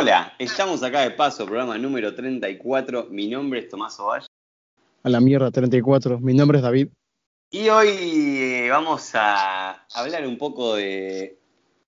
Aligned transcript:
Hola, 0.00 0.32
estamos 0.38 0.84
acá 0.84 1.00
de 1.00 1.10
paso, 1.10 1.44
programa 1.44 1.76
número 1.76 2.14
34. 2.14 3.08
Mi 3.10 3.26
nombre 3.26 3.58
es 3.58 3.68
Tomás 3.68 3.98
Ovalle. 3.98 4.28
A 5.02 5.08
la 5.08 5.20
mierda, 5.20 5.50
34. 5.50 6.20
Mi 6.20 6.34
nombre 6.34 6.58
es 6.58 6.62
David. 6.62 6.86
Y 7.50 7.68
hoy 7.68 7.88
eh, 7.88 8.68
vamos 8.70 9.10
a 9.14 9.84
hablar 9.92 10.24
un 10.24 10.38
poco 10.38 10.76
de 10.76 11.36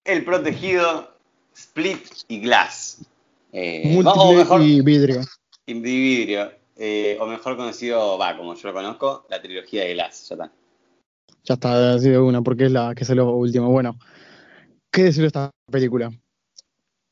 El 0.04 0.24
Protegido, 0.24 1.14
Split 1.54 2.00
y 2.26 2.40
Glass. 2.40 3.06
Eh, 3.52 3.92
Múltiple 3.94 4.64
y 4.64 4.80
vidrio. 4.80 5.20
Y 5.66 5.74
vidrio. 5.74 6.50
Eh, 6.74 7.16
o 7.20 7.26
mejor 7.26 7.56
conocido, 7.56 8.18
va, 8.18 8.36
como 8.36 8.56
yo 8.56 8.68
lo 8.70 8.74
conozco, 8.74 9.24
la 9.30 9.40
trilogía 9.40 9.84
de 9.84 9.94
Glass. 9.94 10.30
Ya 10.30 10.34
está. 10.34 10.52
Ya 11.44 11.54
está, 11.54 11.94
así 11.94 12.08
de 12.10 12.18
una, 12.18 12.42
porque 12.42 12.64
es 12.64 12.72
la 12.72 12.92
que 12.92 13.04
salió 13.04 13.30
última. 13.30 13.68
Bueno, 13.68 13.96
¿qué 14.90 15.04
decir 15.04 15.20
de 15.20 15.28
esta 15.28 15.52
película? 15.70 16.10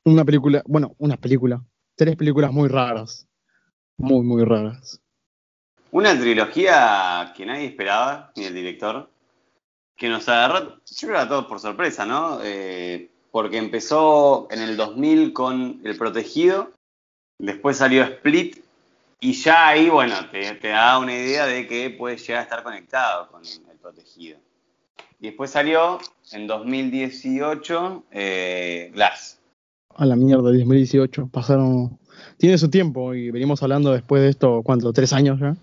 Una 0.05 0.25
película, 0.25 0.63
bueno, 0.67 0.95
una 0.99 1.17
película. 1.17 1.63
Tres 1.95 2.17
películas 2.17 2.53
muy 2.53 2.69
raras. 2.69 3.27
Muy, 3.97 4.25
muy 4.25 4.45
raras. 4.45 5.01
Una 5.91 6.19
trilogía 6.19 7.33
que 7.37 7.47
nadie 7.47 7.67
esperaba, 7.67 8.31
ni 8.37 8.45
el 8.45 8.55
director, 8.55 9.11
que 9.97 10.09
nos 10.09 10.29
agarró, 10.29 10.81
yo 10.85 11.09
creo 11.09 11.19
a 11.19 11.29
todos 11.29 11.47
por 11.47 11.61
sorpresa, 11.61 12.07
¿no? 12.07 12.41
Eh, 12.43 13.11
porque 13.31 13.59
empezó 13.59 14.47
en 14.51 14.61
el 14.61 14.77
2000 14.77 15.33
con 15.33 15.81
El 15.85 15.97
Protegido, 15.97 16.73
después 17.39 17.79
salió 17.79 18.05
Split, 18.05 18.59
y 19.21 19.33
ya 19.33 19.69
ahí, 19.69 19.89
bueno, 19.89 20.15
te, 20.31 20.69
da 20.69 20.99
una 20.99 21.15
idea 21.15 21.47
de 21.47 21.67
que 21.67 21.91
puede 21.91 22.17
llegar 22.17 22.41
a 22.41 22.43
estar 22.45 22.63
conectado 22.63 23.29
con 23.33 23.43
El 23.45 23.77
Protegido. 23.83 24.39
Y 25.21 25.29
después 25.29 25.51
salió 25.51 25.99
en 26.31 26.47
2018 26.47 28.05
eh, 28.13 28.91
Glass 28.95 29.38
a 29.99 30.07
la 30.07 30.17
mierda, 30.17 30.45
2018. 30.45 31.29
Pasaron. 31.31 31.99
Tiene 32.39 32.57
su 32.57 32.71
tiempo 32.71 33.15
y 33.15 33.31
venimos 33.31 33.63
hablando 33.63 33.93
después 33.93 34.23
de 34.23 34.31
esto, 34.31 34.63
¿cuánto? 34.65 34.93
¿Tres 34.93 35.13
años 35.13 35.39
ya? 35.41 35.57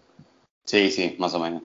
Sí, 0.66 0.92
sí, 0.92 1.16
más 1.18 1.34
o 1.34 1.40
menos. 1.40 1.64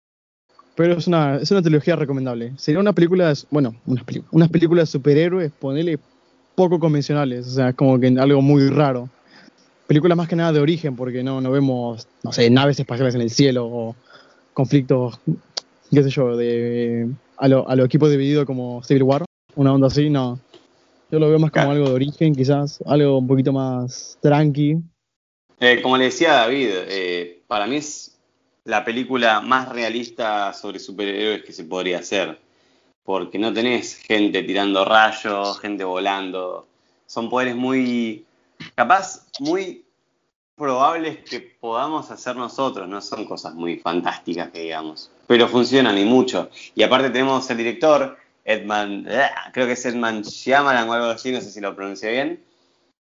Pero 0.77 0.95
es 0.95 1.07
una, 1.07 1.37
es 1.37 1.51
una 1.51 1.63
trilogía 1.63 1.97
recomendable. 1.97 2.53
Sería 2.57 2.81
una 2.81 2.93
película, 2.93 3.33
bueno, 3.51 3.75
unas, 3.87 4.05
unas 4.31 4.49
películas 4.49 4.89
de 4.89 4.93
superhéroes, 4.93 5.53
ponele 5.53 5.99
poco 6.55 6.79
convencionales, 6.79 7.47
o 7.47 7.51
sea, 7.51 7.73
como 7.73 7.99
que 7.99 8.07
algo 8.19 8.41
muy 8.41 8.69
raro. 8.69 9.09
Películas 9.87 10.17
más 10.17 10.29
que 10.29 10.37
nada 10.37 10.53
de 10.53 10.61
origen, 10.61 10.95
porque 10.95 11.23
no, 11.23 11.41
no 11.41 11.51
vemos, 11.51 12.07
no 12.23 12.33
sé, 12.33 12.49
naves 12.51 12.79
espaciales 12.79 13.15
en 13.15 13.23
el 13.23 13.31
cielo 13.31 13.67
o 13.67 13.97
conflictos, 14.55 15.19
qué 15.91 16.03
sé 16.03 16.11
yo, 16.11 16.37
de 16.37 17.11
a 17.37 17.49
lo, 17.49 17.69
a 17.69 17.75
lo 17.75 17.85
equipo 17.85 18.09
dividido 18.09 18.47
como 18.47 18.83
Civil 18.85 19.03
War, 19.03 19.25
una 19.57 19.73
onda 19.73 19.89
así, 19.89 20.11
no. 20.11 20.39
Yo 21.11 21.19
lo 21.19 21.29
veo 21.29 21.41
más 21.41 21.51
como 21.51 21.73
algo 21.73 21.89
de 21.89 21.95
origen, 21.95 22.35
quizás, 22.35 22.81
algo 22.87 23.19
un 23.19 23.27
poquito 23.27 23.53
más 23.53 24.17
tranqui. 24.23 24.77
Eh, 25.59 25.83
como 25.83 25.97
le 25.97 26.05
decía 26.05 26.35
David, 26.35 26.69
eh, 26.89 27.43
para 27.49 27.67
mí 27.67 27.77
es 27.77 28.17
la 28.65 28.85
película 28.85 29.41
más 29.41 29.69
realista 29.69 30.53
sobre 30.53 30.79
superhéroes 30.79 31.43
que 31.43 31.53
se 31.53 31.65
podría 31.65 31.99
hacer. 31.99 32.39
Porque 33.03 33.39
no 33.41 33.53
tenés 33.53 33.97
gente 33.97 34.45
tirando 34.45 34.85
rayos, 34.85 35.59
gente 35.59 35.83
volando. 35.83 36.69
Son 37.07 37.29
poderes 37.29 37.57
muy, 37.57 38.25
capaz, 38.77 39.27
muy 39.41 39.85
probables 40.55 41.19
que 41.29 41.41
podamos 41.41 42.09
hacer 42.13 42.37
nosotros. 42.37 42.87
No 42.89 43.01
son 43.01 43.25
cosas 43.25 43.55
muy 43.55 43.79
fantásticas 43.79 44.51
que 44.51 44.61
digamos. 44.61 45.11
Pero 45.27 45.49
funcionan 45.49 45.99
y 45.99 46.05
mucho. 46.05 46.51
Y 46.77 46.85
aparte 46.85 47.11
tenemos 47.11 47.51
el 47.51 47.57
director 47.57 48.17
Edman, 48.45 49.07
eh, 49.09 49.31
creo 49.53 49.67
que 49.67 49.73
es 49.73 49.85
Edman 49.85 50.23
Shyamalan 50.23 50.89
o 50.89 50.93
algo 50.93 51.07
así, 51.07 51.33
no 51.33 51.41
sé 51.41 51.51
si 51.51 51.61
lo 51.61 51.75
pronuncié 51.75 52.11
bien, 52.11 52.43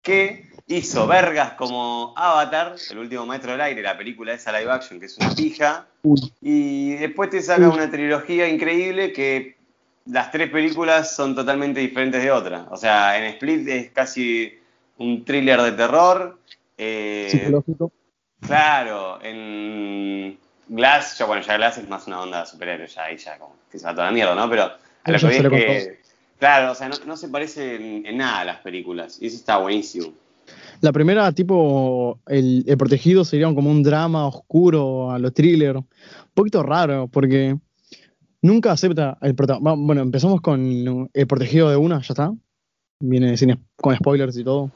que 0.02 0.50
hizo 0.66 1.06
vergas 1.06 1.52
como 1.52 2.12
Avatar, 2.16 2.76
el 2.90 2.98
último 2.98 3.26
maestro 3.26 3.52
del 3.52 3.60
aire, 3.60 3.82
la 3.82 3.96
película 3.96 4.32
esa 4.32 4.52
live 4.58 4.70
action, 4.70 5.00
que 5.00 5.06
es 5.06 5.16
una 5.18 5.34
pija, 5.34 5.86
y 6.40 6.94
después 6.96 7.30
te 7.30 7.42
saca 7.42 7.68
una 7.68 7.90
trilogía 7.90 8.48
increíble 8.48 9.12
que 9.12 9.56
las 10.06 10.30
tres 10.30 10.50
películas 10.50 11.14
son 11.14 11.34
totalmente 11.34 11.80
diferentes 11.80 12.22
de 12.22 12.30
otra. 12.30 12.66
O 12.70 12.76
sea, 12.76 13.18
en 13.18 13.24
Split 13.34 13.68
es 13.68 13.90
casi 13.90 14.58
un 14.96 15.24
thriller 15.24 15.60
de 15.62 15.72
terror. 15.72 16.38
Eh, 16.76 17.28
Psicológico. 17.30 17.92
Claro, 18.40 19.18
en 19.22 20.38
Glass, 20.68 21.18
ya 21.18 21.26
bueno, 21.26 21.42
ya 21.42 21.56
Glass 21.56 21.78
es 21.78 21.88
más 21.88 22.06
una 22.06 22.20
onda 22.20 22.40
de 22.40 22.46
superhéroe, 22.46 22.86
ya 22.86 23.04
ahí 23.04 23.16
ya 23.16 23.38
como 23.38 23.56
que 23.70 23.78
se 23.78 23.84
va 23.84 23.92
toda 23.92 24.06
la 24.06 24.12
mierda, 24.12 24.34
¿no? 24.34 24.48
Pero 24.48 24.70
claro, 26.38 26.72
o 26.72 26.74
sea, 26.74 26.90
no, 27.06 27.16
se 27.16 27.28
parece 27.28 27.76
en, 27.76 28.16
nada 28.16 28.40
a 28.40 28.44
las 28.44 28.56
películas. 28.58 29.18
Y 29.20 29.26
eso 29.26 29.36
está 29.36 29.58
buenísimo. 29.58 30.12
La 30.80 30.92
primera, 30.92 31.30
tipo, 31.32 32.20
el, 32.26 32.64
protegido 32.78 33.24
sería 33.24 33.52
como 33.54 33.70
un 33.70 33.82
drama 33.82 34.26
oscuro 34.26 35.10
a 35.10 35.18
los 35.18 35.34
thriller. 35.34 35.76
Un 35.76 35.86
poquito 36.34 36.62
raro, 36.62 37.08
porque 37.08 37.56
nunca 38.42 38.72
acepta 38.72 39.18
el 39.20 39.34
protagonista. 39.34 39.74
Bueno, 39.76 40.02
empezamos 40.02 40.40
con 40.40 41.10
el 41.12 41.26
protegido 41.26 41.70
de 41.70 41.76
una, 41.76 42.00
ya 42.00 42.12
está. 42.12 42.32
Viene 43.00 43.34
con 43.76 43.96
spoilers 43.96 44.36
y 44.36 44.44
todo. 44.44 44.70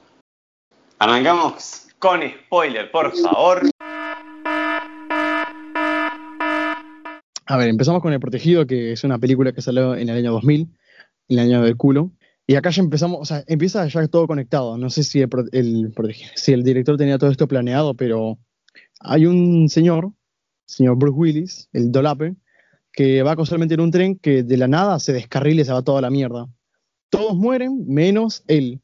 Arrancamos 0.99 1.89
con 1.99 2.21
spoiler, 2.22 2.91
por 2.91 3.12
favor. 3.16 3.72
A 7.53 7.59
ver, 7.59 7.69
empezamos 7.69 8.01
con 8.01 8.15
El 8.15 8.19
Protegido, 8.19 8.67
que 8.67 8.93
es 8.93 9.05
una 9.05 9.19
película 9.19 9.53
que 9.53 9.61
salió 9.61 9.95
en 9.95 10.09
el 10.09 10.17
año 10.17 10.33
2000, 10.33 10.63
en 11.29 11.39
el 11.39 11.39
año 11.39 11.63
del 11.63 11.77
culo. 11.77 12.11
Y 12.47 12.55
acá 12.55 12.71
ya 12.71 12.81
empezamos, 12.81 13.19
o 13.21 13.25
sea, 13.27 13.45
empieza 13.47 13.87
ya 13.87 14.09
todo 14.09 14.27
conectado. 14.27 14.79
No 14.79 14.89
sé 14.89 15.03
si 15.05 15.21
el, 15.21 15.93
si 16.35 16.53
el 16.55 16.65
director 16.65 16.97
tenía 16.97 17.19
todo 17.19 17.31
esto 17.31 17.47
planeado, 17.47 17.93
pero 17.95 18.39
hay 19.01 19.27
un 19.27 19.69
señor, 19.69 20.15
señor 20.65 20.97
Bruce 20.97 21.15
Willis, 21.15 21.69
el 21.75 21.93
Dolape, 21.93 22.37
que 22.91 23.23
va 23.23 23.37
casualmente 23.37 23.75
en 23.75 23.81
un 23.81 23.91
tren 23.91 24.17
que 24.17 24.43
de 24.43 24.57
la 24.57 24.67
nada 24.67 24.99
se 24.99 25.13
descarrila 25.13 25.61
y 25.61 25.65
se 25.67 25.75
va 25.75 25.83
toda 25.83 26.01
la 26.01 26.09
mierda. 26.09 26.49
Todos 27.11 27.37
mueren, 27.37 27.84
menos 27.87 28.45
él. 28.47 28.81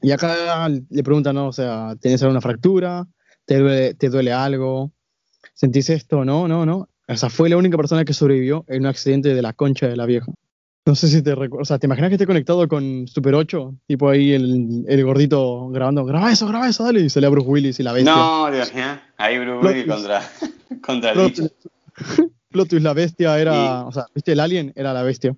Y 0.00 0.12
acá 0.12 0.70
le 0.70 1.02
preguntan, 1.02 1.34
¿no? 1.34 1.48
O 1.48 1.52
sea, 1.52 1.94
¿tenés 2.00 2.22
alguna 2.22 2.40
fractura? 2.40 3.06
¿Te 3.44 3.58
duele, 3.58 3.92
te 3.92 4.08
duele 4.08 4.32
algo? 4.32 4.90
¿Sentís 5.52 5.90
esto? 5.90 6.24
No, 6.24 6.48
no, 6.48 6.64
no. 6.64 6.88
O 7.08 7.16
sea, 7.16 7.30
fue 7.30 7.48
la 7.48 7.56
única 7.56 7.76
persona 7.76 8.04
que 8.04 8.12
sobrevivió 8.12 8.64
en 8.68 8.82
un 8.82 8.86
accidente 8.86 9.34
de 9.34 9.42
la 9.42 9.52
concha 9.52 9.86
de 9.88 9.96
la 9.96 10.06
vieja. 10.06 10.26
No 10.86 10.94
sé 10.94 11.08
si 11.08 11.22
te 11.22 11.34
recuerdas. 11.34 11.66
O 11.66 11.68
sea, 11.68 11.78
¿te 11.78 11.86
imaginas 11.86 12.10
que 12.10 12.14
esté 12.14 12.26
conectado 12.26 12.66
con 12.68 13.08
Super 13.08 13.34
8? 13.34 13.74
Tipo 13.86 14.08
ahí 14.08 14.32
el, 14.32 15.04
gordito 15.04 15.68
grabando. 15.70 16.04
Graba 16.04 16.30
eso, 16.30 16.46
graba 16.46 16.68
eso, 16.68 16.84
dale. 16.84 17.00
Y 17.00 17.10
sale 17.10 17.26
a 17.26 17.30
Bruce 17.30 17.48
Willis 17.48 17.80
y 17.80 17.82
la 17.82 17.92
bestia. 17.92 18.14
No, 18.14 18.50
Dios 18.50 18.72
mío. 18.72 18.98
Ahí 19.16 19.38
Bruce 19.38 19.66
Willis 19.66 19.86
contra, 19.86 20.30
contra 20.82 21.12
el 21.12 21.18
bicho. 21.30 21.42
Plotus, 22.50 22.82
la 22.82 22.92
bestia 22.92 23.38
era. 23.38 23.84
O 23.84 23.92
sea, 23.92 24.06
¿viste? 24.14 24.32
El 24.32 24.40
alien 24.40 24.72
era 24.76 24.92
la 24.92 25.02
bestia. 25.02 25.36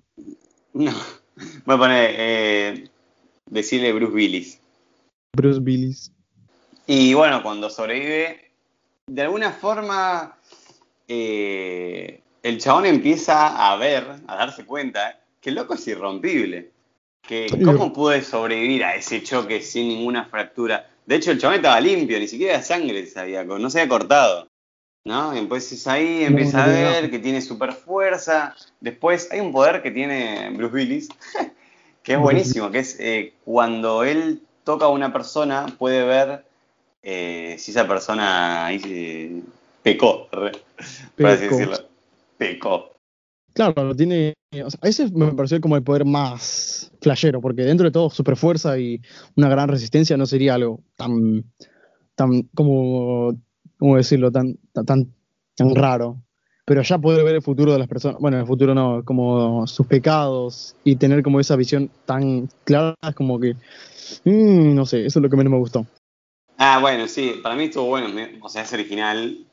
No. 0.73 0.91
Voy 1.65 1.75
a 1.75 1.77
poner. 1.77 2.15
Eh, 2.15 2.89
decirle 3.49 3.93
Bruce 3.93 4.13
Willis. 4.13 4.59
Bruce 5.35 5.59
Willis. 5.59 6.11
Y 6.87 7.13
bueno, 7.13 7.43
cuando 7.43 7.69
sobrevive, 7.69 8.51
de 9.07 9.21
alguna 9.21 9.51
forma 9.51 10.37
eh, 11.09 12.21
el 12.43 12.59
chabón 12.59 12.85
empieza 12.85 13.69
a 13.69 13.75
ver, 13.75 14.05
a 14.27 14.35
darse 14.35 14.63
cuenta, 14.65 15.19
que 15.41 15.49
el 15.49 15.55
loco 15.55 15.73
es 15.73 15.87
irrompible. 15.87 16.71
Que 17.21 17.47
cómo 17.63 17.91
pude 17.91 18.21
sobrevivir 18.21 18.83
a 18.83 18.95
ese 18.95 19.21
choque 19.21 19.61
sin 19.61 19.89
ninguna 19.89 20.25
fractura. 20.25 20.87
De 21.05 21.15
hecho, 21.15 21.31
el 21.31 21.39
chabón 21.39 21.57
estaba 21.57 21.81
limpio, 21.81 22.17
ni 22.19 22.27
siquiera 22.27 22.61
sangre 22.63 23.03
no 23.03 23.69
se 23.69 23.81
había 23.81 23.89
cortado. 23.89 24.47
¿No? 25.03 25.35
Y 25.35 25.39
entonces 25.39 25.87
ahí 25.87 26.23
empieza 26.23 26.63
a 26.63 26.67
ver 26.67 27.09
que 27.09 27.19
tiene 27.19 27.41
super 27.41 27.73
fuerza. 27.73 28.55
Después 28.79 29.29
hay 29.31 29.39
un 29.39 29.51
poder 29.51 29.81
que 29.81 29.91
tiene 29.91 30.49
Bruce 30.51 30.75
Willis, 30.75 31.09
que 32.03 32.13
es 32.13 32.19
buenísimo, 32.19 32.69
que 32.69 32.79
es 32.79 32.99
eh, 32.99 33.33
cuando 33.43 34.03
él 34.03 34.41
toca 34.63 34.85
a 34.85 34.89
una 34.89 35.11
persona, 35.11 35.65
puede 35.77 36.03
ver 36.03 36.45
eh, 37.01 37.55
si 37.57 37.71
esa 37.71 37.87
persona 37.87 38.71
pecó, 39.83 40.27
por 40.29 41.25
así 41.25 41.47
decirlo. 41.47 41.77
Pecó. 42.37 42.95
Claro, 43.53 43.95
tiene. 43.95 44.33
O 44.65 44.69
sea, 44.69 44.79
ese 44.83 45.11
me 45.11 45.33
pareció 45.33 45.59
como 45.61 45.75
el 45.75 45.83
poder 45.83 46.05
más 46.05 46.91
flashero, 47.01 47.41
porque 47.41 47.63
dentro 47.63 47.85
de 47.85 47.91
todo, 47.91 48.09
super 48.09 48.35
fuerza 48.35 48.77
y 48.79 49.01
una 49.35 49.49
gran 49.49 49.69
resistencia 49.69 50.17
no 50.17 50.25
sería 50.25 50.55
algo 50.55 50.81
tan. 50.95 51.43
tan 52.15 52.43
como. 52.55 53.37
¿Cómo 53.77 53.95
decirlo? 53.97 54.31
Tan, 54.31 54.57
tan, 54.73 55.13
tan 55.55 55.75
raro. 55.75 56.21
Pero 56.65 56.83
ya 56.83 56.99
poder 56.99 57.23
ver 57.23 57.35
el 57.35 57.41
futuro 57.41 57.73
de 57.73 57.79
las 57.79 57.87
personas, 57.87 58.19
bueno, 58.19 58.39
el 58.39 58.45
futuro 58.45 58.75
no, 58.75 59.03
como 59.03 59.65
sus 59.65 59.87
pecados 59.87 60.75
y 60.83 60.97
tener 60.97 61.23
como 61.23 61.39
esa 61.39 61.55
visión 61.55 61.89
tan 62.05 62.47
clara, 62.63 62.95
como 63.15 63.39
que. 63.39 63.55
Mm, 64.25 64.75
no 64.75 64.85
sé, 64.85 65.05
eso 65.05 65.19
es 65.19 65.23
lo 65.23 65.29
que 65.29 65.37
menos 65.37 65.51
me 65.51 65.57
gustó. 65.57 65.85
Ah, 66.57 66.79
bueno, 66.79 67.07
sí, 67.07 67.39
para 67.41 67.55
mí 67.55 67.63
estuvo 67.63 67.85
bueno, 67.85 68.09
o 68.41 68.49
sea, 68.49 68.63
es 68.63 68.73
original, 68.73 69.47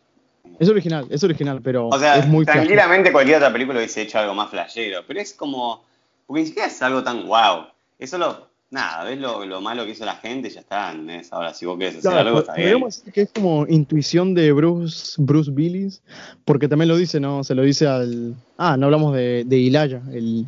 es 0.58 0.68
original, 0.68 1.06
es 1.10 1.22
original, 1.22 1.60
pero 1.62 1.88
o 1.88 1.98
sea, 1.98 2.18
es 2.18 2.26
muy 2.26 2.44
tranquilamente 2.44 3.12
cualquier 3.12 3.36
otra 3.36 3.52
película 3.52 3.78
hubiese 3.78 4.02
hecho 4.02 4.18
algo 4.18 4.34
más 4.34 4.50
flashero, 4.50 5.02
pero 5.06 5.20
es 5.20 5.32
como, 5.34 5.84
porque 6.26 6.42
ni 6.42 6.46
siquiera 6.48 6.68
es 6.68 6.80
algo 6.82 7.02
tan 7.02 7.26
wow, 7.26 7.66
es 7.98 8.10
solo 8.10 8.46
nada, 8.70 9.04
ves 9.04 9.18
lo, 9.18 9.60
malo 9.60 9.84
que 9.84 9.92
hizo 9.92 10.04
la 10.04 10.16
gente 10.16 10.48
y 10.48 10.50
ya 10.50 10.60
está. 10.60 10.94
Ahora, 11.30 11.54
si 11.54 11.66
vos 11.66 11.78
querés 11.78 11.98
hacer 11.98 12.12
algo, 12.12 12.40
está 12.40 12.54
bien. 12.54 12.82
Decir 12.82 13.12
que 13.12 13.22
es 13.22 13.30
como 13.32 13.66
intuición 13.66 14.34
de 14.34 14.52
Bruce, 14.52 15.14
Bruce 15.18 15.50
Willis, 15.50 16.02
porque 16.44 16.68
también 16.68 16.88
lo 16.88 16.96
dice, 16.96 17.20
¿no? 17.20 17.44
Se 17.44 17.54
lo 17.54 17.62
dice 17.62 17.86
al. 17.86 18.34
Ah, 18.58 18.76
no 18.76 18.86
hablamos 18.86 19.14
de, 19.14 19.44
de 19.46 19.56
Ilaya, 19.56 20.02
el. 20.12 20.44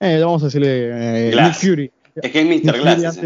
Eh, 0.00 0.20
vamos 0.20 0.42
a 0.42 0.46
decirle. 0.46 1.30
Eh, 1.30 1.34
Nick 1.34 1.54
Fury. 1.54 1.90
Es 2.16 2.32
que 2.32 2.40
es 2.40 2.64
Mr. 2.64 2.80
Glass. 2.80 3.20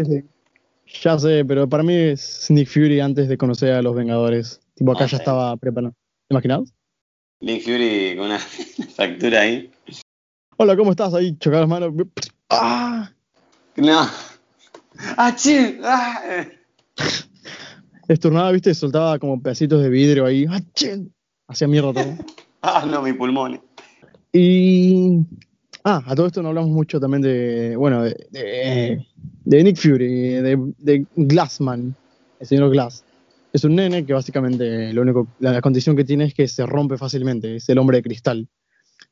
ya 1.01 1.19
sé, 1.19 1.45
pero 1.45 1.67
para 1.67 1.83
mí 1.83 1.95
es 1.95 2.47
Nick 2.49 2.67
Fury 2.67 2.99
antes 2.99 3.27
de 3.27 3.37
conocer 3.37 3.73
a 3.73 3.81
los 3.81 3.95
Vengadores. 3.95 4.59
Tipo, 4.75 4.91
acá 4.93 5.05
ya 5.05 5.17
estaba 5.17 5.55
preparado. 5.57 5.93
¿Te 6.27 6.33
imaginas? 6.33 6.73
Nick 7.41 7.63
Fury 7.63 8.15
con 8.17 8.27
una 8.27 8.39
fractura 8.95 9.41
ahí. 9.41 9.71
Hola, 10.57 10.77
¿cómo 10.77 10.91
estás? 10.91 11.13
Ahí 11.13 11.37
chocado 11.37 11.63
las 11.63 11.69
manos. 11.69 11.93
¡Ah! 12.49 13.11
No. 13.75 14.07
¡Ah! 15.17 15.35
¡Ah! 15.83 16.45
Viste, 18.53 18.73
soltaba 18.73 19.19
como 19.19 19.41
pedacitos 19.41 19.81
de 19.81 19.89
vidrio 19.89 20.25
ahí. 20.25 20.45
¡Ah, 20.49 20.61
chi! 20.73 21.11
Hacía 21.47 21.67
mierda 21.67 21.93
todo. 21.93 22.17
¡Ah, 22.61 22.85
no, 22.89 23.01
mi 23.01 23.13
pulmón! 23.13 23.61
Y. 24.31 25.19
Ah, 25.83 26.01
a 26.05 26.15
todo 26.15 26.27
esto 26.27 26.41
no 26.41 26.49
hablamos 26.49 26.71
mucho 26.71 26.99
también 26.99 27.21
de. 27.21 27.75
Bueno, 27.75 28.03
de, 28.03 29.05
de, 29.43 29.63
Nick 29.63 29.77
Fury, 29.77 30.35
de, 30.35 30.73
de, 30.77 31.05
Glassman, 31.15 31.95
el 32.39 32.47
señor 32.47 32.71
Glass. 32.71 33.03
Es 33.53 33.63
un 33.63 33.75
nene 33.75 34.05
que 34.05 34.13
básicamente 34.13 34.91
lo 34.91 35.03
único, 35.03 35.27
la 35.39 35.61
condición 35.61 35.95
que 35.95 36.03
tiene 36.03 36.25
es 36.25 36.33
que 36.33 36.47
se 36.47 36.65
rompe 36.65 36.97
fácilmente, 36.97 37.55
es 37.55 37.69
el 37.69 37.77
hombre 37.77 37.97
de 37.97 38.03
cristal. 38.03 38.49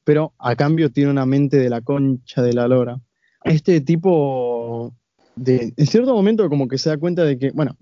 Pero 0.03 0.33
a 0.39 0.55
cambio 0.55 0.91
tiene 0.91 1.11
una 1.11 1.25
mente 1.25 1.57
de 1.57 1.69
la 1.69 1.81
concha 1.81 2.41
de 2.41 2.53
la 2.53 2.67
lora 2.67 2.99
este 3.43 3.81
tipo 3.81 4.93
de, 5.35 5.73
en 5.75 5.87
cierto 5.87 6.13
momento 6.13 6.49
como 6.49 6.67
que 6.67 6.77
se 6.77 6.89
da 6.89 6.97
cuenta 6.97 7.23
de 7.23 7.37
que, 7.37 7.51
bueno, 7.51 7.77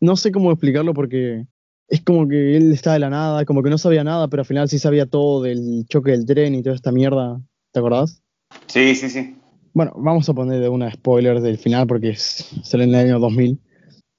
no 0.00 0.16
sé 0.16 0.32
cómo 0.32 0.50
explicarlo 0.50 0.94
porque 0.94 1.46
es 1.88 2.02
como 2.02 2.28
que 2.28 2.56
él 2.56 2.72
está 2.72 2.92
de 2.94 2.98
la 3.00 3.10
nada, 3.10 3.44
como 3.44 3.62
que 3.62 3.70
no 3.70 3.78
sabía 3.78 4.04
nada, 4.04 4.28
pero 4.28 4.42
al 4.42 4.46
final 4.46 4.68
sí 4.68 4.78
sabía 4.78 5.06
todo 5.06 5.42
del 5.42 5.84
choque 5.88 6.12
del 6.12 6.26
tren 6.26 6.54
y 6.54 6.62
toda 6.62 6.76
esta 6.76 6.92
mierda, 6.92 7.40
¿te 7.72 7.80
acordás? 7.80 8.22
Sí, 8.66 8.94
sí, 8.94 9.08
sí. 9.08 9.36
Bueno, 9.74 9.92
vamos 9.96 10.28
a 10.28 10.34
poner 10.34 10.68
una 10.68 10.90
spoiler 10.92 11.40
del 11.40 11.58
final 11.58 11.86
porque 11.86 12.14
sale 12.16 12.84
en 12.84 12.90
el 12.90 13.06
año 13.06 13.18
2000. 13.18 13.58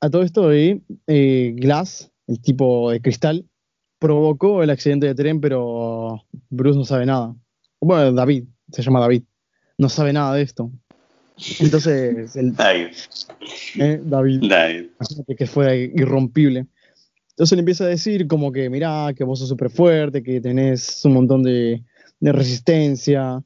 A 0.04 0.10
todo 0.10 0.24
esto 0.24 0.50
de 0.50 0.82
eh, 1.08 1.54
Glass, 1.56 2.12
el 2.28 2.42
tipo 2.42 2.92
de 2.92 3.00
cristal, 3.00 3.46
provocó 4.00 4.62
el 4.62 4.70
accidente 4.70 5.08
de 5.08 5.16
tren, 5.16 5.40
pero 5.40 6.22
Bruce 6.50 6.78
no 6.78 6.84
sabe 6.84 7.06
nada. 7.06 7.34
Bueno, 7.80 8.12
David, 8.12 8.44
se 8.70 8.82
llama 8.82 9.00
David 9.00 9.24
no 9.78 9.88
sabe 9.88 10.12
nada 10.12 10.34
de 10.36 10.42
esto. 10.42 10.70
Entonces, 11.62 12.36
el, 12.36 12.54
David. 12.54 12.88
Eh, 13.80 14.02
David, 14.04 14.44
David. 14.50 14.90
que 15.38 15.48
fue 15.48 15.92
irrompible. 15.96 16.68
Entonces 17.30 17.56
le 17.56 17.62
empieza 17.62 17.86
a 17.86 17.88
decir 17.88 18.28
como 18.28 18.52
que, 18.52 18.70
mirá, 18.70 19.14
que 19.16 19.24
vos 19.24 19.40
sos 19.40 19.48
súper 19.48 19.70
fuerte, 19.70 20.22
que 20.22 20.42
tenés 20.42 21.04
un 21.06 21.14
montón 21.14 21.44
de, 21.44 21.82
resistencia 22.20 23.42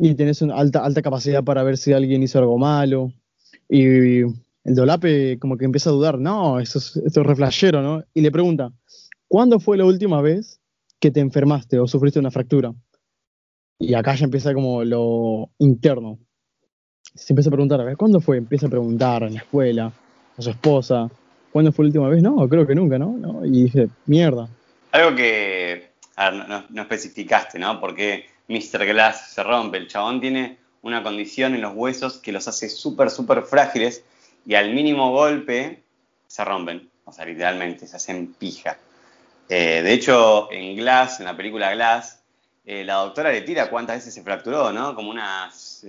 y 0.00 0.14
tenés 0.14 0.42
una 0.42 0.56
alta, 0.56 0.84
alta 0.84 1.00
capacidad 1.00 1.44
para 1.44 1.62
ver 1.62 1.76
si 1.76 1.92
alguien 1.92 2.24
hizo 2.24 2.40
algo 2.40 2.58
malo. 2.58 3.12
Y 3.68 4.22
el 4.64 4.74
Dolape 4.74 5.38
como 5.38 5.56
que 5.56 5.64
empieza 5.64 5.90
a 5.90 5.92
dudar, 5.92 6.18
no, 6.18 6.60
esto 6.60 6.78
es, 6.78 6.96
esto 6.96 7.22
¿no? 7.22 8.04
Y 8.14 8.20
le 8.20 8.30
pregunta, 8.30 8.72
¿cuándo 9.28 9.58
fue 9.58 9.76
la 9.76 9.84
última 9.84 10.20
vez 10.20 10.60
que 11.00 11.10
te 11.10 11.20
enfermaste 11.20 11.78
o 11.78 11.86
sufriste 11.86 12.20
una 12.20 12.30
fractura? 12.30 12.72
Y 13.78 13.94
acá 13.94 14.14
ya 14.14 14.24
empieza 14.24 14.54
como 14.54 14.84
lo 14.84 15.50
interno. 15.58 16.18
Se 17.14 17.32
empieza 17.32 17.50
a 17.50 17.52
preguntar, 17.52 17.80
a 17.80 17.84
ver, 17.84 17.96
¿cuándo 17.96 18.20
fue? 18.20 18.36
Empieza 18.36 18.66
a 18.66 18.70
preguntar 18.70 19.24
en 19.24 19.34
la 19.34 19.40
escuela, 19.40 19.92
a 20.36 20.42
su 20.42 20.50
esposa, 20.50 21.10
¿cuándo 21.50 21.72
fue 21.72 21.84
la 21.84 21.88
última 21.88 22.08
vez? 22.08 22.22
No, 22.22 22.48
creo 22.48 22.66
que 22.66 22.74
nunca, 22.74 22.98
¿no? 22.98 23.44
Y 23.44 23.64
dice, 23.64 23.88
mierda. 24.06 24.48
Algo 24.92 25.16
que 25.16 25.92
no, 26.70 26.82
especificaste, 26.82 27.58
¿no? 27.58 27.80
Porque 27.80 28.26
Mr. 28.48 28.86
Glass 28.86 29.32
se 29.32 29.42
rompe. 29.42 29.78
El 29.78 29.88
chabón 29.88 30.20
tiene 30.20 30.58
una 30.82 31.02
condición 31.02 31.54
en 31.54 31.62
los 31.62 31.74
huesos 31.74 32.18
que 32.18 32.32
los 32.32 32.46
hace 32.46 32.68
súper, 32.68 33.10
súper 33.10 33.42
frágiles 33.42 34.04
y 34.46 34.54
al 34.54 34.72
mínimo 34.74 35.12
golpe 35.12 35.82
se 36.26 36.44
rompen. 36.44 36.88
O 37.04 37.12
sea, 37.12 37.24
literalmente, 37.24 37.86
se 37.86 37.96
hacen 37.96 38.34
pija. 38.38 38.78
Eh, 39.48 39.82
de 39.82 39.92
hecho, 39.92 40.50
en 40.52 40.76
Glass, 40.76 41.20
en 41.20 41.26
la 41.26 41.36
película 41.36 41.72
Glass, 41.74 42.20
eh, 42.64 42.84
la 42.84 42.94
doctora 42.94 43.32
le 43.32 43.42
tira 43.42 43.68
cuántas 43.68 43.96
veces 43.96 44.14
se 44.14 44.22
fracturó, 44.22 44.72
¿no? 44.72 44.94
Como 44.94 45.10
unas 45.10 45.84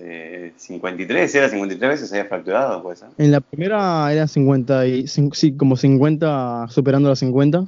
53, 0.58 1.36
eh, 1.36 1.38
¿era 1.38 1.48
53 1.48 1.90
veces 1.90 2.10
se 2.10 2.18
había 2.18 2.28
fracturado? 2.28 2.82
¿puede 2.82 2.98
ser? 2.98 3.10
En 3.20 3.32
la 3.32 3.42
primera 3.42 4.12
era 4.12 4.28
50, 4.28 4.88
y, 4.88 5.08
sí, 5.08 5.56
como 5.56 5.78
50, 5.78 6.68
superando 6.70 7.10
las 7.10 7.20
50. 7.20 7.66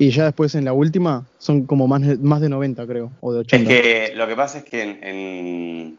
Y 0.00 0.10
ya 0.10 0.26
después 0.26 0.54
en 0.54 0.64
la 0.64 0.72
última 0.72 1.26
son 1.38 1.66
como 1.66 1.88
más, 1.88 2.00
más 2.20 2.40
de 2.40 2.48
90, 2.48 2.86
creo, 2.86 3.10
o 3.20 3.32
de 3.32 3.40
80. 3.40 3.72
Es 3.72 3.82
que 3.82 4.12
lo 4.14 4.28
que 4.28 4.36
pasa 4.36 4.58
es 4.58 4.64
que 4.64 4.82
en, 4.82 4.98
en, 5.02 5.98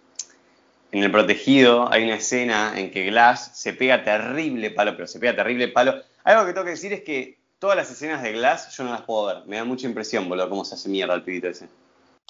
El 0.91 1.11
Protegido 1.11 1.91
hay 1.91 2.03
una 2.03 2.15
escena 2.15 2.79
en 2.79 2.89
que 2.89 3.05
Glass 3.05 3.51
se 3.53 3.73
pega 3.73 4.03
terrible 4.03 4.71
palo, 4.71 4.93
pero 4.95 5.07
se 5.07 5.19
pega 5.19 5.35
terrible 5.35 5.67
palo. 5.67 5.95
Algo 6.23 6.45
que 6.45 6.53
tengo 6.53 6.65
que 6.65 6.71
decir 6.71 6.93
es 6.93 7.01
que 7.01 7.37
todas 7.59 7.75
las 7.75 7.91
escenas 7.91 8.23
de 8.23 8.31
Glass 8.31 8.75
yo 8.75 8.83
no 8.83 8.91
las 8.91 9.01
puedo 9.03 9.27
ver. 9.27 9.37
Me 9.45 9.57
da 9.57 9.65
mucha 9.65 9.85
impresión, 9.85 10.27
boludo, 10.27 10.49
cómo 10.49 10.65
se 10.65 10.75
hace 10.75 10.89
mierda 10.89 11.13
el 11.13 11.23
pibito 11.23 11.47
ese. 11.47 11.67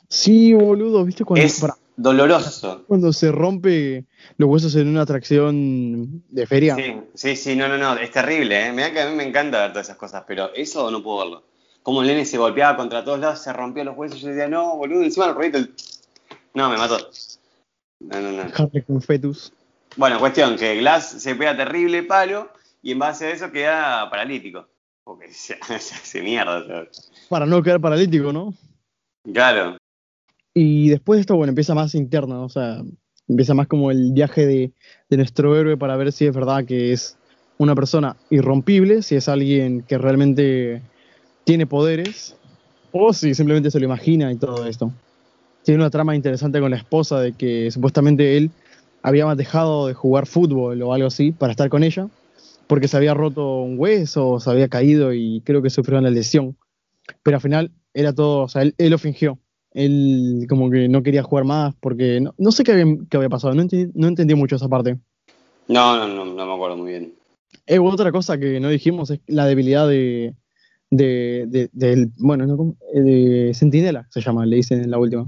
Sí, 0.09 0.53
boludo, 0.53 1.05
¿viste? 1.05 1.23
Cuando, 1.23 1.45
es 1.45 1.63
doloroso. 1.95 2.83
Cuando 2.87 3.13
se 3.13 3.31
rompe 3.31 4.05
los 4.37 4.49
huesos 4.49 4.75
en 4.75 4.87
una 4.87 5.03
atracción 5.03 6.23
de 6.29 6.47
feria. 6.47 6.75
Sí, 6.75 6.95
sí, 7.13 7.35
sí, 7.35 7.55
no, 7.55 7.67
no, 7.67 7.77
no, 7.77 7.95
es 7.95 8.11
terrible, 8.11 8.67
¿eh? 8.67 8.73
Mira 8.73 8.91
que 8.91 9.01
a 9.01 9.09
mí 9.09 9.15
me 9.15 9.23
encanta 9.23 9.61
ver 9.61 9.71
todas 9.71 9.87
esas 9.87 9.97
cosas, 9.97 10.23
pero 10.27 10.53
eso 10.53 10.89
no 10.91 11.03
puedo 11.03 11.19
verlo. 11.19 11.43
Como 11.83 12.01
el 12.01 12.07
nene 12.07 12.25
se 12.25 12.37
golpeaba 12.37 12.75
contra 12.75 13.03
todos 13.03 13.19
lados, 13.19 13.39
se 13.39 13.53
rompió 13.53 13.83
los 13.83 13.95
huesos, 13.95 14.19
yo 14.19 14.29
decía, 14.29 14.47
no, 14.47 14.75
boludo, 14.75 15.03
encima 15.03 15.27
el 15.27 15.35
ruido. 15.35 15.59
No, 16.53 16.69
me 16.69 16.77
mató. 16.77 16.97
No, 17.99 18.21
no, 18.21 18.31
no. 18.31 18.85
con 18.85 19.01
fetus. 19.01 19.53
Bueno, 19.97 20.19
cuestión, 20.19 20.55
que 20.55 20.77
Glass 20.77 21.21
se 21.21 21.35
pega 21.35 21.57
terrible 21.57 22.03
palo 22.03 22.49
y 22.81 22.91
en 22.91 22.99
base 22.99 23.25
a 23.25 23.31
eso 23.31 23.51
queda 23.51 24.09
paralítico. 24.09 24.67
Porque 25.03 25.29
se, 25.33 25.57
se 25.79 25.95
hace 25.95 26.21
mierda. 26.21 26.87
Para 27.27 27.45
no 27.45 27.61
quedar 27.61 27.81
paralítico, 27.81 28.31
¿no? 28.31 28.53
Claro. 29.33 29.77
Y 30.53 30.89
después 30.89 31.17
de 31.17 31.21
esto, 31.21 31.35
bueno, 31.35 31.51
empieza 31.51 31.75
más 31.75 31.95
interno, 31.95 32.43
o 32.43 32.49
sea, 32.49 32.81
empieza 33.27 33.53
más 33.53 33.67
como 33.67 33.91
el 33.91 34.11
viaje 34.11 34.45
de, 34.45 34.71
nuestro 35.15 35.55
héroe 35.55 35.77
para 35.77 35.95
ver 35.95 36.11
si 36.11 36.25
es 36.25 36.35
verdad 36.35 36.65
que 36.65 36.91
es 36.91 37.17
una 37.57 37.75
persona 37.75 38.17
irrompible, 38.29 39.01
si 39.01 39.15
es 39.15 39.29
alguien 39.29 39.83
que 39.83 39.97
realmente 39.97 40.81
tiene 41.43 41.65
poderes, 41.65 42.35
o 42.91 43.13
si 43.13 43.33
simplemente 43.35 43.71
se 43.71 43.79
lo 43.79 43.85
imagina 43.85 44.31
y 44.31 44.37
todo 44.37 44.65
esto. 44.65 44.91
Tiene 45.63 45.81
una 45.81 45.89
trama 45.89 46.15
interesante 46.15 46.59
con 46.59 46.71
la 46.71 46.77
esposa 46.77 47.19
de 47.19 47.33
que 47.33 47.69
supuestamente 47.71 48.37
él 48.37 48.51
había 49.01 49.33
dejado 49.35 49.87
de 49.87 49.93
jugar 49.93 50.25
fútbol 50.25 50.81
o 50.81 50.93
algo 50.93 51.07
así 51.07 51.31
para 51.31 51.51
estar 51.51 51.69
con 51.69 51.83
ella, 51.83 52.07
porque 52.67 52.87
se 52.87 52.97
había 52.97 53.13
roto 53.13 53.61
un 53.61 53.77
hueso, 53.77 54.39
se 54.39 54.49
había 54.49 54.67
caído 54.67 55.13
y 55.13 55.41
creo 55.45 55.61
que 55.61 55.69
sufrió 55.69 55.99
una 55.99 56.09
lesión. 56.09 56.57
Pero 57.23 57.37
al 57.37 57.41
final 57.41 57.71
era 57.93 58.13
todo, 58.13 58.43
o 58.43 58.47
sea, 58.47 58.61
él 58.61 58.73
lo 58.77 58.97
fingió 58.97 59.39
él 59.73 60.45
como 60.49 60.69
que 60.69 60.87
no 60.87 61.03
quería 61.03 61.23
jugar 61.23 61.45
más 61.45 61.75
porque 61.79 62.21
no, 62.21 62.51
sé 62.51 62.63
qué 62.63 62.71
había, 62.71 63.29
pasado, 63.29 63.53
no 63.53 64.07
entendí, 64.07 64.35
mucho 64.35 64.55
esa 64.55 64.67
parte. 64.67 64.97
No, 65.67 65.97
no, 65.97 66.07
no, 66.07 66.25
no 66.25 66.45
me 66.45 66.53
acuerdo 66.53 66.77
muy 66.77 66.91
bien. 66.91 67.13
Eh, 67.67 67.79
otra 67.79 68.11
cosa 68.11 68.37
que 68.37 68.59
no 68.59 68.69
dijimos 68.69 69.11
es 69.11 69.19
la 69.27 69.45
debilidad 69.45 69.87
de, 69.87 70.33
de, 70.89 71.69
del, 71.71 72.11
bueno, 72.17 72.47
¿no? 72.47 72.75
Eh, 72.93 73.01
de 73.01 73.53
Sentinela, 73.53 74.07
se 74.09 74.21
llama, 74.21 74.45
le 74.45 74.55
dicen 74.57 74.83
en 74.83 74.91
la 74.91 74.97
última. 74.97 75.27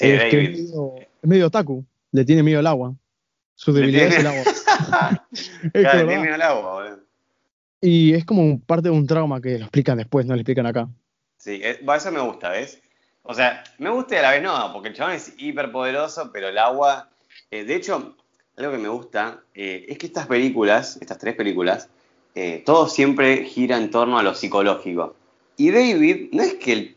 Sí, 0.00 0.10
es, 0.10 0.30
que 0.30 0.42
es, 0.44 0.50
medio, 0.50 0.94
es 0.98 1.28
medio 1.28 1.46
otaku, 1.48 1.84
le 2.12 2.24
tiene 2.24 2.42
miedo 2.42 2.60
al 2.60 2.66
agua. 2.66 2.94
Su 3.54 3.70
debilidad 3.70 4.06
es 4.06 4.18
el 4.20 4.26
agua. 4.26 4.44
claro, 5.74 5.98
le 5.98 6.04
tiene 6.06 6.22
miedo 6.22 6.34
al 6.34 6.42
agua, 6.42 6.72
boludo. 6.72 7.00
Y 7.82 8.14
es 8.14 8.24
como 8.24 8.58
parte 8.60 8.88
de 8.88 8.94
un 8.94 9.06
trauma 9.06 9.42
que 9.42 9.58
lo 9.58 9.64
explican 9.64 9.98
después, 9.98 10.24
no 10.24 10.32
lo 10.32 10.40
explican 10.40 10.64
acá. 10.64 10.88
Sí, 11.36 11.60
eso 11.62 12.12
me 12.12 12.20
gusta, 12.20 12.48
¿ves? 12.48 12.80
O 13.24 13.34
sea, 13.34 13.62
me 13.76 13.90
gusta 13.90 14.14
y 14.14 14.18
a 14.18 14.22
la 14.22 14.30
vez 14.30 14.42
no, 14.42 14.72
porque 14.72 14.88
el 14.88 14.94
chabón 14.94 15.12
es 15.12 15.34
hiperpoderoso, 15.36 16.30
pero 16.32 16.48
el 16.48 16.56
agua. 16.56 17.10
Eh, 17.50 17.64
de 17.64 17.76
hecho, 17.76 18.16
algo 18.56 18.72
que 18.72 18.78
me 18.78 18.88
gusta 18.88 19.42
eh, 19.54 19.84
es 19.86 19.98
que 19.98 20.06
estas 20.06 20.26
películas, 20.26 20.96
estas 21.02 21.18
tres 21.18 21.34
películas, 21.34 21.90
eh, 22.34 22.62
todo 22.64 22.88
siempre 22.88 23.44
gira 23.44 23.76
en 23.76 23.90
torno 23.90 24.18
a 24.18 24.22
lo 24.22 24.34
psicológico. 24.34 25.14
Y 25.58 25.70
David, 25.70 26.30
no 26.32 26.42
es 26.42 26.54
que 26.54 26.72
el, 26.72 26.96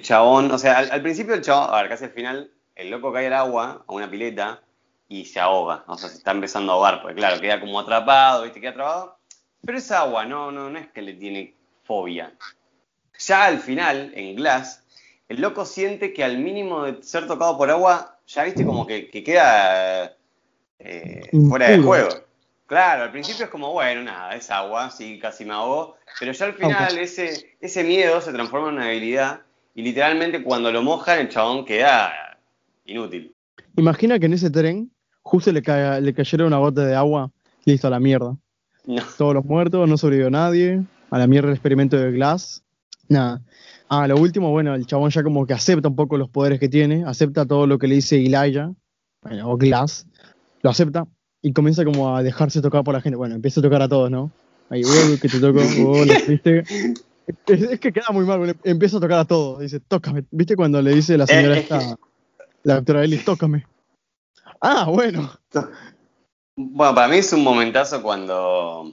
chabón, 0.00 0.50
o 0.50 0.58
sea, 0.58 0.78
al, 0.78 1.02
principio 1.02 1.34
el 1.34 1.42
chabón, 1.42 1.68
a 1.72 1.82
ver, 1.82 1.88
casi 1.88 2.04
al 2.04 2.10
final, 2.10 2.50
el 2.74 2.90
loco 2.90 3.12
cae 3.12 3.26
al 3.26 3.34
agua, 3.34 3.84
a 3.86 3.92
una 3.92 4.10
pileta, 4.10 4.62
y 5.08 5.24
se 5.26 5.40
ahoga. 5.40 5.84
O 5.86 5.96
sea, 5.96 6.08
se 6.08 6.16
está 6.16 6.30
empezando 6.30 6.72
a 6.72 6.74
ahogar, 6.76 7.02
porque 7.02 7.16
claro, 7.16 7.40
queda 7.40 7.60
como 7.60 7.78
atrapado, 7.78 8.44
¿viste? 8.44 8.60
Queda 8.60 8.70
atrapado. 8.70 9.18
Pero 9.64 9.78
es 9.78 9.90
agua, 9.90 10.24
no, 10.26 10.50
no, 10.50 10.70
no 10.70 10.78
es 10.78 10.88
que 10.88 11.02
le 11.02 11.14
tiene 11.14 11.54
fobia. 11.84 12.32
Ya 13.18 13.44
al 13.44 13.58
final, 13.58 14.12
en 14.14 14.36
Glass, 14.36 14.82
el 15.28 15.40
loco 15.40 15.64
siente 15.64 16.12
que 16.12 16.24
al 16.24 16.38
mínimo 16.38 16.84
de 16.84 17.02
ser 17.02 17.26
tocado 17.26 17.56
por 17.56 17.70
agua, 17.70 18.18
ya 18.26 18.44
viste 18.44 18.64
como 18.64 18.86
que, 18.86 19.10
queda 19.10 20.16
eh, 20.78 21.28
fuera 21.48 21.70
de 21.70 21.78
juego. 21.78 22.08
Claro, 22.66 23.04
al 23.04 23.12
principio 23.12 23.44
es 23.44 23.50
como, 23.50 23.72
bueno, 23.72 24.02
nada, 24.02 24.34
es 24.34 24.50
agua, 24.50 24.90
sí, 24.90 25.18
casi 25.18 25.44
me 25.44 25.52
ahogó, 25.52 25.96
pero 26.18 26.32
ya 26.32 26.46
al 26.46 26.54
final 26.54 26.98
ese, 26.98 27.56
ese 27.60 27.84
miedo 27.84 28.20
se 28.22 28.32
transforma 28.32 28.68
en 28.68 28.74
una 28.76 28.86
habilidad 28.86 29.42
y 29.74 29.82
literalmente 29.82 30.42
cuando 30.42 30.70
lo 30.70 30.82
mojan 30.82 31.20
el 31.20 31.28
chabón 31.28 31.64
queda 31.64 32.12
inútil. 32.84 33.34
Imagina 33.76 34.18
que 34.18 34.26
en 34.26 34.34
ese 34.34 34.50
tren 34.50 34.90
justo 35.22 35.50
le, 35.50 35.62
le 36.00 36.14
cayera 36.14 36.46
una 36.46 36.58
gota 36.58 36.84
de 36.84 36.94
agua, 36.94 37.30
listo, 37.64 37.88
a 37.88 37.90
la 37.90 37.98
mierda. 37.98 38.36
Todos 39.16 39.34
los 39.34 39.44
muertos, 39.44 39.88
no 39.88 39.96
sobrevivió 39.96 40.30
nadie, 40.30 40.82
a 41.10 41.18
la 41.18 41.26
mierda 41.26 41.48
el 41.48 41.54
experimento 41.54 41.96
de 41.96 42.12
Glass, 42.12 42.62
nada. 43.08 43.42
Ah, 43.88 44.06
lo 44.06 44.16
último, 44.16 44.50
bueno, 44.50 44.74
el 44.74 44.86
chabón 44.86 45.10
ya 45.10 45.22
como 45.22 45.46
que 45.46 45.54
acepta 45.54 45.88
un 45.88 45.96
poco 45.96 46.18
los 46.18 46.28
poderes 46.28 46.60
que 46.60 46.68
tiene, 46.68 47.04
acepta 47.06 47.46
todo 47.46 47.66
lo 47.66 47.78
que 47.78 47.88
le 47.88 47.96
dice 47.96 48.16
Elijah, 48.16 48.72
o 49.44 49.56
Glass, 49.56 50.06
lo 50.62 50.70
acepta, 50.70 51.06
y 51.40 51.52
comienza 51.52 51.84
como 51.84 52.14
a 52.14 52.22
dejarse 52.22 52.60
tocar 52.60 52.84
por 52.84 52.94
la 52.94 53.00
gente. 53.00 53.16
Bueno, 53.16 53.34
empieza 53.34 53.60
a 53.60 53.62
tocar 53.62 53.82
a 53.82 53.88
todos, 53.88 54.10
¿no? 54.10 54.30
Ahí, 54.70 54.82
oh, 54.84 55.20
que 55.20 55.28
te 55.28 55.40
toco, 55.40 55.60
oh, 55.86 56.04
¿viste? 56.28 56.64
Es, 57.46 57.80
que 57.80 57.92
queda 57.92 58.10
muy 58.12 58.24
mal, 58.24 58.56
empieza 58.64 58.98
a 58.98 59.00
tocar 59.00 59.18
a 59.20 59.24
todos. 59.24 59.60
Dice, 59.60 59.80
tócame. 59.80 60.24
¿Viste 60.30 60.56
cuando 60.56 60.82
le 60.82 60.94
dice 60.94 61.16
la 61.16 61.26
señora 61.26 61.58
esta, 61.58 61.96
la 62.62 62.76
doctora 62.76 63.04
Ellis, 63.04 63.24
tócame? 63.24 63.66
Ah, 64.60 64.86
bueno. 64.88 65.30
Bueno, 66.56 66.94
para 66.94 67.08
mí 67.08 67.16
es 67.16 67.32
un 67.32 67.42
momentazo 67.42 68.02
cuando 68.02 68.92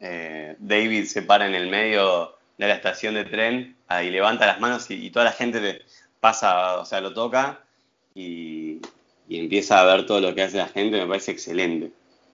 eh, 0.00 0.56
David 0.58 1.04
se 1.04 1.22
para 1.22 1.46
en 1.46 1.54
el 1.54 1.70
medio 1.70 2.36
de 2.58 2.68
la 2.68 2.74
estación 2.74 3.14
de 3.14 3.24
tren 3.24 3.76
y 4.02 4.10
levanta 4.10 4.46
las 4.46 4.60
manos 4.60 4.90
y, 4.90 5.10
toda 5.10 5.26
la 5.26 5.32
gente 5.32 5.82
pasa, 6.20 6.80
o 6.80 6.84
sea, 6.84 7.00
lo 7.00 7.12
toca 7.12 7.60
y, 8.14 8.80
y 9.28 9.38
empieza 9.38 9.80
a 9.80 9.84
ver 9.84 10.06
todo 10.06 10.20
lo 10.20 10.34
que 10.34 10.42
hace 10.42 10.56
la 10.56 10.68
gente, 10.68 10.98
me 10.98 11.06
parece 11.06 11.32
excelente. 11.32 11.92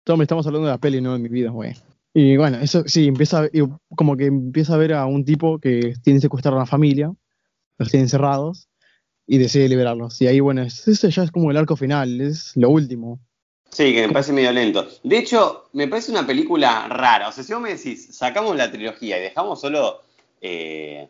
Todo 0.05 0.17
me 0.17 0.25
estamos 0.25 0.47
hablando 0.47 0.67
de 0.67 0.73
la 0.73 0.79
peli, 0.79 1.01
no 1.01 1.13
de 1.13 1.19
mi 1.19 1.29
vida, 1.29 1.51
güey. 1.51 1.75
Y 2.15 2.37
bueno, 2.37 2.59
eso 2.59 2.85
sí, 2.87 3.09
empieza, 3.09 3.49
como 3.97 4.17
que 4.17 4.27
empieza 4.27 4.75
a 4.75 4.79
ver 4.79 4.95
a 4.95 5.05
un 5.05 5.25
tipo 5.25 5.59
que 5.59 5.95
tiene 6.03 6.21
secuestrado 6.21 6.57
a 6.57 6.61
una 6.61 6.67
familia, 6.67 7.13
los 7.77 7.91
tiene 7.91 8.05
encerrados, 8.05 8.69
y 9.27 9.39
decide 9.39 9.69
liberarlos. 9.69 10.23
Y 10.23 10.29
ahí, 10.29 10.39
bueno, 10.41 10.63
ese 10.63 11.11
ya 11.11 11.25
es 11.25 11.31
como 11.33 11.51
el 11.51 11.57
arco 11.57 11.77
final, 11.77 12.21
es 12.21 12.53
lo 12.57 12.71
último. 12.71 13.19
Sí, 13.71 13.93
que 13.93 14.07
me 14.07 14.13
parece 14.13 14.33
medio 14.33 14.53
lento. 14.53 14.87
De 15.03 15.19
hecho, 15.19 15.65
me 15.73 15.89
parece 15.89 16.13
una 16.13 16.25
película 16.25 16.87
rara. 16.89 17.29
O 17.29 17.33
sea, 17.33 17.43
si 17.43 17.53
vos 17.53 17.61
me 17.61 17.75
decís, 17.75 18.15
sacamos 18.17 18.57
la 18.57 18.71
trilogía 18.71 19.19
y 19.19 19.23
dejamos 19.23 19.61
solo, 19.61 20.03
eh, 20.41 21.09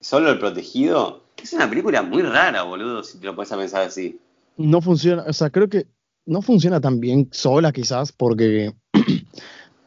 solo 0.00 0.30
el 0.32 0.40
protegido, 0.40 1.22
es 1.40 1.52
una 1.52 1.70
película 1.70 2.02
muy 2.02 2.22
rara, 2.22 2.64
boludo, 2.64 3.04
si 3.04 3.18
te 3.18 3.26
lo 3.26 3.36
puedes 3.36 3.52
pensar 3.52 3.82
así 3.82 4.18
no 4.60 4.80
funciona, 4.80 5.24
o 5.26 5.32
sea, 5.32 5.50
creo 5.50 5.68
que 5.68 5.86
no 6.26 6.42
funciona 6.42 6.80
tan 6.80 7.00
bien 7.00 7.28
sola 7.32 7.72
quizás 7.72 8.12
porque... 8.12 8.72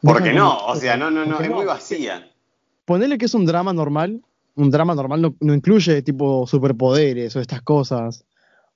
porque 0.04 0.32
no, 0.32 0.58
o 0.66 0.76
sea, 0.76 0.96
no, 0.96 1.10
no, 1.10 1.24
no, 1.24 1.40
es 1.40 1.50
muy 1.50 1.64
vacía. 1.64 2.30
Ponerle 2.84 3.18
que 3.18 3.26
es 3.26 3.34
un 3.34 3.46
drama 3.46 3.72
normal, 3.72 4.22
un 4.54 4.70
drama 4.70 4.94
normal 4.94 5.22
no, 5.22 5.54
incluye 5.54 6.02
tipo 6.02 6.46
superpoderes 6.46 7.34
o 7.36 7.40
estas 7.40 7.62
cosas, 7.62 8.24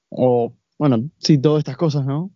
o 0.09 0.53
bueno, 0.79 1.11
sí, 1.19 1.39
todas 1.39 1.61
estas 1.61 1.77
cosas, 1.77 2.07
¿no? 2.07 2.31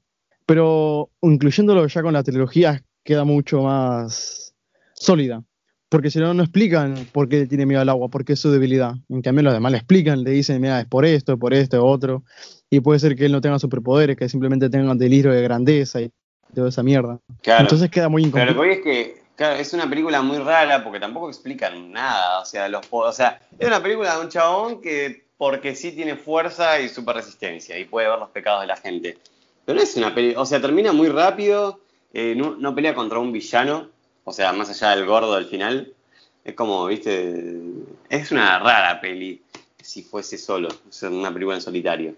Pero 0.47 1.11
incluyéndolo 1.23 1.87
ya 1.87 2.03
con 2.03 2.13
la 2.13 2.23
trilogía 2.23 2.83
queda 3.05 3.25
mucho 3.25 3.63
más 3.63 4.55
sólida. 4.95 5.43
Porque 5.89 6.11
si 6.11 6.19
no, 6.19 6.33
no 6.33 6.43
explican 6.43 6.95
por 7.13 7.29
qué 7.29 7.47
tiene 7.47 7.67
miedo 7.67 7.83
al 7.83 7.89
agua, 7.91 8.09
por 8.09 8.25
qué 8.25 8.33
es 8.33 8.41
su 8.41 8.51
debilidad. 8.51 8.95
En 9.11 9.21
cambio, 9.21 9.43
los 9.43 9.53
demás 9.53 9.73
le 9.73 9.79
explican, 9.79 10.23
le 10.23 10.31
dicen, 10.31 10.59
mira, 10.61 10.81
es 10.81 10.87
por 10.87 11.05
esto, 11.05 11.39
por 11.39 11.53
esto, 11.53 11.85
otro 11.85 12.25
y 12.73 12.81
puede 12.81 12.99
ser 13.01 13.15
que 13.17 13.27
él 13.27 13.33
no 13.33 13.43
tenga 13.43 13.59
superpoderes, 13.59 14.17
que 14.17 14.31
simplemente 14.31 14.71
tenga 14.71 14.91
un 14.91 14.97
delirio 14.97 15.31
de 15.31 15.43
grandeza 15.43 16.01
y 16.01 16.11
toda 16.55 16.69
esa 16.69 16.83
mierda. 16.83 17.19
Entonces 17.43 17.91
queda 17.91 18.09
muy 18.09 18.23
incompleto. 18.23 18.59
Pero 18.59 18.65
lo 18.65 18.83
que 18.83 19.01
es 19.01 19.07
que 19.11 19.23
es 19.61 19.73
una 19.73 19.89
película 19.89 20.23
muy 20.23 20.39
rara 20.39 20.85
porque 20.85 21.01
tampoco 21.01 21.29
explican 21.29 21.91
nada, 21.91 22.41
o 22.41 22.45
sea, 22.45 22.69
los 22.69 22.87
o 22.91 23.13
sea, 23.13 23.41
es 23.59 23.67
una 23.67 23.83
película 23.83 24.15
de 24.17 24.21
un 24.21 24.29
chabón 24.29 24.81
que 24.81 25.27
porque 25.37 25.75
sí 25.75 25.93
tiene 25.93 26.15
fuerza 26.17 26.79
y 26.81 26.89
super 26.89 27.17
resistencia 27.17 27.77
y 27.79 27.85
puede 27.85 28.09
ver 28.09 28.19
los 28.19 28.31
pecados 28.31 28.61
de 28.61 28.69
la 28.69 28.77
gente. 28.77 29.19
Pero 29.65 29.77
no 29.77 29.83
es 29.83 29.97
una 29.97 30.15
película, 30.15 30.41
o 30.43 30.47
sea, 30.47 30.61
termina 30.61 30.93
muy 30.93 31.09
rápido, 31.09 31.81
eh, 32.13 32.35
no, 32.37 32.75
pelea 32.75 32.95
contra 32.95 33.19
un 33.19 33.33
villano, 33.33 33.89
o 34.25 34.33
sea, 34.33 34.53
más 34.53 34.71
allá 34.71 34.95
del 34.95 35.07
gordo 35.07 35.35
del 35.35 35.47
final. 35.47 35.93
Es 36.45 36.55
como, 36.55 36.87
viste, 36.87 37.61
es 38.09 38.31
una 38.31 38.59
rara 38.59 39.01
peli 39.01 39.43
si 39.81 40.03
fuese 40.03 40.39
solo, 40.39 40.69
o 40.69 41.07
una 41.09 41.33
película 41.33 41.57
en 41.57 41.63
solitario. 41.63 42.15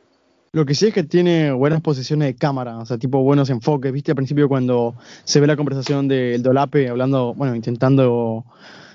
Lo 0.55 0.65
que 0.65 0.77
sí 0.77 0.87
es 0.87 0.95
que 0.95 1.03
tiene 1.03 1.51
buenas 1.51 1.81
posiciones 1.81 2.29
de 2.29 2.37
cámara, 2.37 2.79
o 2.79 2.87
sea, 2.87 2.97
tipo 2.97 3.21
buenos 3.25 3.51
enfoques. 3.51 3.93
¿Viste 3.93 4.13
al 4.13 4.15
principio 4.15 4.49
cuando 4.49 4.95
se 5.25 5.41
ve 5.41 5.49
la 5.49 5.57
conversación 5.57 6.07
del 6.07 6.45
Dolape 6.45 6.89
hablando, 6.89 7.35
bueno, 7.35 7.57
intentando 7.57 8.45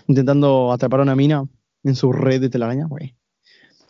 intentando 0.07 0.71
atrapar 0.71 1.01
a 1.01 1.03
una 1.03 1.17
mina 1.17 1.45
en 1.83 1.95
su 1.95 2.13
red 2.13 2.39
de 2.39 2.49
telaraña, 2.49 2.85
güey? 2.87 3.13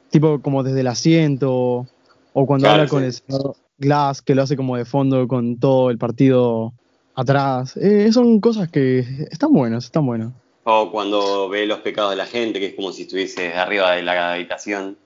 Tipo 0.10 0.42
como 0.42 0.64
desde 0.64 0.80
el 0.80 0.88
asiento, 0.88 1.86
o 2.34 2.46
cuando 2.48 2.72
habla 2.72 2.88
con 2.88 3.04
el 3.04 3.14
señor 3.14 3.56
Glass, 3.78 4.24
que 4.24 4.34
lo 4.34 4.42
hace 4.42 4.58
como 4.58 4.76
de 4.76 4.86
fondo 4.86 5.28
con 5.28 5.60
todo 5.60 5.92
el 5.92 6.00
partido 6.00 6.74
atrás. 7.14 7.78
Eh, 7.78 8.12
son 8.12 8.40
cosas 8.40 8.70
que 8.70 9.28
están 9.30 9.54
buenas, 9.54 9.86
están 9.86 10.08
buenas. 10.08 10.34
O 10.64 10.92
cuando 10.92 11.48
ve 11.50 11.68
los 11.68 11.82
pecados 11.82 12.10
de 12.10 12.18
la 12.18 12.26
gente, 12.26 12.60
que 12.60 12.66
es 12.66 12.74
como 12.74 12.92
si 12.92 13.04
estuviese 13.04 13.54
arriba 13.54 13.92
de 13.92 14.02
la 14.02 14.34
habitación. 14.34 14.98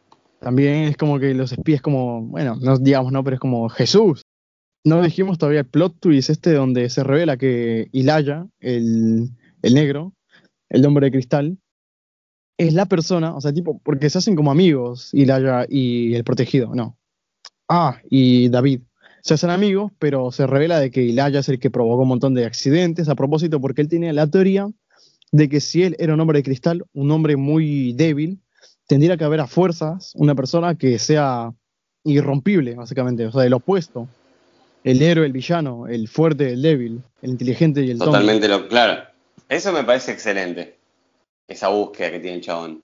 También 0.44 0.90
es 0.90 0.98
como 0.98 1.20
que 1.20 1.34
los 1.34 1.54
espías, 1.54 1.82
como, 1.82 2.22
bueno, 2.24 2.58
no 2.60 2.78
digamos, 2.78 3.14
no, 3.14 3.24
pero 3.24 3.36
es 3.36 3.40
como 3.40 3.70
Jesús. 3.70 4.24
No 4.84 5.02
dijimos 5.02 5.38
todavía 5.38 5.62
el 5.62 5.68
plot 5.68 6.02
twist 6.02 6.30
este 6.30 6.52
donde 6.52 6.90
se 6.90 7.02
revela 7.02 7.38
que 7.38 7.88
Ilaya, 7.94 8.46
el, 8.60 9.30
el 9.62 9.74
negro, 9.74 10.14
el 10.68 10.86
hombre 10.86 11.06
de 11.06 11.12
cristal, 11.14 11.58
es 12.58 12.74
la 12.74 12.88
persona, 12.88 13.34
o 13.34 13.40
sea, 13.40 13.54
tipo, 13.54 13.80
porque 13.86 14.10
se 14.10 14.18
hacen 14.18 14.36
como 14.36 14.52
amigos, 14.52 15.14
Ilaya 15.14 15.66
y 15.70 16.14
el 16.14 16.26
protegido, 16.26 16.76
no. 16.76 16.98
Ah, 17.70 18.02
y 18.10 18.50
David. 18.50 18.82
Se 19.22 19.36
hacen 19.36 19.50
amigos, 19.50 19.94
pero 19.98 20.34
se 20.34 20.46
revela 20.46 20.82
de 20.82 20.92
que 20.92 21.04
Ilaya 21.04 21.40
es 21.40 21.48
el 21.48 21.58
que 21.58 21.72
provocó 21.72 22.02
un 22.02 22.10
montón 22.10 22.34
de 22.34 22.46
accidentes 22.46 23.08
a 23.08 23.16
propósito 23.16 23.62
porque 23.62 23.82
él 23.82 23.88
tenía 23.88 24.12
la 24.12 24.28
teoría 24.28 24.68
de 25.32 25.48
que 25.48 25.62
si 25.62 25.84
él 25.84 25.96
era 26.00 26.14
un 26.14 26.20
hombre 26.20 26.40
de 26.40 26.44
cristal, 26.44 26.84
un 26.92 27.12
hombre 27.12 27.38
muy 27.38 27.94
débil, 27.94 28.42
tendría 28.88 29.18
que 29.18 29.24
haber 29.24 29.40
a 29.40 29.48
fuerzas 29.48 30.14
una 30.16 30.36
persona 30.36 30.76
que 30.76 31.00
sea 31.00 31.54
irrompible, 32.04 32.76
básicamente, 32.76 33.26
o 33.26 33.32
sea, 33.32 33.46
el 33.46 33.54
opuesto. 33.54 34.08
El 34.84 35.02
héroe, 35.02 35.26
el 35.26 35.32
villano, 35.32 35.88
el 35.88 36.10
fuerte, 36.10 36.52
el 36.52 36.62
débil, 36.62 37.02
el 37.22 37.30
inteligente 37.32 37.82
y 37.82 37.92
el 37.92 38.00
Totalmente 38.00 38.50
lo 38.50 38.68
claro. 38.68 39.04
Eso 39.48 39.72
me 39.72 39.84
parece 39.84 40.12
excelente. 40.12 40.78
Esa 41.48 41.70
búsqueda 41.70 42.12
que 42.12 42.20
tiene 42.20 42.38
el 42.38 42.42
chabón. 42.42 42.84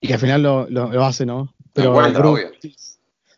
Y 0.00 0.06
que 0.06 0.14
al 0.14 0.20
final 0.20 0.42
lo, 0.42 0.66
lo, 0.70 1.04
hace, 1.04 1.26
¿no? 1.26 1.54
Pero 1.72 1.92
Bruce, 1.92 2.52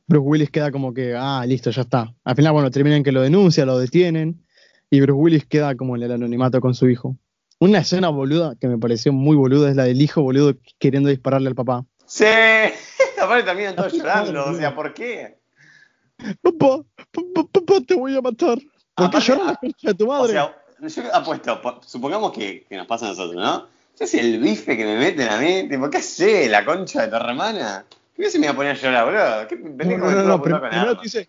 Bruce, 0.07 0.29
Willis 0.29 0.51
queda 0.51 0.71
como 0.71 0.95
que, 0.95 1.15
ah, 1.17 1.45
listo, 1.47 1.71
ya 1.71 1.83
está. 1.83 2.15
Al 2.25 2.37
final, 2.37 2.53
bueno, 2.53 2.71
terminan 2.71 3.03
que 3.03 3.11
lo 3.11 3.21
denuncia, 3.21 3.65
lo 3.65 3.79
detienen. 3.79 4.45
Y 4.91 5.01
Bruce 5.01 5.21
Willis 5.21 5.47
queda 5.47 5.75
como 5.75 5.97
en 5.97 6.05
el 6.05 6.13
anonimato 6.13 6.61
con 6.61 6.75
su 6.75 6.89
hijo. 6.89 7.17
Una 7.61 7.79
escena 7.79 8.09
boluda 8.09 8.55
que 8.61 8.69
me 8.69 8.79
pareció 8.79 9.13
muy 9.13 9.37
boluda 9.37 9.69
es 9.69 9.77
la 9.77 9.85
del 9.85 10.01
hijo 10.01 10.23
boludo 10.23 10.55
queriendo 10.79 11.09
dispararle 11.09 11.49
al 11.49 11.57
papá. 11.57 11.85
Sí, 12.07 12.25
aparte 13.21 13.45
también 13.45 13.75
todos 13.75 13.93
llorando, 13.93 14.45
o 14.47 14.55
sea, 14.55 14.75
¿por 14.75 14.95
qué? 14.95 15.39
Papá, 16.41 16.85
papá, 17.35 17.81
te 17.87 17.95
voy 17.95 18.17
a 18.17 18.21
matar. 18.21 18.59
¿Por 18.95 19.11
qué 19.11 19.21
lloras 19.21 19.47
la 19.47 19.55
concha 19.57 19.89
de 19.89 19.95
tu 19.95 20.07
madre? 20.07 20.39
O 20.39 20.89
sea, 20.89 21.05
yo 21.05 21.15
apuesto, 21.15 21.61
supongamos 21.85 22.33
que, 22.33 22.65
que, 22.69 22.77
nos 22.77 22.87
pasa 22.87 23.07
a 23.07 23.09
nosotros, 23.11 23.37
¿no? 23.37 23.67
Yo 23.99 24.07
sé 24.07 24.21
el 24.21 24.39
bife 24.39 24.77
que 24.77 24.85
me 24.85 24.97
meten 24.97 25.29
a 25.29 25.39
mí, 25.39 25.69
tipo, 25.69 25.91
¿qué 25.91 25.99
hace 25.99 26.49
la 26.49 26.65
concha 26.65 27.03
de 27.03 27.09
tu 27.09 27.17
hermana? 27.17 27.85
¿Qué 28.17 28.31
se 28.31 28.39
me 28.39 28.47
iba 28.47 28.53
a 28.53 28.57
poner 28.57 28.77
a 28.77 28.81
llorar, 28.81 29.05
boludo? 29.05 29.49
¿Qué 29.49 29.57
pendejo 29.57 30.07
no, 30.07 30.11
no, 30.11 30.23
no, 30.23 30.43
primero, 30.43 30.97
te 30.97 31.03
dice, 31.03 31.29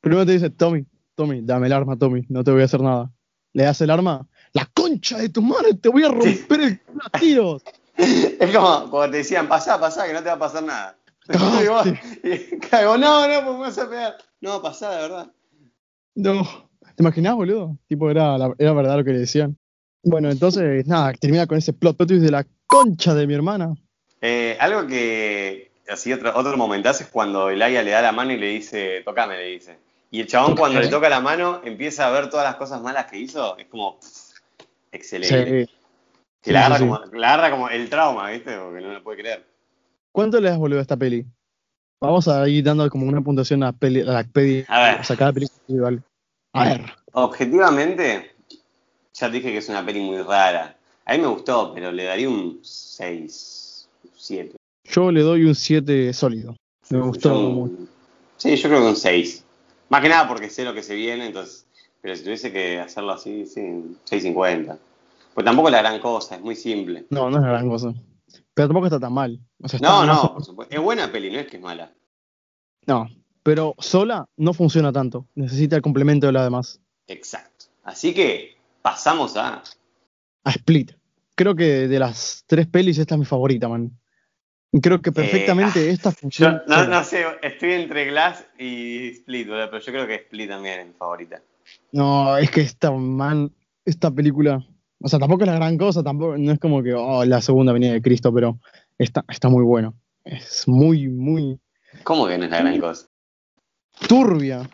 primero 0.00 0.26
te 0.26 0.32
dice, 0.32 0.50
Tommy, 0.50 0.84
Tommy, 1.14 1.40
dame 1.42 1.68
el 1.68 1.72
arma, 1.72 1.96
Tommy, 1.96 2.24
no 2.28 2.42
te 2.42 2.50
voy 2.50 2.62
a 2.62 2.64
hacer 2.64 2.80
nada. 2.80 3.10
Le 3.52 3.62
das 3.64 3.80
el 3.80 3.90
arma, 3.90 4.26
la 4.52 4.68
concha 4.74 5.18
de 5.18 5.28
tu 5.28 5.42
madre, 5.42 5.74
te 5.74 5.88
voy 5.88 6.04
a 6.04 6.08
romper 6.08 6.60
el 6.60 6.80
culo 6.80 7.02
a 7.04 7.18
tiros. 7.18 7.62
Es 7.98 8.54
como 8.54 8.88
cuando 8.90 9.10
te 9.10 9.16
decían, 9.18 9.48
pasá, 9.48 9.80
pasá, 9.80 10.06
que 10.06 10.12
no 10.12 10.20
te 10.22 10.28
va 10.28 10.34
a 10.34 10.38
pasar 10.38 10.62
nada. 10.62 10.96
y 12.22 12.58
caigo, 12.58 12.96
no, 12.96 13.26
no, 13.26 13.44
pues 13.44 13.56
me 13.56 13.60
vas 13.60 13.78
a 13.78 13.90
pegar. 13.90 14.16
No, 14.40 14.62
pasá, 14.62 14.92
de 14.92 15.02
verdad. 15.02 15.32
No. 16.14 16.68
¿Te 16.94 17.02
imaginás, 17.02 17.34
boludo? 17.34 17.76
Tipo, 17.88 18.08
era, 18.08 18.36
era 18.58 18.72
verdad 18.72 18.98
lo 18.98 19.04
que 19.04 19.12
le 19.12 19.18
decían. 19.18 19.58
Bueno, 20.04 20.30
entonces, 20.30 20.86
nada, 20.86 21.12
termina 21.14 21.46
con 21.46 21.58
ese 21.58 21.72
plot 21.72 21.96
twist 21.96 22.22
de 22.22 22.30
la 22.30 22.46
concha 22.66 23.14
de 23.14 23.26
mi 23.26 23.34
hermana. 23.34 23.74
Eh, 24.20 24.56
algo 24.60 24.86
que, 24.86 25.72
así 25.88 26.12
otro, 26.12 26.36
otro 26.36 26.56
momentazo 26.56 27.02
es 27.02 27.10
cuando 27.10 27.50
Elaya 27.50 27.82
le 27.82 27.90
da 27.90 28.02
la 28.02 28.12
mano 28.12 28.32
y 28.32 28.38
le 28.38 28.48
dice, 28.48 29.02
tocame, 29.04 29.36
le 29.36 29.44
dice. 29.44 29.78
Y 30.10 30.20
el 30.20 30.26
chabón 30.26 30.56
cuando 30.56 30.80
le 30.80 30.88
toca 30.88 31.08
la 31.08 31.20
mano 31.20 31.60
empieza 31.64 32.06
a 32.06 32.10
ver 32.10 32.30
todas 32.30 32.46
las 32.46 32.56
cosas 32.56 32.80
malas 32.80 33.06
que 33.06 33.18
hizo, 33.18 33.58
es 33.58 33.66
como, 33.66 33.98
excelente. 34.92 35.68
Que 36.42 36.52
la, 36.52 36.66
agarra 36.66 37.50
Como, 37.50 37.68
el 37.68 37.90
trauma, 37.90 38.30
¿viste? 38.30 38.56
Porque 38.56 38.80
no 38.80 38.92
lo 38.92 39.02
puede 39.02 39.18
creer. 39.18 39.46
¿Cuánto 40.12 40.40
le 40.40 40.48
das 40.48 40.58
boludo 40.58 40.78
a 40.78 40.82
esta 40.82 40.96
peli? 40.96 41.26
Vamos 42.00 42.28
a 42.28 42.48
ir 42.48 42.62
dando 42.64 42.88
como 42.88 43.06
una 43.06 43.20
puntuación 43.20 43.62
a, 43.62 43.66
la 43.66 44.22
peli. 44.22 44.64
A 44.68 44.82
ver. 44.82 45.00
O 45.00 45.04
sea, 45.04 45.16
cada 45.16 45.32
película. 45.32 46.02
A 46.52 46.64
ver. 46.64 46.92
Objetivamente, 47.12 48.32
ya 49.14 49.28
dije 49.28 49.50
que 49.50 49.58
es 49.58 49.68
una 49.68 49.84
peli 49.84 50.00
muy 50.00 50.22
rara. 50.22 50.76
A 51.04 51.12
mí 51.14 51.18
me 51.18 51.26
gustó, 51.26 51.72
pero 51.74 51.90
le 51.90 52.04
daría 52.04 52.28
un 52.28 52.60
6, 52.62 53.88
7. 54.14 54.56
Yo 54.84 55.10
le 55.10 55.22
doy 55.22 55.44
un 55.44 55.54
7 55.54 56.12
sólido. 56.12 56.54
Me 56.90 57.00
gustó 57.00 57.32
Yo- 57.32 57.50
mucho. 57.50 57.76
Sí, 58.36 58.54
yo 58.56 58.68
creo 58.68 58.80
que 58.80 58.88
un 58.88 58.96
6. 58.96 59.44
Más 59.88 60.02
que 60.02 60.08
nada 60.08 60.28
porque 60.28 60.50
sé 60.50 60.64
lo 60.64 60.74
que 60.74 60.82
se 60.82 60.94
viene, 60.94 61.26
entonces. 61.26 61.66
Pero 62.08 62.16
si 62.16 62.24
tuviese 62.24 62.50
que 62.50 62.80
hacerlo 62.80 63.12
así, 63.12 63.44
sí, 63.44 63.60
6.50. 63.60 64.78
Pues 65.34 65.44
tampoco 65.44 65.68
es 65.68 65.72
la 65.72 65.82
gran 65.82 66.00
cosa, 66.00 66.36
es 66.36 66.40
muy 66.40 66.56
simple. 66.56 67.04
No, 67.10 67.28
no 67.28 67.36
es 67.36 67.42
la 67.42 67.48
gran 67.50 67.68
cosa. 67.68 67.92
Pero 68.54 68.68
tampoco 68.68 68.86
está 68.86 68.98
tan 68.98 69.12
mal. 69.12 69.38
O 69.62 69.68
sea, 69.68 69.76
está 69.76 69.88
No, 69.90 70.06
no, 70.06 70.32
por 70.32 70.42
supuesto. 70.42 70.74
Es 70.74 70.80
buena 70.80 71.12
peli, 71.12 71.30
no 71.30 71.38
es 71.38 71.46
que 71.48 71.58
es 71.58 71.62
mala. 71.62 71.92
No, 72.86 73.10
pero 73.42 73.74
sola 73.76 74.26
no 74.38 74.54
funciona 74.54 74.90
tanto. 74.90 75.26
Necesita 75.34 75.76
el 75.76 75.82
complemento 75.82 76.26
de 76.26 76.32
la 76.32 76.44
demás. 76.44 76.80
Exacto. 77.08 77.66
Así 77.84 78.14
que 78.14 78.56
pasamos 78.80 79.36
a. 79.36 79.62
A 80.44 80.50
Split. 80.50 80.92
Creo 81.34 81.54
que 81.54 81.88
de 81.88 81.98
las 81.98 82.42
tres 82.46 82.68
pelis 82.68 82.96
esta 82.96 83.16
es 83.16 83.18
mi 83.18 83.26
favorita, 83.26 83.68
man. 83.68 83.92
Creo 84.80 85.02
que 85.02 85.12
perfectamente 85.12 85.90
esta 85.90 86.08
Yo 86.08 86.16
funciona. 86.16 86.62
no, 86.66 86.86
no 86.86 87.04
sé, 87.04 87.26
estoy 87.42 87.72
entre 87.72 88.06
Glass 88.06 88.46
y 88.58 89.08
Split, 89.08 89.46
pero 89.46 89.78
yo 89.78 89.92
creo 89.92 90.06
que 90.06 90.14
Split 90.14 90.48
también 90.48 90.80
es 90.80 90.86
mi 90.86 90.94
favorita. 90.94 91.42
No, 91.92 92.36
es 92.36 92.50
que 92.50 92.60
esta, 92.60 92.90
man, 92.90 93.52
esta 93.84 94.10
película, 94.10 94.64
o 95.00 95.08
sea, 95.08 95.18
tampoco 95.18 95.42
es 95.44 95.48
la 95.50 95.56
gran 95.56 95.78
cosa, 95.78 96.02
tampoco, 96.02 96.36
no 96.36 96.52
es 96.52 96.58
como 96.58 96.82
que, 96.82 96.94
oh, 96.94 97.24
la 97.24 97.40
segunda 97.40 97.72
venida 97.72 97.92
de 97.92 98.02
Cristo, 98.02 98.32
pero 98.32 98.58
está, 98.98 99.24
está 99.28 99.48
muy 99.48 99.64
bueno. 99.64 99.94
Es 100.24 100.68
muy, 100.68 101.08
muy 101.08 101.58
¿Cómo 102.04 102.26
que 102.26 102.36
no 102.36 102.44
es 102.44 102.50
la 102.50 102.60
gran 102.60 102.78
cosa? 102.80 103.06
turbia. 104.06 104.68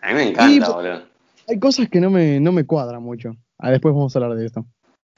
A 0.00 0.08
mí 0.08 0.14
me 0.14 0.28
encanta, 0.30 0.66
Y- 0.68 0.72
boludo. 0.72 1.02
Hay 1.46 1.58
cosas 1.58 1.88
que 1.90 2.00
no 2.00 2.10
me, 2.10 2.40
no 2.40 2.52
me 2.52 2.64
cuadran 2.64 3.02
mucho. 3.02 3.36
Ah, 3.58 3.70
después 3.70 3.94
vamos 3.94 4.14
a 4.16 4.18
hablar 4.18 4.36
de 4.38 4.46
esto. 4.46 4.64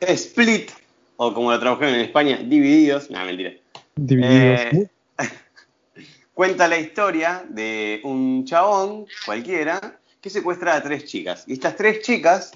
Split, 0.00 0.71
o 1.16 1.33
como 1.33 1.52
lo 1.52 1.61
tradujeron 1.61 1.95
en 1.95 2.00
España, 2.00 2.37
Divididos. 2.38 3.09
No, 3.11 3.25
mentira. 3.25 3.52
Divididos. 3.95 4.61
Eh, 4.73 4.88
cuenta 6.35 6.66
la 6.68 6.78
historia 6.78 7.45
de 7.49 8.00
un 8.04 8.45
chabón 8.45 9.06
cualquiera 9.25 9.95
que 10.26 10.30
secuestra 10.30 10.75
a 10.75 10.83
tres 10.83 11.04
chicas. 11.04 11.45
Y 11.47 11.52
estas 11.52 11.76
tres 11.76 12.02
chicas 12.02 12.50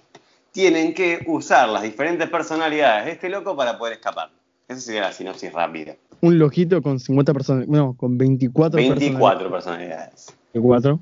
tienen 0.50 0.92
que 0.92 1.22
usar 1.28 1.68
las 1.68 1.84
diferentes 1.84 2.28
personalidades 2.28 3.04
de 3.04 3.12
este 3.12 3.28
loco 3.28 3.54
para 3.54 3.78
poder 3.78 3.94
escapar. 3.94 4.32
Esa 4.66 4.80
sería 4.80 5.02
la 5.02 5.12
sinopsis 5.12 5.52
rápida. 5.52 5.94
Un 6.20 6.36
loquito 6.36 6.82
con 6.82 6.98
50 6.98 7.32
personas, 7.32 7.68
no, 7.68 7.96
con 7.96 8.18
24 8.18 8.76
24 8.76 9.52
personalidades. 9.52 10.34
24. 10.52 10.98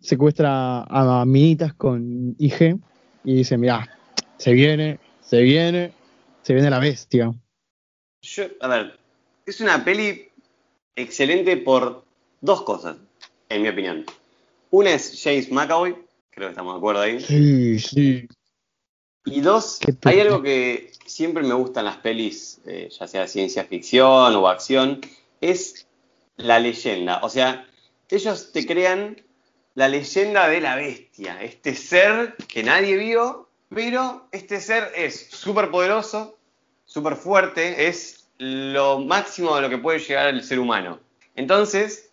Secuestra 0.00 0.84
a 0.84 1.24
minitas 1.26 1.74
con 1.74 2.36
IG 2.38 2.78
y 3.24 3.34
dice, 3.34 3.58
mirá, 3.58 3.88
se 4.36 4.52
viene, 4.52 5.00
se 5.20 5.40
viene, 5.40 5.92
se 6.42 6.54
viene 6.54 6.70
la 6.70 6.78
bestia. 6.78 7.34
Yo, 8.22 8.44
a 8.60 8.68
ver, 8.68 9.00
es 9.46 9.60
una 9.60 9.84
peli 9.84 10.28
excelente 10.94 11.56
por 11.56 12.04
dos 12.40 12.62
cosas, 12.62 12.98
en 13.48 13.62
mi 13.62 13.68
opinión. 13.68 14.04
Una 14.72 14.94
es 14.94 15.20
James 15.22 15.52
McAvoy, 15.52 15.94
creo 16.30 16.48
que 16.48 16.52
estamos 16.52 16.72
de 16.72 16.78
acuerdo 16.78 17.02
ahí. 17.02 17.20
Sí, 17.20 17.78
sí. 17.78 18.26
Y 19.26 19.42
dos, 19.42 19.78
hay 20.04 20.20
algo 20.20 20.40
que 20.40 20.92
siempre 21.04 21.42
me 21.42 21.52
gustan 21.52 21.84
las 21.84 21.98
pelis, 21.98 22.58
eh, 22.64 22.88
ya 22.90 23.06
sea 23.06 23.28
ciencia 23.28 23.64
ficción 23.64 24.34
o 24.34 24.48
acción, 24.48 25.02
es 25.42 25.86
la 26.36 26.58
leyenda. 26.58 27.20
O 27.22 27.28
sea, 27.28 27.68
ellos 28.08 28.50
te 28.52 28.64
crean 28.64 29.20
la 29.74 29.88
leyenda 29.88 30.48
de 30.48 30.62
la 30.62 30.76
bestia, 30.76 31.42
este 31.42 31.74
ser 31.74 32.34
que 32.48 32.62
nadie 32.62 32.96
vio, 32.96 33.50
pero 33.68 34.26
este 34.32 34.58
ser 34.58 34.90
es 34.96 35.28
súper 35.32 35.70
poderoso, 35.70 36.38
súper 36.86 37.16
fuerte, 37.16 37.88
es 37.88 38.26
lo 38.38 39.00
máximo 39.00 39.54
de 39.54 39.60
lo 39.60 39.68
que 39.68 39.76
puede 39.76 39.98
llegar 39.98 40.28
el 40.28 40.42
ser 40.42 40.58
humano. 40.58 40.98
Entonces, 41.36 42.11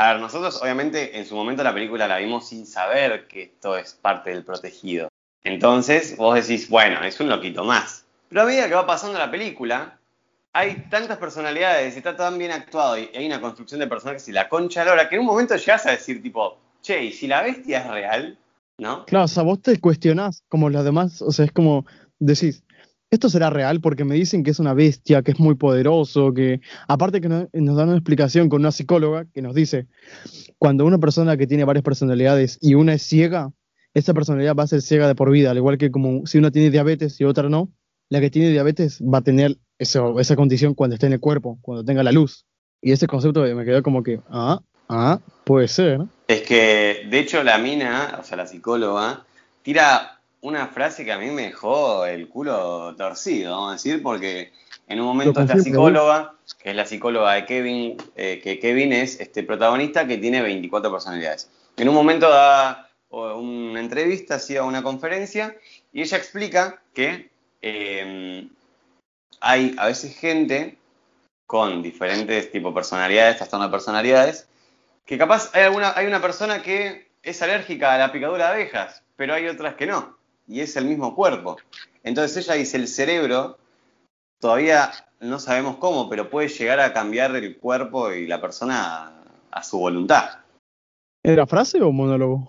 a 0.00 0.14
ver, 0.14 0.22
nosotros 0.22 0.58
obviamente 0.62 1.18
en 1.18 1.26
su 1.26 1.34
momento 1.34 1.62
la 1.62 1.74
película 1.74 2.08
la 2.08 2.16
vimos 2.16 2.48
sin 2.48 2.66
saber 2.66 3.28
que 3.28 3.42
esto 3.42 3.76
es 3.76 3.92
parte 3.92 4.30
del 4.30 4.44
protegido. 4.44 5.10
Entonces 5.44 6.16
vos 6.16 6.34
decís, 6.36 6.70
bueno, 6.70 7.04
es 7.04 7.20
un 7.20 7.28
loquito 7.28 7.64
más. 7.64 8.06
Pero 8.30 8.40
a 8.40 8.44
medida 8.46 8.66
que 8.66 8.74
va 8.74 8.86
pasando 8.86 9.18
la 9.18 9.30
película, 9.30 9.98
hay 10.54 10.86
tantas 10.88 11.18
personalidades 11.18 11.98
está 11.98 12.16
tan 12.16 12.38
bien 12.38 12.50
actuado 12.50 12.96
y 12.96 13.10
hay 13.14 13.26
una 13.26 13.42
construcción 13.42 13.78
de 13.78 13.88
personajes 13.88 14.26
y 14.26 14.32
la 14.32 14.48
concha 14.48 14.86
lora 14.86 15.06
que 15.06 15.16
en 15.16 15.20
un 15.20 15.26
momento 15.26 15.54
llegas 15.54 15.84
a 15.84 15.90
decir 15.90 16.22
tipo, 16.22 16.56
che, 16.80 17.04
¿y 17.04 17.12
si 17.12 17.26
la 17.26 17.42
bestia 17.42 17.80
es 17.80 17.90
real? 17.90 18.38
¿No? 18.78 19.04
Claro, 19.04 19.26
o 19.26 19.28
sea, 19.28 19.42
vos 19.42 19.60
te 19.60 19.78
cuestionás 19.80 20.42
como 20.48 20.70
los 20.70 20.82
demás, 20.82 21.20
o 21.20 21.30
sea, 21.30 21.44
es 21.44 21.52
como 21.52 21.84
decís, 22.18 22.62
¿esto 23.10 23.28
será 23.28 23.50
real? 23.50 23.80
Porque 23.80 24.04
me 24.04 24.14
dicen 24.14 24.44
que 24.44 24.50
es 24.52 24.60
una 24.60 24.72
bestia, 24.74 25.22
que 25.22 25.32
es 25.32 25.40
muy 25.40 25.56
poderoso, 25.56 26.32
que 26.32 26.60
aparte 26.86 27.20
que 27.20 27.28
no- 27.28 27.48
nos 27.52 27.76
dan 27.76 27.88
una 27.88 27.96
explicación 27.98 28.48
con 28.48 28.60
una 28.60 28.72
psicóloga 28.72 29.26
que 29.32 29.42
nos 29.42 29.54
dice, 29.54 29.86
cuando 30.58 30.84
una 30.84 30.98
persona 30.98 31.36
que 31.36 31.46
tiene 31.46 31.64
varias 31.64 31.82
personalidades 31.82 32.58
y 32.60 32.74
una 32.74 32.94
es 32.94 33.02
ciega, 33.02 33.52
esa 33.94 34.14
personalidad 34.14 34.54
va 34.54 34.62
a 34.62 34.68
ser 34.68 34.82
ciega 34.82 35.08
de 35.08 35.16
por 35.16 35.30
vida, 35.30 35.50
al 35.50 35.56
igual 35.56 35.76
que 35.76 35.90
como 35.90 36.24
si 36.26 36.38
una 36.38 36.52
tiene 36.52 36.70
diabetes 36.70 37.20
y 37.20 37.24
otra 37.24 37.48
no, 37.48 37.72
la 38.08 38.20
que 38.20 38.30
tiene 38.30 38.50
diabetes 38.50 39.00
va 39.02 39.18
a 39.18 39.22
tener 39.22 39.58
esa 39.78 40.36
condición 40.36 40.74
cuando 40.74 40.94
esté 40.94 41.06
en 41.06 41.14
el 41.14 41.20
cuerpo, 41.20 41.58
cuando 41.62 41.84
tenga 41.84 42.02
la 42.02 42.12
luz. 42.12 42.44
Y 42.82 42.92
ese 42.92 43.06
concepto 43.06 43.42
me 43.42 43.64
quedó 43.64 43.82
como 43.82 44.02
que, 44.02 44.20
ah, 44.30 44.60
ah, 44.88 45.20
puede 45.44 45.68
ser. 45.68 46.02
Es 46.28 46.42
que, 46.42 47.06
de 47.10 47.18
hecho, 47.18 47.42
la 47.42 47.58
mina, 47.58 48.18
o 48.20 48.24
sea, 48.24 48.36
la 48.36 48.46
psicóloga, 48.46 49.24
tira 49.62 50.19
una 50.42 50.68
frase 50.68 51.04
que 51.04 51.12
a 51.12 51.18
mí 51.18 51.30
me 51.30 51.42
dejó 51.42 52.06
el 52.06 52.28
culo 52.28 52.94
torcido, 52.96 53.52
vamos 53.52 53.70
a 53.70 53.72
decir, 53.74 54.02
porque 54.02 54.52
en 54.86 55.00
un 55.00 55.06
momento 55.06 55.40
esta 55.40 55.58
psicóloga, 55.58 56.34
que 56.58 56.70
es 56.70 56.76
la 56.76 56.86
psicóloga 56.86 57.34
de 57.34 57.44
Kevin, 57.46 57.96
eh, 58.16 58.40
que 58.42 58.58
Kevin 58.58 58.92
es 58.92 59.20
este 59.20 59.42
protagonista 59.42 60.06
que 60.06 60.18
tiene 60.18 60.42
24 60.42 60.90
personalidades. 60.90 61.50
En 61.76 61.88
un 61.88 61.94
momento 61.94 62.28
da 62.28 62.88
una 63.10 63.80
entrevista, 63.80 64.36
hacía 64.36 64.62
una 64.62 64.82
conferencia, 64.82 65.56
y 65.92 66.02
ella 66.02 66.16
explica 66.16 66.80
que 66.94 67.30
eh, 67.60 68.48
hay 69.40 69.74
a 69.78 69.86
veces 69.86 70.16
gente 70.16 70.78
con 71.46 71.82
diferentes 71.82 72.52
tipo 72.52 72.72
personalidades, 72.72 73.38
trastorno 73.38 73.66
de 73.66 73.72
personalidades, 73.72 74.48
que 75.04 75.18
capaz 75.18 75.50
hay, 75.52 75.64
alguna, 75.64 75.92
hay 75.96 76.06
una 76.06 76.22
persona 76.22 76.62
que 76.62 77.10
es 77.22 77.42
alérgica 77.42 77.92
a 77.92 77.98
la 77.98 78.12
picadura 78.12 78.46
de 78.46 78.54
abejas, 78.54 79.02
pero 79.16 79.34
hay 79.34 79.48
otras 79.48 79.74
que 79.74 79.86
no, 79.86 80.16
y 80.50 80.60
es 80.60 80.76
el 80.76 80.84
mismo 80.84 81.14
cuerpo. 81.14 81.56
Entonces 82.02 82.44
ella 82.44 82.54
dice, 82.54 82.76
el 82.76 82.88
cerebro, 82.88 83.58
todavía 84.40 84.90
no 85.20 85.38
sabemos 85.38 85.76
cómo, 85.76 86.10
pero 86.10 86.28
puede 86.28 86.48
llegar 86.48 86.80
a 86.80 86.92
cambiar 86.92 87.36
el 87.36 87.56
cuerpo 87.56 88.12
y 88.12 88.26
la 88.26 88.40
persona 88.40 89.06
a, 89.06 89.24
a 89.52 89.62
su 89.62 89.78
voluntad. 89.78 90.40
¿Era 91.22 91.46
frase 91.46 91.80
o 91.80 91.92
monólogo? 91.92 92.48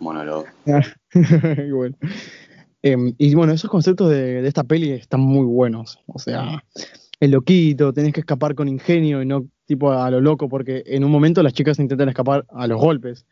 Monólogo. 0.00 0.46
Igual. 1.66 1.96
Em, 2.82 3.14
y 3.16 3.34
bueno, 3.34 3.52
esos 3.52 3.70
conceptos 3.70 4.10
de, 4.10 4.42
de 4.42 4.48
esta 4.48 4.64
peli 4.64 4.90
están 4.90 5.20
muy 5.20 5.44
buenos. 5.44 6.00
O 6.06 6.18
sea, 6.18 6.64
el 7.20 7.30
loquito, 7.30 7.92
tenés 7.92 8.12
que 8.12 8.20
escapar 8.20 8.56
con 8.56 8.66
ingenio 8.66 9.22
y 9.22 9.26
no 9.26 9.46
tipo 9.64 9.92
a 9.92 10.10
lo 10.10 10.20
loco, 10.20 10.48
porque 10.48 10.82
en 10.86 11.04
un 11.04 11.10
momento 11.12 11.42
las 11.42 11.52
chicas 11.52 11.78
intentan 11.78 12.08
escapar 12.08 12.44
a 12.48 12.66
los 12.66 12.80
golpes. 12.80 13.26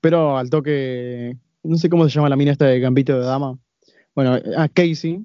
Pero 0.00 0.36
al 0.36 0.50
toque, 0.50 1.36
no 1.62 1.76
sé 1.76 1.88
cómo 1.88 2.08
se 2.08 2.14
llama 2.14 2.28
la 2.28 2.36
mina 2.36 2.52
esta 2.52 2.66
de 2.66 2.80
Gambito 2.80 3.18
de 3.18 3.26
Dama. 3.26 3.58
Bueno, 4.14 4.38
a 4.56 4.68
Casey 4.68 5.24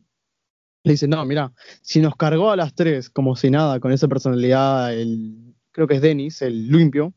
le 0.84 0.92
dice, 0.92 1.08
no, 1.08 1.24
mira, 1.26 1.54
si 1.82 2.02
nos 2.02 2.16
cargó 2.16 2.52
a 2.52 2.56
las 2.56 2.76
tres 2.76 3.10
como 3.10 3.36
si 3.36 3.50
nada, 3.50 3.80
con 3.80 3.92
esa 3.92 4.08
personalidad, 4.08 4.94
el, 4.94 5.56
creo 5.72 5.88
que 5.88 5.96
es 5.96 6.02
Dennis, 6.02 6.42
el 6.42 6.70
limpio, 6.70 7.14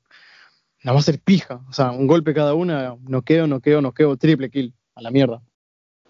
la 0.83 0.93
va 0.93 0.99
a 0.99 1.01
hacer 1.01 1.19
pija. 1.19 1.61
O 1.69 1.73
sea, 1.73 1.91
un 1.91 2.07
golpe 2.07 2.33
cada 2.33 2.55
una, 2.55 2.97
noqueo, 3.09 3.47
noqueo, 3.47 3.81
noqueo, 3.81 4.17
triple 4.17 4.51
kill, 4.51 4.73
a 4.95 5.03
la 5.03 5.11
mierda. 5.11 5.43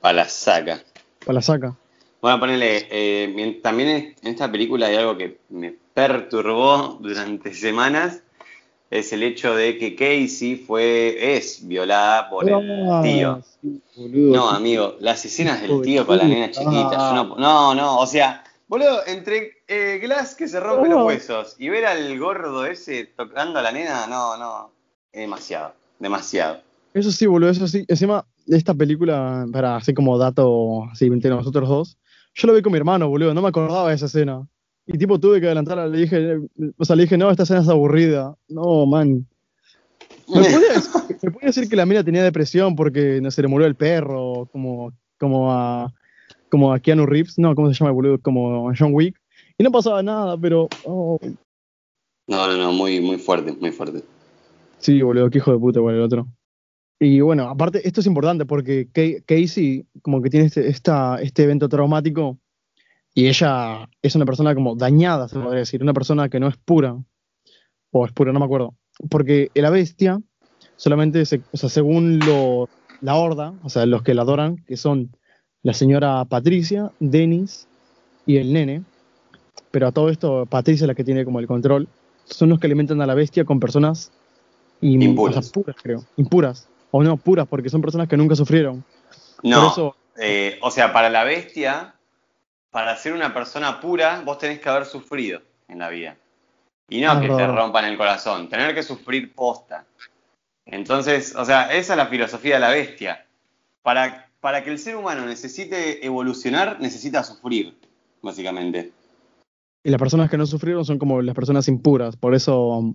A 0.02 0.12
la 0.12 0.28
saca. 0.28 0.82
O 1.26 1.32
la 1.32 1.40
saca. 1.40 1.76
Bueno, 2.20 2.40
ponele, 2.40 2.86
eh, 2.90 3.60
también 3.62 4.14
en 4.20 4.28
esta 4.28 4.50
película 4.50 4.86
hay 4.86 4.96
algo 4.96 5.16
que 5.16 5.38
me 5.48 5.74
perturbó 5.94 6.98
durante 7.00 7.54
semanas, 7.54 8.22
es 8.90 9.12
el 9.12 9.22
hecho 9.22 9.54
de 9.54 9.78
que 9.78 9.94
Casey 9.96 10.56
fue, 10.56 11.36
es 11.36 11.66
violada 11.66 12.28
por 12.30 12.48
el 12.48 12.54
Ah, 12.90 13.00
tío. 13.02 13.42
sí, 13.60 13.82
boludo. 13.96 14.36
No, 14.36 14.50
amigo, 14.50 14.96
las 15.00 15.24
escenas 15.24 15.60
del 15.62 15.80
tío 15.82 16.06
con 16.06 16.18
la 16.18 16.24
nena 16.24 16.50
chiquita, 16.50 16.90
yo 17.10 17.14
no, 17.14 17.36
no, 17.36 17.74
no, 17.74 17.98
o 17.98 18.06
sea, 18.06 18.44
boludo, 18.68 19.04
entre 19.06 19.62
eh, 19.68 19.98
Glass 20.02 20.34
que 20.34 20.46
se 20.48 20.60
rompe 20.60 20.88
los 20.88 21.04
huesos 21.04 21.56
y 21.58 21.68
ver 21.68 21.86
al 21.86 22.18
gordo 22.18 22.64
ese 22.66 23.04
tocando 23.04 23.58
a 23.58 23.62
la 23.62 23.72
nena, 23.72 24.06
no, 24.06 24.36
no, 24.36 24.70
es 25.12 25.20
demasiado, 25.20 25.74
demasiado. 25.98 26.60
Eso 26.94 27.10
sí, 27.10 27.26
boludo, 27.26 27.50
eso 27.50 27.66
sí. 27.68 27.84
Encima, 27.88 28.24
esta 28.46 28.72
película, 28.72 29.44
para 29.52 29.76
así 29.76 29.92
como 29.92 30.16
dato, 30.16 30.84
así 30.92 31.06
entre 31.06 31.30
nosotros 31.30 31.68
dos, 31.68 31.98
yo 32.34 32.46
lo 32.46 32.54
vi 32.54 32.62
con 32.62 32.72
mi 32.72 32.78
hermano, 32.78 33.08
boludo, 33.08 33.34
no 33.34 33.42
me 33.42 33.48
acordaba 33.48 33.88
de 33.88 33.96
esa 33.96 34.06
escena. 34.06 34.46
Y 34.86 34.98
tipo, 34.98 35.18
tuve 35.18 35.40
que 35.40 35.46
adelantarla, 35.46 35.88
le 35.88 35.98
dije, 35.98 36.38
o 36.78 36.84
sea, 36.84 36.94
le 36.96 37.02
dije, 37.02 37.18
no, 37.18 37.30
esta 37.30 37.42
escena 37.42 37.60
es 37.60 37.68
aburrida. 37.68 38.36
No, 38.48 38.86
man. 38.86 39.26
¿Me 40.28 40.40
puede, 40.50 40.74
decir, 40.74 40.90
me 41.22 41.30
puede 41.30 41.46
decir 41.46 41.68
que 41.68 41.76
la 41.76 41.86
mina 41.86 42.04
tenía 42.04 42.22
depresión 42.22 42.76
porque 42.76 43.20
no 43.20 43.30
se 43.30 43.42
le 43.42 43.48
murió 43.48 43.66
el 43.66 43.74
perro, 43.76 44.48
como, 44.52 44.92
como 45.18 45.52
a, 45.52 45.92
como 46.48 46.72
a 46.72 46.78
Keanu 46.80 47.04
Reeves, 47.06 47.38
no, 47.38 47.54
¿cómo 47.54 47.68
se 47.68 47.74
llama 47.74 47.90
el 47.90 47.94
boludo? 47.94 48.20
Como 48.20 48.72
John 48.78 48.94
Wick. 48.94 49.20
Y 49.58 49.64
no 49.64 49.70
pasaba 49.72 50.02
nada, 50.02 50.38
pero. 50.38 50.70
oh, 50.82 51.18
No, 52.28 52.46
no, 52.46 52.56
no, 52.56 52.72
muy, 52.72 53.00
muy 53.00 53.18
fuerte, 53.18 53.52
muy 53.60 53.72
fuerte. 53.72 54.02
sí, 54.78 55.02
boludo, 55.02 55.30
qué 55.30 55.38
hijo 55.38 55.52
de 55.52 55.58
puta, 55.58 55.80
igual 55.80 55.96
el 55.96 56.02
otro. 56.02 56.26
Y 56.98 57.20
bueno, 57.20 57.48
aparte, 57.48 57.86
esto 57.86 58.00
es 58.00 58.06
importante 58.06 58.46
porque 58.46 58.88
Ca- 58.92 59.22
Casey, 59.26 59.84
como 60.02 60.22
que 60.22 60.30
tiene 60.30 60.46
este, 60.46 60.66
esta, 60.68 61.20
este 61.20 61.42
evento 61.44 61.68
traumático, 61.68 62.38
y 63.16 63.28
ella 63.28 63.88
es 64.02 64.14
una 64.14 64.26
persona 64.26 64.54
como 64.54 64.76
dañada, 64.76 65.26
se 65.26 65.38
podría 65.40 65.60
decir, 65.60 65.82
una 65.82 65.94
persona 65.94 66.28
que 66.28 66.38
no 66.38 66.48
es 66.48 66.56
pura. 66.58 66.94
O 67.90 68.04
es 68.04 68.12
pura, 68.12 68.30
no 68.30 68.38
me 68.40 68.44
acuerdo. 68.44 68.76
Porque 69.08 69.50
la 69.54 69.70
bestia, 69.70 70.20
solamente, 70.76 71.24
se- 71.24 71.42
o 71.50 71.56
sea, 71.56 71.70
según 71.70 72.26
lo, 72.26 72.68
la 73.00 73.14
horda, 73.14 73.54
o 73.62 73.70
sea, 73.70 73.86
los 73.86 74.02
que 74.02 74.12
la 74.12 74.20
adoran, 74.20 74.56
que 74.66 74.76
son 74.76 75.16
la 75.62 75.72
señora 75.72 76.26
Patricia, 76.26 76.92
Dennis 77.00 77.68
y 78.26 78.36
el 78.36 78.52
nene, 78.52 78.84
pero 79.70 79.86
a 79.86 79.92
todo 79.92 80.10
esto, 80.10 80.44
Patricia 80.44 80.84
es 80.84 80.88
la 80.88 80.94
que 80.94 81.04
tiene 81.04 81.24
como 81.24 81.40
el 81.40 81.46
control, 81.46 81.88
son 82.26 82.50
los 82.50 82.60
que 82.60 82.66
alimentan 82.66 83.00
a 83.00 83.06
la 83.06 83.14
bestia 83.14 83.46
con 83.46 83.58
personas 83.60 84.12
im- 84.82 85.02
Impuras. 85.02 85.38
o 85.38 85.42
sea, 85.42 85.52
puras, 85.52 85.76
creo. 85.82 86.04
Impuras. 86.16 86.68
O 86.90 87.02
no, 87.02 87.16
puras, 87.16 87.46
porque 87.48 87.70
son 87.70 87.80
personas 87.80 88.08
que 88.08 88.18
nunca 88.18 88.36
sufrieron. 88.36 88.84
No, 89.42 89.56
Por 89.60 89.66
eso, 89.68 89.96
eh, 90.20 90.58
o 90.60 90.70
sea, 90.70 90.92
para 90.92 91.08
la 91.08 91.24
bestia, 91.24 91.95
para 92.76 92.94
ser 92.94 93.14
una 93.14 93.32
persona 93.32 93.80
pura, 93.80 94.20
vos 94.22 94.36
tenés 94.36 94.60
que 94.60 94.68
haber 94.68 94.84
sufrido 94.84 95.40
en 95.66 95.78
la 95.78 95.88
vida. 95.88 96.14
Y 96.90 97.00
no 97.00 97.10
Ah, 97.10 97.20
que 97.22 97.28
te 97.28 97.46
rompan 97.46 97.86
el 97.86 97.96
corazón, 97.96 98.50
tener 98.50 98.74
que 98.74 98.82
sufrir 98.82 99.34
posta. 99.34 99.86
Entonces, 100.66 101.34
o 101.34 101.42
sea, 101.46 101.72
esa 101.72 101.94
es 101.94 101.96
la 101.96 102.08
filosofía 102.08 102.56
de 102.56 102.60
la 102.60 102.68
bestia. 102.68 103.24
Para, 103.80 104.28
para 104.42 104.62
que 104.62 104.68
el 104.68 104.78
ser 104.78 104.94
humano 104.94 105.24
necesite 105.24 106.04
evolucionar, 106.04 106.78
necesita 106.78 107.24
sufrir, 107.24 107.78
básicamente. 108.20 108.92
y 109.82 109.88
las 109.88 109.98
personas 109.98 110.28
que 110.28 110.36
no 110.36 110.44
sufrieron 110.44 110.84
son 110.84 110.98
como 110.98 111.22
las 111.22 111.34
personas 111.34 111.68
impuras. 111.68 112.18
Por 112.18 112.34
eso, 112.34 112.94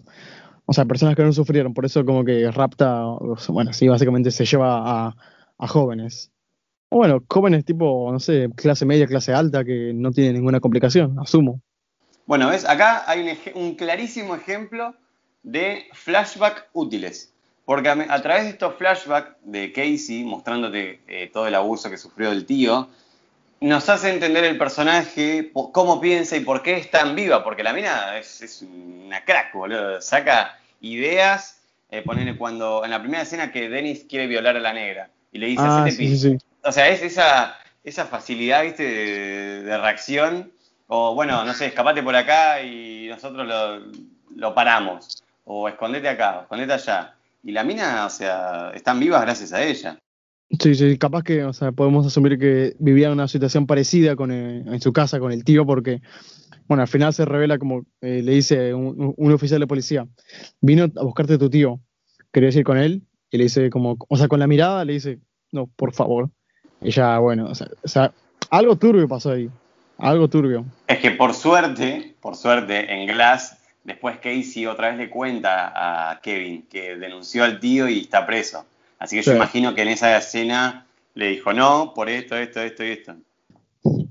o 0.63 0.73
sea, 0.73 0.85
personas 0.85 1.15
que 1.15 1.23
no 1.23 1.33
sufrieron. 1.33 1.73
Por 1.73 1.85
eso, 1.85 2.05
como 2.05 2.23
que 2.23 2.51
rapta, 2.51 3.03
bueno, 3.47 3.73
sí, 3.73 3.87
básicamente 3.87 4.29
se 4.29 4.45
lleva 4.45 5.07
a, 5.07 5.15
a 5.57 5.67
jóvenes. 5.67 6.31
O 6.93 6.97
bueno, 6.97 7.23
jóvenes 7.29 7.63
tipo, 7.63 8.09
no 8.11 8.19
sé, 8.19 8.49
clase 8.53 8.85
media, 8.85 9.07
clase 9.07 9.33
alta, 9.33 9.63
que 9.63 9.93
no 9.95 10.11
tienen 10.11 10.33
ninguna 10.33 10.59
complicación, 10.59 11.17
asumo. 11.19 11.61
Bueno, 12.25 12.49
ves, 12.49 12.67
acá 12.67 13.09
hay 13.09 13.37
un, 13.55 13.75
clarísimo 13.75 14.35
ejemplo 14.35 14.93
de 15.41 15.85
flashback 15.93 16.67
útiles. 16.73 17.31
Porque 17.63 17.87
a, 17.87 18.21
través 18.21 18.43
de 18.43 18.49
estos 18.49 18.75
flashbacks 18.75 19.37
de 19.45 19.71
Casey, 19.71 20.25
mostrándote 20.25 20.99
eh, 21.07 21.29
todo 21.31 21.47
el 21.47 21.55
abuso 21.55 21.89
que 21.89 21.95
sufrió 21.95 22.29
el 22.29 22.45
tío, 22.45 22.89
nos 23.61 23.87
hace 23.87 24.09
entender 24.09 24.43
el 24.43 24.57
personaje, 24.57 25.49
cómo 25.53 26.01
piensa 26.01 26.35
y 26.35 26.41
por 26.41 26.61
qué 26.61 26.75
es 26.75 26.91
tan 26.91 27.15
viva. 27.15 27.41
Porque 27.41 27.63
la 27.63 27.71
mina 27.71 28.17
es, 28.17 28.41
es 28.41 28.63
una 28.63 29.23
crack, 29.23 29.53
boludo. 29.53 30.01
Saca 30.01 30.59
ideas. 30.81 31.61
Eh, 31.89 32.01
ponele 32.01 32.35
cuando, 32.35 32.83
en 32.83 32.91
la 32.91 32.99
primera 32.99 33.23
escena 33.23 33.53
que 33.53 33.69
Dennis 33.69 34.05
quiere 34.09 34.27
violar 34.27 34.57
a 34.57 34.59
la 34.59 34.73
negra. 34.73 35.09
Y 35.31 35.39
le 35.39 35.47
dice, 35.47 35.63
Ah, 35.65 35.87
sí, 35.89 36.17
sí. 36.17 36.37
O 36.63 36.71
sea, 36.71 36.89
es 36.89 37.01
esa, 37.01 37.55
esa 37.83 38.05
facilidad, 38.05 38.63
¿viste? 38.63 38.83
De, 38.83 39.77
reacción. 39.77 40.51
O 40.87 41.15
bueno, 41.15 41.43
no 41.45 41.53
sé, 41.53 41.67
escapate 41.67 42.03
por 42.03 42.15
acá 42.15 42.61
y 42.61 43.07
nosotros 43.07 43.47
lo, 43.47 43.91
lo 44.35 44.53
paramos. 44.53 45.23
O 45.45 45.67
escondete 45.67 46.07
acá, 46.09 46.41
escondete 46.41 46.73
allá. 46.73 47.15
Y 47.43 47.51
la 47.51 47.63
mina, 47.63 48.05
o 48.05 48.09
sea, 48.09 48.71
están 48.75 48.99
vivas 48.99 49.21
gracias 49.21 49.53
a 49.53 49.63
ella. 49.63 49.97
Sí, 50.59 50.75
sí, 50.75 50.97
capaz 50.97 51.23
que, 51.23 51.45
o 51.45 51.53
sea, 51.53 51.71
podemos 51.71 52.05
asumir 52.05 52.37
que 52.37 52.75
vivía 52.77 53.09
una 53.11 53.27
situación 53.27 53.65
parecida 53.65 54.15
con 54.17 54.31
el- 54.31 54.67
en 54.67 54.81
su 54.81 54.91
casa 54.91 55.17
con 55.19 55.31
el 55.31 55.45
tío, 55.45 55.65
porque, 55.65 56.01
bueno, 56.67 56.81
al 56.81 56.89
final 56.89 57.13
se 57.13 57.23
revela 57.23 57.57
como 57.57 57.85
eh, 58.01 58.21
le 58.21 58.33
dice 58.33 58.73
un, 58.73 59.13
un 59.15 59.31
oficial 59.31 59.61
de 59.61 59.67
policía, 59.67 60.07
vino 60.59 60.83
a 60.83 61.03
buscarte 61.03 61.37
tu 61.37 61.49
tío, 61.49 61.79
quería 62.33 62.49
ir 62.49 62.65
con 62.65 62.77
él, 62.77 63.03
y 63.29 63.37
le 63.37 63.45
dice 63.45 63.69
como, 63.69 63.95
o 64.09 64.17
sea, 64.17 64.27
con 64.27 64.39
la 64.39 64.47
mirada 64.47 64.83
le 64.83 64.93
dice, 64.93 65.19
no, 65.53 65.67
por 65.67 65.93
favor. 65.93 66.29
Y 66.81 66.91
ya, 66.91 67.19
bueno, 67.19 67.45
o 67.45 67.55
sea, 67.55 67.67
o 67.83 67.87
sea, 67.87 68.11
algo 68.49 68.75
turbio 68.75 69.07
pasó 69.07 69.31
ahí, 69.31 69.49
algo 69.97 70.27
turbio. 70.27 70.65
Es 70.87 70.99
que 70.99 71.11
por 71.11 71.33
suerte, 71.33 72.15
por 72.21 72.35
suerte, 72.35 72.91
en 72.93 73.07
Glass, 73.07 73.57
después 73.83 74.17
Casey 74.17 74.65
otra 74.65 74.89
vez 74.89 74.97
le 74.97 75.09
cuenta 75.09 75.71
a 76.11 76.19
Kevin 76.21 76.65
que 76.69 76.95
denunció 76.97 77.43
al 77.43 77.59
tío 77.59 77.87
y 77.87 77.99
está 78.01 78.25
preso. 78.25 78.65
Así 78.99 79.15
que 79.15 79.21
yo 79.23 79.35
imagino 79.35 79.73
que 79.73 79.81
en 79.83 79.87
esa 79.89 80.15
escena 80.17 80.85
le 81.13 81.27
dijo, 81.29 81.53
no, 81.53 81.93
por 81.93 82.09
esto, 82.09 82.35
esto, 82.37 82.61
esto 82.61 82.83
y 82.83 82.87
esto. 82.89 83.15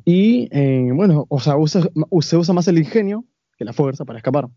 Y, 0.04 0.48
eh, 0.50 0.90
bueno, 0.92 1.26
o 1.28 1.38
sea, 1.40 1.56
usa- 1.56 1.88
se 2.20 2.36
usa 2.36 2.54
más 2.54 2.66
el 2.68 2.78
ingenio 2.78 3.24
que 3.56 3.64
la 3.64 3.72
fuerza 3.72 4.04
para 4.04 4.18
escapar. 4.18 4.48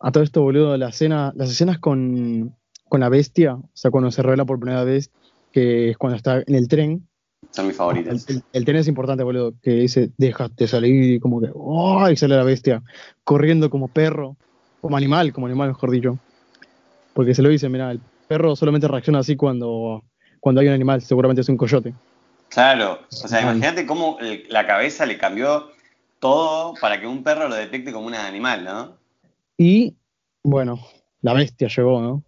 A 0.00 0.12
todo 0.12 0.22
esto, 0.22 0.42
boludo, 0.42 0.76
la 0.76 0.88
escena, 0.90 1.32
las 1.34 1.50
escenas 1.50 1.78
con, 1.78 2.54
con 2.88 3.00
la 3.00 3.08
bestia, 3.08 3.54
o 3.54 3.68
sea, 3.72 3.90
cuando 3.90 4.10
se 4.10 4.22
revela 4.22 4.44
por 4.44 4.58
primera 4.60 4.84
vez, 4.84 5.10
que 5.52 5.90
es 5.90 5.96
cuando 5.96 6.16
está 6.16 6.42
en 6.46 6.54
el 6.54 6.68
tren, 6.68 7.06
Son 7.50 7.66
mis 7.66 7.76
favoritas. 7.76 8.28
el- 8.28 8.42
el 8.52 8.64
tren 8.64 8.76
es 8.78 8.88
importante, 8.88 9.22
boludo, 9.24 9.54
que 9.62 9.70
dice, 9.70 10.10
déjate 10.16 10.66
salir, 10.66 11.14
y 11.14 11.20
como 11.20 11.40
que, 11.40 11.50
¡oh! 11.54 12.08
y 12.10 12.16
sale 12.16 12.36
la 12.36 12.44
bestia, 12.44 12.82
corriendo 13.24 13.70
como 13.70 13.88
perro, 13.88 14.36
como 14.80 14.96
animal, 14.96 15.32
como 15.32 15.46
animal, 15.46 15.68
mejor 15.68 15.90
dicho. 15.90 16.18
Porque 17.12 17.34
se 17.34 17.42
lo 17.42 17.48
dice, 17.48 17.68
mira, 17.68 17.90
el 17.92 18.00
perro 18.26 18.56
solamente 18.56 18.88
reacciona 18.88 19.20
así 19.20 19.36
cuando, 19.36 20.02
cuando 20.40 20.60
hay 20.60 20.68
un 20.68 20.74
animal, 20.74 21.00
seguramente 21.02 21.42
es 21.42 21.48
un 21.48 21.56
coyote. 21.56 21.94
Claro, 22.48 23.00
o 23.10 23.28
sea, 23.28 23.42
imagínate 23.42 23.86
cómo 23.86 24.18
el- 24.20 24.46
la 24.48 24.66
cabeza 24.66 25.06
le 25.06 25.18
cambió 25.18 25.70
todo 26.18 26.74
para 26.80 27.00
que 27.00 27.06
un 27.06 27.22
perro 27.22 27.48
lo 27.48 27.54
detecte 27.54 27.92
como 27.92 28.06
un 28.06 28.14
animal, 28.14 28.64
¿no? 28.64 28.98
Y, 29.58 29.94
bueno, 30.42 30.80
la 31.20 31.32
bestia 31.34 31.68
llegó, 31.68 32.00
¿no? 32.00 32.24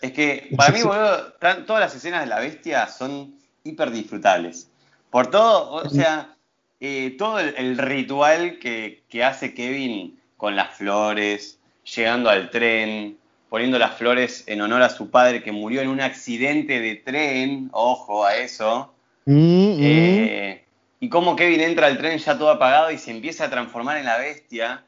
Es 0.00 0.12
que 0.12 0.50
para 0.56 0.72
mí, 0.72 0.82
boludo, 0.82 1.34
todas 1.66 1.80
las 1.80 1.94
escenas 1.94 2.20
de 2.22 2.26
la 2.28 2.40
bestia 2.40 2.86
son 2.86 3.39
hiper 3.64 3.90
disfrutables. 3.90 4.70
Por 5.10 5.28
todo, 5.30 5.72
o 5.72 5.88
sea, 5.88 6.36
eh, 6.80 7.14
todo 7.18 7.38
el, 7.40 7.54
el 7.56 7.78
ritual 7.78 8.58
que, 8.58 9.02
que 9.08 9.24
hace 9.24 9.54
Kevin 9.54 10.20
con 10.36 10.56
las 10.56 10.76
flores, 10.76 11.58
llegando 11.94 12.30
al 12.30 12.50
tren, 12.50 13.18
poniendo 13.48 13.78
las 13.78 13.96
flores 13.96 14.44
en 14.46 14.60
honor 14.62 14.82
a 14.82 14.88
su 14.88 15.10
padre 15.10 15.42
que 15.42 15.52
murió 15.52 15.82
en 15.82 15.88
un 15.88 16.00
accidente 16.00 16.80
de 16.80 16.94
tren, 16.96 17.68
ojo 17.72 18.24
a 18.24 18.36
eso. 18.36 18.94
Mm, 19.26 19.32
mm. 19.32 19.78
Eh, 19.80 20.64
y 21.00 21.08
cómo 21.08 21.34
Kevin 21.34 21.60
entra 21.60 21.88
al 21.88 21.98
tren 21.98 22.18
ya 22.18 22.38
todo 22.38 22.50
apagado 22.50 22.90
y 22.90 22.98
se 22.98 23.10
empieza 23.10 23.46
a 23.46 23.50
transformar 23.50 23.96
en 23.96 24.04
la 24.04 24.18
bestia. 24.18 24.84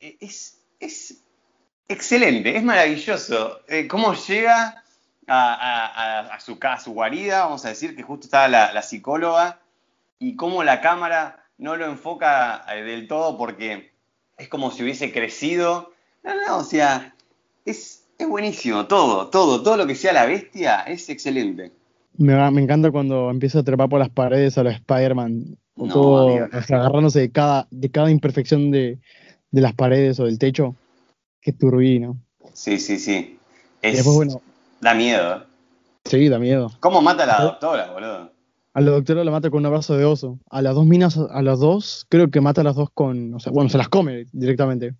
Eh, 0.00 0.16
Es, 0.20 0.58
es 0.80 1.18
excelente, 1.88 2.56
es 2.56 2.62
maravilloso. 2.62 3.60
Cómo 3.88 4.14
llega 4.14 4.82
a, 5.28 5.54
a- 5.54 5.86
a- 5.86 6.34
a 6.34 6.40
su, 6.40 6.58
a 6.60 6.80
su 6.80 6.92
guarida, 6.92 7.44
vamos 7.44 7.64
a 7.64 7.68
decir 7.68 7.94
que 7.94 8.02
justo 8.02 8.26
estaba 8.26 8.48
la, 8.48 8.72
la 8.72 8.82
psicóloga, 8.82 9.60
y 10.18 10.34
cómo 10.36 10.64
la 10.64 10.80
cámara 10.80 11.44
no 11.58 11.76
lo 11.76 11.86
enfoca 11.86 12.64
eh, 12.74 12.82
del 12.82 13.06
todo 13.06 13.36
porque 13.38 13.92
es 14.36 14.48
como 14.48 14.70
si 14.70 14.82
hubiese 14.82 15.12
crecido. 15.12 15.92
No, 16.24 16.32
no, 16.46 16.58
o 16.58 16.64
sea, 16.64 17.14
es, 17.64 18.04
es 18.18 18.28
buenísimo, 18.28 18.86
todo, 18.86 19.28
todo, 19.28 19.62
todo 19.62 19.76
lo 19.76 19.86
que 19.86 19.94
sea 19.94 20.12
la 20.12 20.26
bestia 20.26 20.82
es 20.82 21.08
excelente. 21.08 21.72
Me, 22.16 22.34
va- 22.34 22.50
me 22.50 22.60
encanta 22.62 22.90
cuando 22.90 23.30
empieza 23.30 23.60
a 23.60 23.62
trepar 23.62 23.88
por 23.88 24.00
las 24.00 24.10
paredes 24.10 24.58
a 24.58 24.64
los 24.64 24.74
Spider-Man, 24.74 25.56
con 25.76 25.88
No, 25.88 25.94
todo, 25.94 26.28
amigo. 26.28 26.46
o 26.58 26.62
sea, 26.62 26.78
agarrándose 26.78 27.20
de 27.20 27.30
cada, 27.30 27.68
de 27.70 27.90
cada 27.90 28.10
imperfección 28.10 28.70
de, 28.72 28.98
de 29.52 29.60
las 29.60 29.74
paredes 29.74 30.18
o 30.18 30.24
del 30.24 30.38
techo. 30.38 30.74
Qué 31.40 31.52
turbina. 31.52 32.14
Sí, 32.52 32.78
sí, 32.78 32.98
sí. 32.98 33.38
Y 33.82 33.86
Es, 33.86 33.96
después, 33.98 34.16
bueno, 34.16 34.42
Da 34.80 34.94
miedo. 34.94 35.36
¿eh? 35.36 35.42
sí, 36.04 36.28
da 36.28 36.38
miedo. 36.38 36.70
¿Cómo 36.80 37.02
mata 37.02 37.24
a 37.24 37.26
la 37.26 37.42
doctora, 37.42 37.92
boludo? 37.92 38.32
A 38.74 38.80
la 38.80 38.90
doctora 38.92 39.24
la 39.24 39.30
mata 39.30 39.50
con 39.50 39.60
un 39.60 39.66
abrazo 39.66 39.96
de 39.96 40.04
oso. 40.04 40.38
A 40.50 40.62
las 40.62 40.74
dos 40.74 40.86
minas, 40.86 41.18
a 41.18 41.42
las 41.42 41.58
dos, 41.58 42.06
creo 42.08 42.30
que 42.30 42.40
mata 42.40 42.60
a 42.60 42.64
las 42.64 42.76
dos 42.76 42.90
con, 42.92 43.34
o 43.34 43.40
sea, 43.40 43.52
bueno, 43.52 43.68
se 43.68 43.78
las 43.78 43.88
come 43.88 44.26
directamente. 44.32 44.94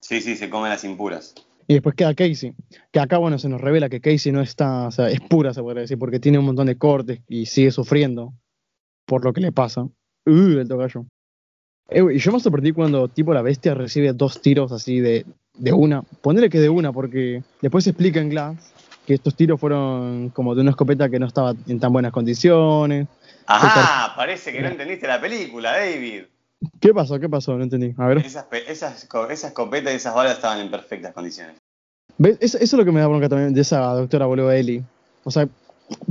Sí, 0.00 0.20
sí, 0.20 0.34
se 0.36 0.50
come 0.50 0.68
las 0.68 0.82
impuras. 0.84 1.34
Y 1.68 1.74
después 1.74 1.94
queda 1.94 2.14
Casey. 2.14 2.54
Que 2.90 2.98
acá, 2.98 3.18
bueno, 3.18 3.38
se 3.38 3.48
nos 3.48 3.60
revela 3.60 3.88
que 3.88 4.00
Casey 4.00 4.32
no 4.32 4.40
está, 4.40 4.88
o 4.88 4.90
sea, 4.90 5.08
es 5.08 5.20
pura, 5.20 5.54
se 5.54 5.62
podría 5.62 5.82
decir, 5.82 5.98
porque 5.98 6.18
tiene 6.18 6.38
un 6.38 6.46
montón 6.46 6.66
de 6.66 6.76
cortes 6.76 7.20
y 7.28 7.46
sigue 7.46 7.70
sufriendo 7.70 8.32
por 9.06 9.24
lo 9.24 9.32
que 9.32 9.40
le 9.40 9.52
pasa. 9.52 9.82
Uh, 10.26 10.58
el 10.58 10.68
tocayo. 10.68 11.06
Eh, 11.88 12.02
y 12.14 12.18
yo 12.18 12.32
me 12.32 12.40
sorprendí 12.40 12.72
cuando, 12.72 13.06
tipo, 13.08 13.32
la 13.32 13.42
bestia 13.42 13.74
recibe 13.74 14.12
dos 14.12 14.40
tiros 14.42 14.72
así 14.72 14.98
de, 14.98 15.24
de 15.54 15.72
una. 15.72 16.02
Ponele 16.02 16.50
que 16.50 16.58
de 16.58 16.68
una, 16.68 16.92
porque 16.92 17.44
después 17.60 17.84
se 17.84 17.90
explica 17.90 18.20
en 18.20 18.30
Glass 18.30 18.72
que 19.06 19.14
estos 19.14 19.34
tiros 19.34 19.58
fueron 19.60 20.30
como 20.30 20.54
de 20.54 20.60
una 20.62 20.70
escopeta 20.70 21.08
que 21.08 21.18
no 21.18 21.26
estaba 21.26 21.54
en 21.66 21.80
tan 21.80 21.92
buenas 21.92 22.12
condiciones. 22.12 23.08
Ajá, 23.46 24.14
parece 24.14 24.52
que 24.52 24.60
no 24.62 24.68
entendiste 24.68 25.06
la 25.08 25.20
película, 25.20 25.72
David. 25.72 26.24
¿Qué 26.80 26.92
pasó? 26.94 27.18
¿Qué 27.18 27.28
pasó? 27.28 27.56
No 27.56 27.64
entendí. 27.64 27.94
A 27.96 28.06
ver. 28.06 28.18
Esas, 28.18 28.46
esas, 28.68 29.04
co- 29.06 29.28
esa 29.30 29.48
escopeta 29.48 29.90
y 29.92 29.96
esas 29.96 30.14
balas 30.14 30.34
estaban 30.34 30.60
en 30.60 30.70
perfectas 30.70 31.12
condiciones. 31.12 31.56
¿Ves? 32.18 32.36
Eso, 32.40 32.58
eso 32.58 32.64
es 32.76 32.78
lo 32.78 32.84
que 32.84 32.92
me 32.92 33.00
da 33.00 33.06
bronca 33.06 33.28
también 33.28 33.54
de 33.54 33.62
esa 33.62 33.80
doctora 33.94 34.26
boludo 34.26 34.52
Ellie. 34.52 34.82
O 35.24 35.30
sea, 35.30 35.48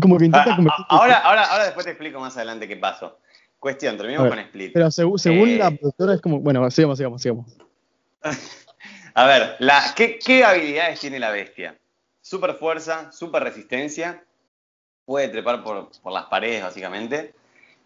como 0.02 0.17
que 0.17 0.25
intenta 0.25 0.56
Ah, 0.60 0.65
ah, 0.69 0.86
ahora, 0.89 1.17
ahora, 1.19 1.43
ahora 1.45 1.63
después 1.65 1.86
te 1.86 1.91
explico 1.91 2.19
más 2.19 2.36
adelante 2.36 2.67
qué 2.67 2.75
pasó. 2.78 3.19
cuestión, 3.60 3.95
terminamos 3.95 4.30
con 4.30 4.39
Split. 4.39 4.71
Pero 4.73 4.89
según, 4.89 5.19
según 5.19 5.49
Eh, 5.49 5.58
la 5.58 5.69
productora 5.71 6.15
es 6.15 6.21
como, 6.21 6.39
bueno, 6.39 6.69
sigamos, 6.71 6.97
sigamos, 6.97 7.21
sigamos. 7.21 7.45
A 9.13 9.25
ver, 9.25 9.56
la, 9.60 9.84
¿qué, 9.95 10.17
qué 10.23 10.43
habilidades 10.43 10.99
tiene 10.99 11.19
la 11.19 11.30
bestia? 11.32 11.75
Super 12.29 12.53
fuerza, 12.53 13.11
super 13.11 13.41
resistencia, 13.43 14.23
puede 15.03 15.29
trepar 15.29 15.63
por, 15.63 15.89
por 16.03 16.13
las 16.13 16.25
paredes, 16.25 16.61
básicamente. 16.61 17.33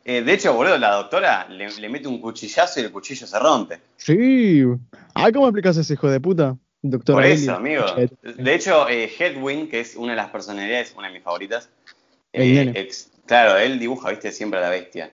Eh, 0.04 0.22
de 0.22 0.34
hecho, 0.34 0.54
boludo, 0.54 0.78
la 0.78 0.96
doctora 0.96 1.48
le, 1.48 1.70
le 1.80 1.88
mete 1.88 2.10
un 2.10 2.20
cuchillazo 2.20 2.82
y 2.82 2.84
el 2.84 2.92
cuchillo 2.92 3.26
se 3.26 3.40
rompe. 3.40 3.80
Sí. 3.96 4.62
Ay, 5.14 5.32
¿cómo 5.32 5.48
explicas 5.48 5.78
ese 5.78 5.94
hijo 5.94 6.10
de 6.10 6.20
puta? 6.20 6.58
Doctor 6.82 7.16
Por 7.16 7.26
eso, 7.26 7.54
amigo. 7.54 7.86
De 8.22 8.54
hecho, 8.54 8.90
eh, 8.90 9.10
Hedwin, 9.18 9.70
que 9.70 9.80
es 9.80 9.96
una 9.96 10.12
de 10.12 10.18
las 10.18 10.30
personalidades, 10.30 10.94
una 10.98 11.08
de 11.08 11.14
mis 11.14 11.24
favoritas, 11.24 11.70
eh, 12.34 12.70
ex- 12.76 13.12
claro, 13.26 13.58
él 13.58 13.80
dibuja, 13.80 14.10
viste, 14.10 14.34
siempre 14.34 14.60
a 14.60 14.64
la 14.64 14.70
bestia. 14.70 15.10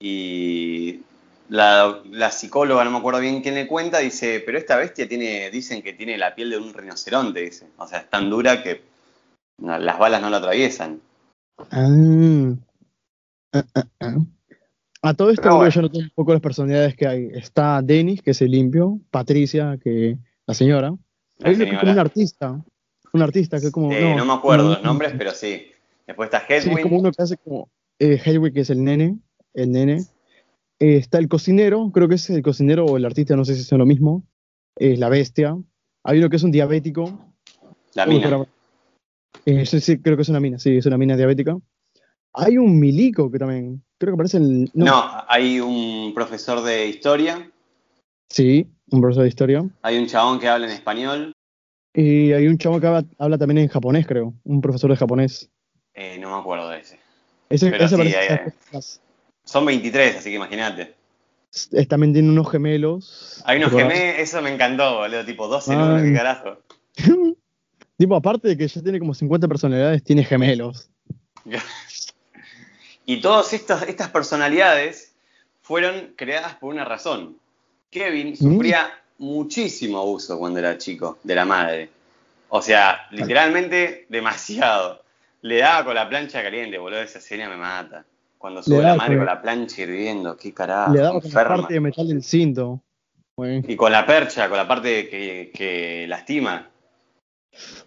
Y 0.00 1.00
la, 1.48 2.00
la 2.10 2.30
psicóloga, 2.30 2.84
no 2.84 2.90
me 2.90 2.98
acuerdo 2.98 3.20
bien 3.20 3.42
quién 3.42 3.54
le 3.54 3.66
cuenta, 3.66 3.98
dice, 3.98 4.42
pero 4.44 4.58
esta 4.58 4.76
bestia 4.76 5.08
tiene, 5.08 5.50
dicen 5.50 5.82
que 5.82 5.92
tiene 5.92 6.16
la 6.16 6.34
piel 6.34 6.50
de 6.50 6.58
un 6.58 6.72
rinoceronte, 6.72 7.40
dice. 7.40 7.66
O 7.76 7.86
sea, 7.86 8.00
es 8.00 8.10
tan 8.10 8.30
dura 8.30 8.62
que 8.62 8.82
no, 9.58 9.78
las 9.78 9.98
balas 9.98 10.20
no 10.20 10.30
la 10.30 10.38
atraviesan. 10.38 11.00
Ah. 11.70 12.54
Ah, 13.52 13.84
ah. 14.00 14.16
A 15.02 15.12
todo 15.12 15.30
esto 15.30 15.54
bueno. 15.54 15.70
yo 15.70 15.82
noté 15.82 15.98
un 15.98 16.10
poco 16.14 16.32
las 16.32 16.40
personalidades 16.40 16.96
que 16.96 17.06
hay. 17.06 17.28
Está 17.34 17.82
Dennis, 17.82 18.22
que 18.22 18.30
es 18.30 18.40
el 18.40 18.50
limpio, 18.50 18.98
Patricia, 19.10 19.78
que 19.82 20.16
la 20.46 20.54
señora. 20.54 20.94
Hay 21.42 21.58
que 21.58 21.68
como 21.68 21.92
un 21.92 21.98
artista. 21.98 22.64
Un 23.12 23.22
artista 23.22 23.60
que 23.60 23.66
es 23.66 23.72
como. 23.72 23.92
No, 23.92 24.24
me 24.24 24.32
acuerdo 24.32 24.70
los 24.70 24.78
no, 24.78 24.84
nombres, 24.84 25.12
pero 25.16 25.32
sí. 25.32 25.70
Después 26.06 26.30
está 26.32 26.44
Sí, 26.60 26.70
es 26.70 26.80
como 26.80 26.98
uno 26.98 27.12
que 27.12 27.22
hace 27.22 27.36
como. 27.36 27.68
Eh, 27.98 28.20
Hedwig, 28.24 28.54
que 28.54 28.60
es 28.60 28.70
el 28.70 28.82
nene. 28.82 29.18
El 29.52 29.72
nene. 29.72 30.04
Eh, 30.84 30.98
está 30.98 31.16
el 31.16 31.28
cocinero, 31.28 31.90
creo 31.92 32.08
que 32.08 32.16
es 32.16 32.28
el 32.28 32.42
cocinero 32.42 32.84
o 32.84 32.98
el 32.98 33.06
artista, 33.06 33.34
no 33.36 33.46
sé 33.46 33.54
si 33.54 33.62
son 33.64 33.78
lo 33.78 33.86
mismo. 33.86 34.22
Es 34.76 34.98
la 34.98 35.08
bestia. 35.08 35.56
Hay 36.02 36.18
uno 36.18 36.28
que 36.28 36.36
es 36.36 36.42
un 36.42 36.50
diabético. 36.50 37.04
la 37.94 38.04
mina. 38.04 38.44
Eh, 39.46 39.64
sí, 39.64 39.80
sí, 39.80 39.98
creo 40.02 40.16
que 40.16 40.22
es 40.22 40.28
una 40.28 40.40
mina, 40.40 40.58
sí, 40.58 40.76
es 40.76 40.84
una 40.84 40.98
mina 40.98 41.16
diabética. 41.16 41.56
Hay 42.34 42.58
un 42.58 42.78
milico 42.78 43.30
que 43.30 43.38
también, 43.38 43.82
creo 43.98 44.12
que 44.12 44.16
parece 44.18 44.36
el... 44.36 44.70
no, 44.74 45.02
hay 45.26 45.58
un 45.60 46.12
profesor 46.14 46.62
de 46.62 46.86
historia, 46.88 47.50
Sí, 48.28 48.68
un 48.90 49.00
profesor 49.00 49.22
de 49.22 49.28
historia. 49.30 49.64
hay 49.82 49.96
un 49.98 50.06
chabón 50.06 50.38
que 50.38 50.48
habla 50.48 50.66
en 50.66 50.72
español, 50.72 51.32
Y 51.94 52.32
hay 52.32 52.46
un 52.48 52.58
chavo 52.58 52.78
que 52.80 52.88
habla, 52.88 53.04
habla 53.18 53.38
también 53.38 53.58
en 53.58 53.68
japonés, 53.68 54.06
creo. 54.06 54.34
Un 54.44 54.60
profesor 54.60 54.90
de 54.90 54.96
japonés. 54.96 55.48
eh, 55.94 56.18
no 56.18 56.28
me 56.34 56.40
acuerdo 56.40 56.68
de 56.68 56.80
ese. 56.80 56.98
Ese, 57.48 57.70
Pero 57.70 57.84
ese 57.84 57.94
sí, 57.96 58.02
parece 58.02 58.18
hay- 58.18 58.52
más- 58.72 59.00
Son 59.44 59.64
23, 59.64 60.16
así 60.16 60.30
que 60.30 60.36
imagínate. 60.36 60.94
también 61.88 62.12
tiene 62.12 62.28
unos 62.28 62.50
gemelos. 62.50 63.42
Hay 63.44 63.58
unos 63.58 63.70
gemelos, 63.70 64.18
eso 64.18 64.42
me 64.42 64.52
encantó, 64.52 64.96
boludo, 64.96 65.24
tipo 65.24 65.48
12 65.48 65.72
en 65.72 65.80
uno, 65.80 66.02
qué 66.02 66.12
carajo. 66.14 66.58
tipo, 67.96 68.16
aparte 68.16 68.48
de 68.48 68.56
que 68.56 68.66
ya 68.66 68.82
tiene 68.82 68.98
como 68.98 69.14
50 69.14 69.46
personalidades, 69.46 70.02
tiene 70.02 70.24
gemelos. 70.24 70.90
Y 73.06 73.20
todas 73.20 73.52
estas, 73.52 73.82
estas 73.82 74.08
personalidades 74.08 75.14
fueron 75.60 76.14
creadas 76.16 76.54
por 76.54 76.72
una 76.72 76.84
razón. 76.86 77.36
Kevin 77.90 78.36
sufría 78.36 78.90
muchísimo 79.18 79.98
abuso 79.98 80.38
cuando 80.38 80.58
era 80.58 80.78
chico 80.78 81.18
de 81.22 81.34
la 81.34 81.44
madre. 81.44 81.90
O 82.48 82.62
sea, 82.62 83.06
literalmente 83.10 84.06
demasiado. 84.08 85.02
Le 85.42 85.58
daba 85.58 85.84
con 85.84 85.94
la 85.94 86.08
plancha 86.08 86.42
caliente, 86.42 86.78
boludo, 86.78 87.02
esa 87.02 87.18
escena 87.18 87.48
me 87.48 87.56
mata. 87.56 88.06
Cuando 88.44 88.62
sube 88.62 88.82
la 88.82 88.96
madre 88.96 89.16
con- 89.16 89.24
la 89.24 89.40
plancha 89.40 89.80
hirviendo, 89.80 90.36
qué 90.36 90.52
carajo, 90.52 90.92
Le 90.92 91.00
daba 91.00 91.18
con 91.18 91.30
la 91.30 91.48
parte 91.48 91.72
de 91.72 91.80
metal 91.80 92.06
del 92.06 92.22
cinto. 92.22 92.82
Y 93.38 93.74
con 93.74 93.90
la 93.90 94.04
percha, 94.04 94.50
con 94.50 94.58
la 94.58 94.68
parte 94.68 95.08
que, 95.08 95.50
que 95.54 96.04
lastima. 96.06 96.68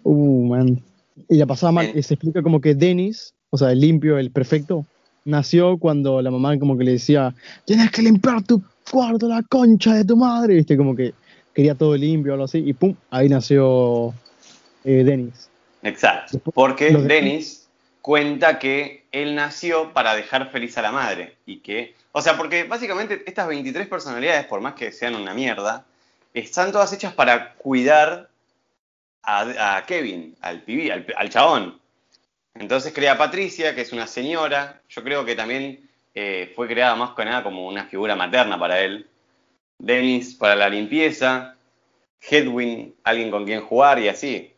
Uh, 0.01 0.47
man. 0.47 0.81
Y 1.29 1.35
la 1.35 1.45
pasaba 1.45 1.73
mal. 1.73 1.91
Y 1.93 2.01
se 2.01 2.15
explica 2.15 2.41
como 2.41 2.59
que 2.59 2.73
Dennis, 2.73 3.35
o 3.51 3.57
sea, 3.59 3.71
el 3.71 3.81
limpio, 3.81 4.17
el 4.17 4.31
perfecto, 4.31 4.83
nació 5.25 5.77
cuando 5.77 6.23
la 6.23 6.31
mamá 6.31 6.57
como 6.57 6.75
que 6.75 6.85
le 6.85 6.93
decía, 6.93 7.35
tienes 7.65 7.91
que 7.91 8.01
limpiar 8.01 8.41
tu 8.41 8.59
cuarto, 8.91 9.27
la 9.27 9.43
concha 9.43 9.93
de 9.93 10.05
tu 10.05 10.17
madre. 10.17 10.55
Viste, 10.55 10.75
como 10.75 10.95
que 10.95 11.13
quería 11.53 11.75
todo 11.75 11.95
limpio 11.95 12.31
o 12.31 12.33
algo 12.33 12.45
así. 12.45 12.63
Y 12.65 12.73
pum, 12.73 12.95
ahí 13.11 13.29
nació 13.29 14.11
eh, 14.83 15.03
Dennis. 15.03 15.51
Exacto. 15.83 16.31
Después, 16.31 16.55
Porque 16.55 16.89
Dennis 16.89 17.69
cuenta 18.01 18.57
que 18.57 19.03
él 19.21 19.35
nació 19.35 19.93
para 19.93 20.15
dejar 20.15 20.51
feliz 20.51 20.77
a 20.77 20.81
la 20.81 20.91
madre. 20.91 21.37
Y 21.45 21.59
que. 21.59 21.95
O 22.11 22.21
sea, 22.21 22.37
porque 22.37 22.63
básicamente 22.63 23.23
estas 23.25 23.47
23 23.47 23.87
personalidades, 23.87 24.45
por 24.45 24.61
más 24.61 24.73
que 24.73 24.91
sean 24.91 25.15
una 25.15 25.33
mierda, 25.33 25.85
están 26.33 26.71
todas 26.71 26.91
hechas 26.93 27.13
para 27.13 27.53
cuidar 27.53 28.29
a, 29.23 29.83
Kevin, 29.85 30.35
al 30.41 30.61
pibí, 30.61 30.89
al, 30.89 31.05
al 31.17 31.29
chabón. 31.29 31.79
Entonces 32.55 32.93
crea 32.93 33.13
a 33.13 33.17
Patricia, 33.17 33.75
que 33.75 33.81
es 33.81 33.91
una 33.91 34.07
señora. 34.07 34.81
Yo 34.89 35.03
creo 35.03 35.25
que 35.25 35.35
también 35.35 35.87
eh, 36.15 36.51
fue 36.55 36.67
creada 36.67 36.95
más 36.95 37.11
que 37.15 37.25
nada 37.25 37.43
como 37.43 37.67
una 37.67 37.85
figura 37.85 38.15
materna 38.15 38.57
para 38.57 38.79
él. 38.79 39.07
Dennis 39.77 40.33
para 40.33 40.55
la 40.55 40.69
limpieza. 40.69 41.55
Hedwin, 42.19 42.95
alguien 43.03 43.29
con 43.29 43.45
quien 43.45 43.61
jugar 43.61 43.99
y 43.99 44.07
así. 44.07 44.53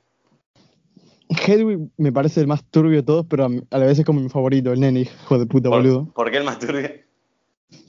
Hedwig 1.30 1.90
me 1.98 2.12
parece 2.12 2.42
el 2.42 2.48
más 2.48 2.64
turbio 2.66 2.98
de 2.98 3.04
todos, 3.04 3.26
pero 3.30 3.46
a, 3.46 3.78
la 3.78 3.86
vez 3.86 4.00
es 4.00 4.06
como 4.06 4.20
mi 4.20 4.30
favorito, 4.30 4.74
el 4.74 4.80
nene, 4.80 5.02
hijo 5.02 5.38
de 5.38 5.46
puta, 5.46 5.70
boludo. 5.70 6.06
¿Por, 6.06 6.14
¿por 6.14 6.32
qué 6.32 6.38
el 6.38 6.44
más 6.44 6.60
turbio? 6.60 6.90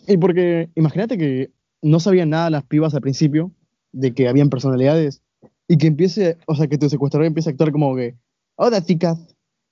Y 0.07 0.17
porque, 0.19 0.69
imagínate 0.75 1.17
que 1.17 1.51
no 1.83 2.01
sabían 2.01 2.31
nada 2.31 2.51
las 2.51 2.65
pibas 2.65 2.95
al 2.95 3.01
principio, 3.01 3.51
de 3.93 4.13
que 4.13 4.29
habían 4.29 4.51
personalidades, 4.51 5.23
y 5.69 5.79
que 5.79 5.87
empiece, 5.87 6.37
o 6.47 6.55
sea, 6.55 6.67
que 6.67 6.77
tu 6.79 6.89
secuestrador 6.91 7.27
empiece 7.27 7.49
a 7.49 7.53
actuar 7.53 7.73
como 7.73 7.97
que, 7.97 8.15
hola 8.57 8.85
chicas, 8.85 9.19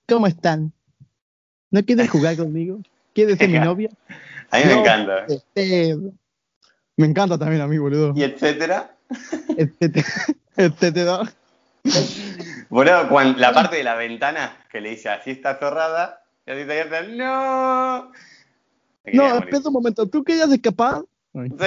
¿cómo 0.08 0.26
están? 0.26 0.72
¿No 1.70 1.82
quieren 1.84 2.06
jugar 2.06 2.36
conmigo? 2.36 2.80
¿Quieres 3.12 3.36
ser 3.36 3.50
mi 3.50 3.58
novia? 3.58 3.90
A 4.50 4.58
mí 4.58 4.64
me 4.64 4.80
encanta. 4.80 5.26
este, 5.26 5.94
Me 6.96 7.06
encanta 7.06 7.36
también 7.36 7.60
a 7.60 7.66
mí, 7.66 7.76
boludo. 7.76 8.14
Y 8.16 8.22
etcétera. 8.22 8.96
Etcétera. 9.56 10.06
Etcétera. 10.56 11.20
Boludo, 12.70 13.08
cuando, 13.08 13.38
la 13.38 13.52
parte 13.52 13.76
de 13.76 13.84
la 13.84 13.94
ventana 13.94 14.56
que 14.70 14.80
le 14.80 14.90
dice 14.90 15.08
así 15.08 15.30
está 15.30 15.58
cerrada, 15.58 16.22
y 16.46 16.50
así 16.50 16.60
está 16.60 16.72
abierta, 16.72 17.02
¡no! 17.02 18.12
No, 19.12 19.28
morir. 19.34 19.42
espera 19.44 19.62
un 19.68 19.72
momento, 19.72 20.06
¿tú 20.08 20.22
querías 20.22 20.50
escapar? 20.50 21.02
Ay. 21.34 21.50
Sí. 21.50 21.66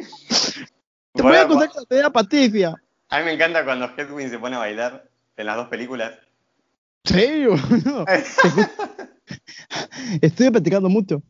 Te 1.12 1.22
voy 1.22 1.36
a 1.36 1.46
contar 1.46 1.70
que 1.70 1.84
te 1.88 1.96
da 1.96 2.10
Patricia. 2.10 2.74
a 3.08 3.18
mí 3.18 3.24
me 3.24 3.32
encanta 3.32 3.64
cuando 3.64 3.90
Hedwig 3.96 4.30
se 4.30 4.38
pone 4.38 4.56
a 4.56 4.60
bailar 4.60 5.04
en 5.36 5.46
las 5.46 5.56
dos 5.56 5.68
películas. 5.68 6.12
Sí, 7.04 7.46
boludo. 7.46 8.04
Estoy 10.22 10.50
practicando 10.50 10.88
mucho. 10.88 11.22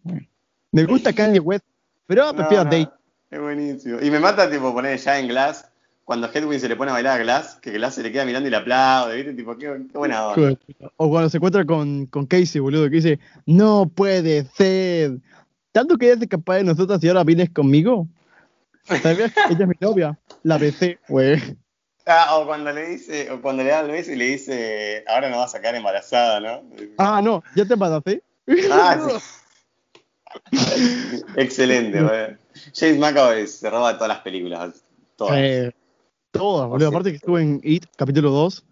Me 0.73 0.85
gusta 0.85 1.13
Kanye 1.13 1.41
West, 1.41 1.65
pero 2.07 2.33
prefiero 2.35 2.63
a 2.63 2.65
No, 2.65 2.71
Date. 2.71 2.85
no, 2.91 2.99
Es 3.31 3.41
buenísimo. 3.41 3.99
Y 4.03 4.11
me 4.11 4.19
mata, 4.21 4.51
tipo, 4.51 4.73
poner 4.73 4.99
ya 4.99 5.19
en 5.19 5.29
Glass, 5.29 5.70
cuando 6.11 6.29
Hedwig 6.29 6.59
se 6.59 6.69
le 6.69 6.75
pone 6.75 6.91
a 6.91 6.95
bailar 6.95 7.21
a 7.21 7.23
Glass, 7.23 7.55
que 7.63 7.71
Glass 7.71 7.95
se 7.95 8.03
le 8.03 8.11
queda 8.11 8.25
mirando 8.25 8.49
y 8.49 8.51
le 8.51 8.57
aplaude, 8.57 9.15
¿viste? 9.15 9.33
Tipo, 9.33 9.57
qué, 9.57 9.87
qué 9.93 9.97
buena 9.97 10.27
onda. 10.27 10.59
O 10.97 11.09
cuando 11.09 11.31
se 11.31 11.37
encuentra 11.37 11.65
con, 11.65 12.07
con 12.07 12.27
Casey, 12.27 12.61
boludo, 12.61 12.91
que 12.91 12.97
dice, 12.97 13.21
no 13.47 13.89
puede 13.89 14.45
ser. 14.47 15.19
¿Tanto 15.71 15.97
querías 15.97 16.21
escapar 16.21 16.57
de 16.57 16.65
nosotros 16.65 16.99
y 17.05 17.07
ahora 17.07 17.23
vienes 17.23 17.51
conmigo? 17.51 18.09
¿Sabías 18.83 19.33
que 19.47 19.53
ella 19.53 19.61
es 19.61 19.69
mi 19.69 19.75
novia? 19.79 20.19
La 20.43 20.59
besé, 20.59 20.99
güey. 21.07 21.41
Ah, 22.07 22.39
o 22.39 22.45
cuando 22.45 22.73
le 22.73 22.89
dice, 22.89 23.31
o 23.31 23.41
cuando 23.41 23.63
le 23.63 23.71
da 23.71 23.83
el 23.83 23.93
beso 23.93 24.11
y 24.11 24.17
le 24.17 24.25
dice, 24.31 25.05
ahora 25.07 25.31
no 25.31 25.39
vas 25.39 25.55
a 25.55 25.61
quedar 25.61 25.77
embarazada, 25.77 26.41
¿no? 26.41 26.65
Ah, 26.99 27.21
no, 27.23 27.41
ya 27.55 27.65
te 27.65 27.75
embaracé. 27.75 28.21
Ah, 28.69 28.99
sí. 30.51 31.23
Excelente, 31.37 32.03
güey. 32.03 32.37
James 32.75 32.99
McAvoy 32.99 33.47
se 33.47 33.71
roba 33.71 33.95
todas 33.95 34.09
las 34.09 34.23
películas. 34.23 34.83
Todas. 35.15 35.39
Eh, 35.39 35.73
todas, 36.31 36.69
boludo. 36.69 36.89
Sí. 36.89 36.95
Aparte 36.95 37.11
que 37.11 37.17
estuve 37.17 37.43
en 37.43 37.61
It, 37.63 37.85
capítulo 37.97 38.31
2, 38.31 38.65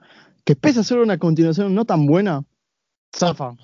que 0.45 0.57
pese 0.57 0.81
a 0.81 0.85
ser 0.85 0.99
una 0.99 1.19
continuación 1.19 1.75
no 1.75 1.85
tan 1.85 2.07
buena, 2.07 2.45
zafa 3.17 3.55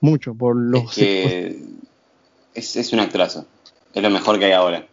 mucho 0.00 0.34
por 0.34 0.56
los... 0.56 0.84
es 0.84 0.94
que 0.94 1.58
es, 2.54 2.76
es 2.76 2.92
un 2.92 3.00
actorazo. 3.00 3.46
Es 3.94 4.02
lo 4.02 4.10
mejor 4.10 4.38
que 4.38 4.46
hay 4.46 4.52
ahora. 4.52 4.86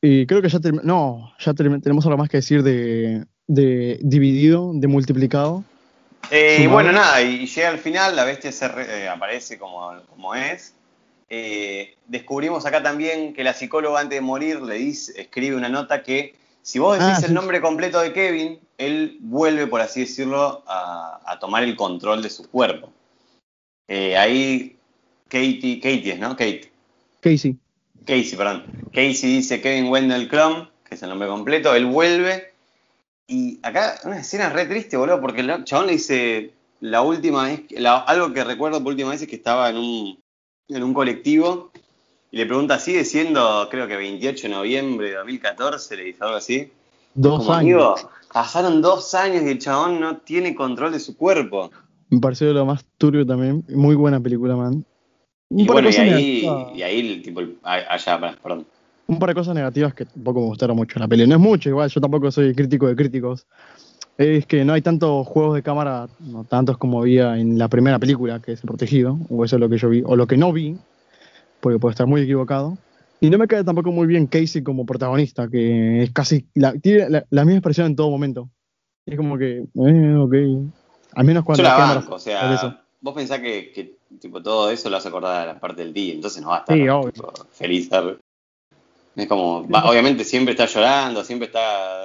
Y 0.00 0.26
creo 0.26 0.42
que 0.42 0.48
ya 0.48 0.58
no, 0.82 1.32
ya 1.38 1.54
tenemos 1.54 2.04
algo 2.06 2.18
más 2.18 2.28
que 2.28 2.38
decir 2.38 2.62
de, 2.62 3.24
de 3.46 3.98
dividido, 4.02 4.72
de 4.74 4.88
multiplicado. 4.88 5.64
Eh, 6.30 6.54
y 6.54 6.62
Sumado. 6.64 6.72
bueno, 6.74 6.92
nada, 6.92 7.20
y 7.22 7.46
llega 7.46 7.68
al 7.68 7.78
final, 7.78 8.14
la 8.16 8.24
bestia 8.24 8.52
se 8.52 8.68
re- 8.68 9.04
eh, 9.04 9.08
aparece 9.08 9.58
como, 9.58 9.92
como 10.10 10.34
es. 10.34 10.74
Eh, 11.28 11.94
descubrimos 12.06 12.66
acá 12.66 12.82
también 12.82 13.32
que 13.32 13.42
la 13.42 13.54
psicóloga 13.54 14.00
antes 14.00 14.18
de 14.18 14.20
morir 14.20 14.60
le 14.60 14.74
dice, 14.76 15.20
escribe 15.20 15.56
una 15.56 15.68
nota 15.68 16.02
que 16.02 16.34
si 16.62 16.78
vos 16.78 16.98
decís 16.98 17.18
Ah, 17.22 17.26
el 17.26 17.34
nombre 17.34 17.60
completo 17.60 18.00
de 18.00 18.12
Kevin, 18.12 18.58
él 18.78 19.18
vuelve, 19.20 19.66
por 19.66 19.80
así 19.80 20.00
decirlo, 20.00 20.62
a, 20.66 21.20
a 21.24 21.38
tomar 21.38 21.62
el 21.64 21.76
control 21.76 22.22
de 22.22 22.30
su 22.30 22.48
cuerpo. 22.48 22.90
Eh, 23.88 24.16
ahí 24.16 24.76
Katie, 25.28 25.80
Katie 25.80 26.12
es, 26.12 26.18
¿no? 26.18 26.30
Kate. 26.30 26.70
Casey. 27.20 27.56
Casey, 28.06 28.36
perdón. 28.36 28.64
Casey 28.92 29.34
dice 29.36 29.60
Kevin 29.60 29.86
Wendell 29.90 30.28
Crumb, 30.28 30.68
que 30.88 30.94
es 30.94 31.02
el 31.02 31.08
nombre 31.10 31.28
completo, 31.28 31.74
él 31.74 31.86
vuelve. 31.86 32.52
Y 33.28 33.58
acá 33.62 34.00
una 34.04 34.20
escena 34.20 34.50
re 34.50 34.66
triste, 34.66 34.96
boludo, 34.96 35.20
porque 35.20 35.40
el 35.40 35.64
chabón 35.64 35.86
le 35.86 35.92
dice 35.92 36.52
la 36.80 37.02
última 37.02 37.44
vez, 37.44 37.62
la- 37.70 37.98
algo 37.98 38.32
que 38.32 38.44
recuerdo 38.44 38.82
por 38.82 38.92
última 38.92 39.10
vez 39.10 39.22
es 39.22 39.28
que 39.28 39.36
estaba 39.36 39.70
en 39.70 39.76
un, 39.76 40.18
en 40.68 40.82
un 40.82 40.92
colectivo 40.92 41.70
y 42.32 42.38
le 42.38 42.46
pregunta, 42.46 42.78
¿sigue 42.80 43.04
siendo, 43.04 43.68
creo 43.70 43.86
que 43.86 43.96
28 43.96 44.48
de 44.48 44.54
noviembre 44.54 45.10
de 45.10 45.16
2014? 45.16 45.96
Le 45.96 46.04
dice 46.04 46.18
algo 46.24 46.36
así. 46.36 46.72
Dos 47.14 47.40
Como, 47.40 47.52
años. 47.52 47.60
amigo, 48.00 48.10
pasaron 48.32 48.80
dos 48.82 49.14
años 49.14 49.42
y 49.44 49.48
el 49.50 49.58
chabón 49.58 50.00
no 50.00 50.16
tiene 50.16 50.54
control 50.54 50.92
de 50.92 50.98
su 50.98 51.16
cuerpo. 51.16 51.70
Me 52.08 52.18
pareció 52.20 52.52
lo 52.52 52.64
más 52.66 52.84
turbio 52.98 53.26
también. 53.26 53.64
Muy 53.68 53.94
buena 53.94 54.18
película, 54.18 54.56
man. 54.56 54.84
Un 55.50 55.60
Y 55.60 55.66
par, 55.66 55.76
de 55.76 55.82
bueno, 55.82 55.88
y 55.88 55.92
cosas 55.92 56.00
ahí, 56.08 56.42
negativas- 56.42 56.76
y 56.76 56.82
ahí 56.82 57.12
el 57.12 57.22
tipo, 57.22 57.40
ah, 57.64 57.78
allá, 57.90 58.36
perdón. 58.42 58.66
un 59.06 59.18
par 59.18 59.28
de 59.28 59.34
cosas 59.34 59.54
negativas 59.54 59.92
que 59.92 60.06
tampoco 60.06 60.40
me 60.40 60.46
gustaron 60.46 60.76
mucho 60.76 60.96
en 60.98 61.02
la 61.02 61.08
peli. 61.08 61.26
No 61.26 61.34
es 61.34 61.40
mucho, 61.40 61.68
igual, 61.68 61.90
yo 61.90 62.00
tampoco 62.00 62.30
soy 62.30 62.54
crítico 62.54 62.86
de 62.88 62.96
críticos. 62.96 63.46
Es 64.16 64.46
que 64.46 64.64
no 64.64 64.72
hay 64.72 64.80
tantos 64.80 65.26
juegos 65.26 65.54
de 65.54 65.62
cámara, 65.62 66.08
no 66.20 66.44
tantos 66.44 66.78
como 66.78 67.00
había 67.02 67.36
en 67.38 67.58
la 67.58 67.68
primera 67.68 67.98
película, 67.98 68.40
que 68.40 68.52
es 68.52 68.60
El 68.62 68.68
Protegido, 68.68 69.18
o 69.28 69.44
eso 69.44 69.56
es 69.56 69.60
lo 69.60 69.68
que 69.68 69.76
yo 69.78 69.90
vi, 69.90 70.02
o 70.06 70.16
lo 70.16 70.26
que 70.26 70.36
no 70.38 70.52
vi, 70.52 70.76
porque 71.62 71.78
puedo 71.78 71.92
estar 71.92 72.06
muy 72.08 72.20
equivocado. 72.22 72.76
Y 73.20 73.30
no 73.30 73.38
me 73.38 73.46
cae 73.46 73.62
tampoco 73.62 73.92
muy 73.92 74.08
bien 74.08 74.26
Casey 74.26 74.64
como 74.64 74.84
protagonista, 74.84 75.48
que 75.48 76.02
es 76.02 76.10
casi, 76.10 76.48
la, 76.54 76.72
tiene 76.72 77.08
la, 77.08 77.24
la 77.30 77.44
misma 77.44 77.58
expresión 77.58 77.86
en 77.86 77.94
todo 77.96 78.10
momento. 78.10 78.50
Es 79.06 79.16
como 79.16 79.38
que, 79.38 79.58
eh, 79.58 80.16
ok. 80.18 80.34
Al 81.14 81.24
menos 81.24 81.44
cuando 81.44 81.62
Yo 81.62 81.68
la 81.68 81.76
banco, 81.76 82.16
o 82.16 82.18
sea, 82.18 82.84
vos 83.00 83.14
pensás 83.14 83.38
que, 83.38 83.70
que, 83.70 83.96
tipo, 84.18 84.42
todo 84.42 84.70
eso 84.72 84.90
lo 84.90 84.96
vas 84.96 85.06
a 85.06 85.08
acordar 85.08 85.48
a 85.48 85.52
la 85.54 85.60
parte 85.60 85.82
del 85.82 85.92
día, 85.92 86.14
entonces 86.14 86.42
no 86.42 86.48
va 86.48 86.56
a 86.56 86.60
estar 86.60 86.76
Sí, 86.76 86.88
obvio. 86.88 87.12
tipo, 87.12 87.32
feliz. 87.52 87.88
¿sabes? 87.88 88.16
Es 89.14 89.28
como, 89.28 89.68
va- 89.68 89.88
obviamente 89.88 90.24
siempre 90.24 90.52
está 90.52 90.66
llorando, 90.66 91.22
siempre 91.22 91.46
está 91.46 92.00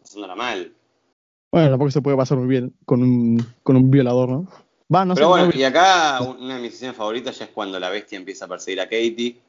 pasándola 0.00 0.34
mal. 0.34 0.72
Bueno, 1.52 1.68
tampoco 1.70 1.90
se 1.90 2.00
puede 2.00 2.16
pasar 2.16 2.38
muy 2.38 2.48
bien 2.48 2.74
con 2.86 3.02
un, 3.02 3.46
con 3.62 3.76
un 3.76 3.90
violador, 3.90 4.30
¿no? 4.30 4.48
Va, 4.92 5.04
no 5.04 5.14
Pero 5.14 5.26
sé. 5.26 5.30
bueno, 5.30 5.46
no- 5.46 5.58
y 5.58 5.64
acá 5.64 6.20
una 6.22 6.56
de 6.56 6.62
mis 6.62 6.74
escenas 6.74 6.96
favoritas 6.96 7.38
ya 7.38 7.44
es 7.46 7.50
cuando 7.50 7.78
la 7.80 7.90
bestia 7.90 8.16
empieza 8.18 8.44
a 8.44 8.48
perseguir 8.48 8.80
a 8.80 8.84
Katie. 8.84 9.40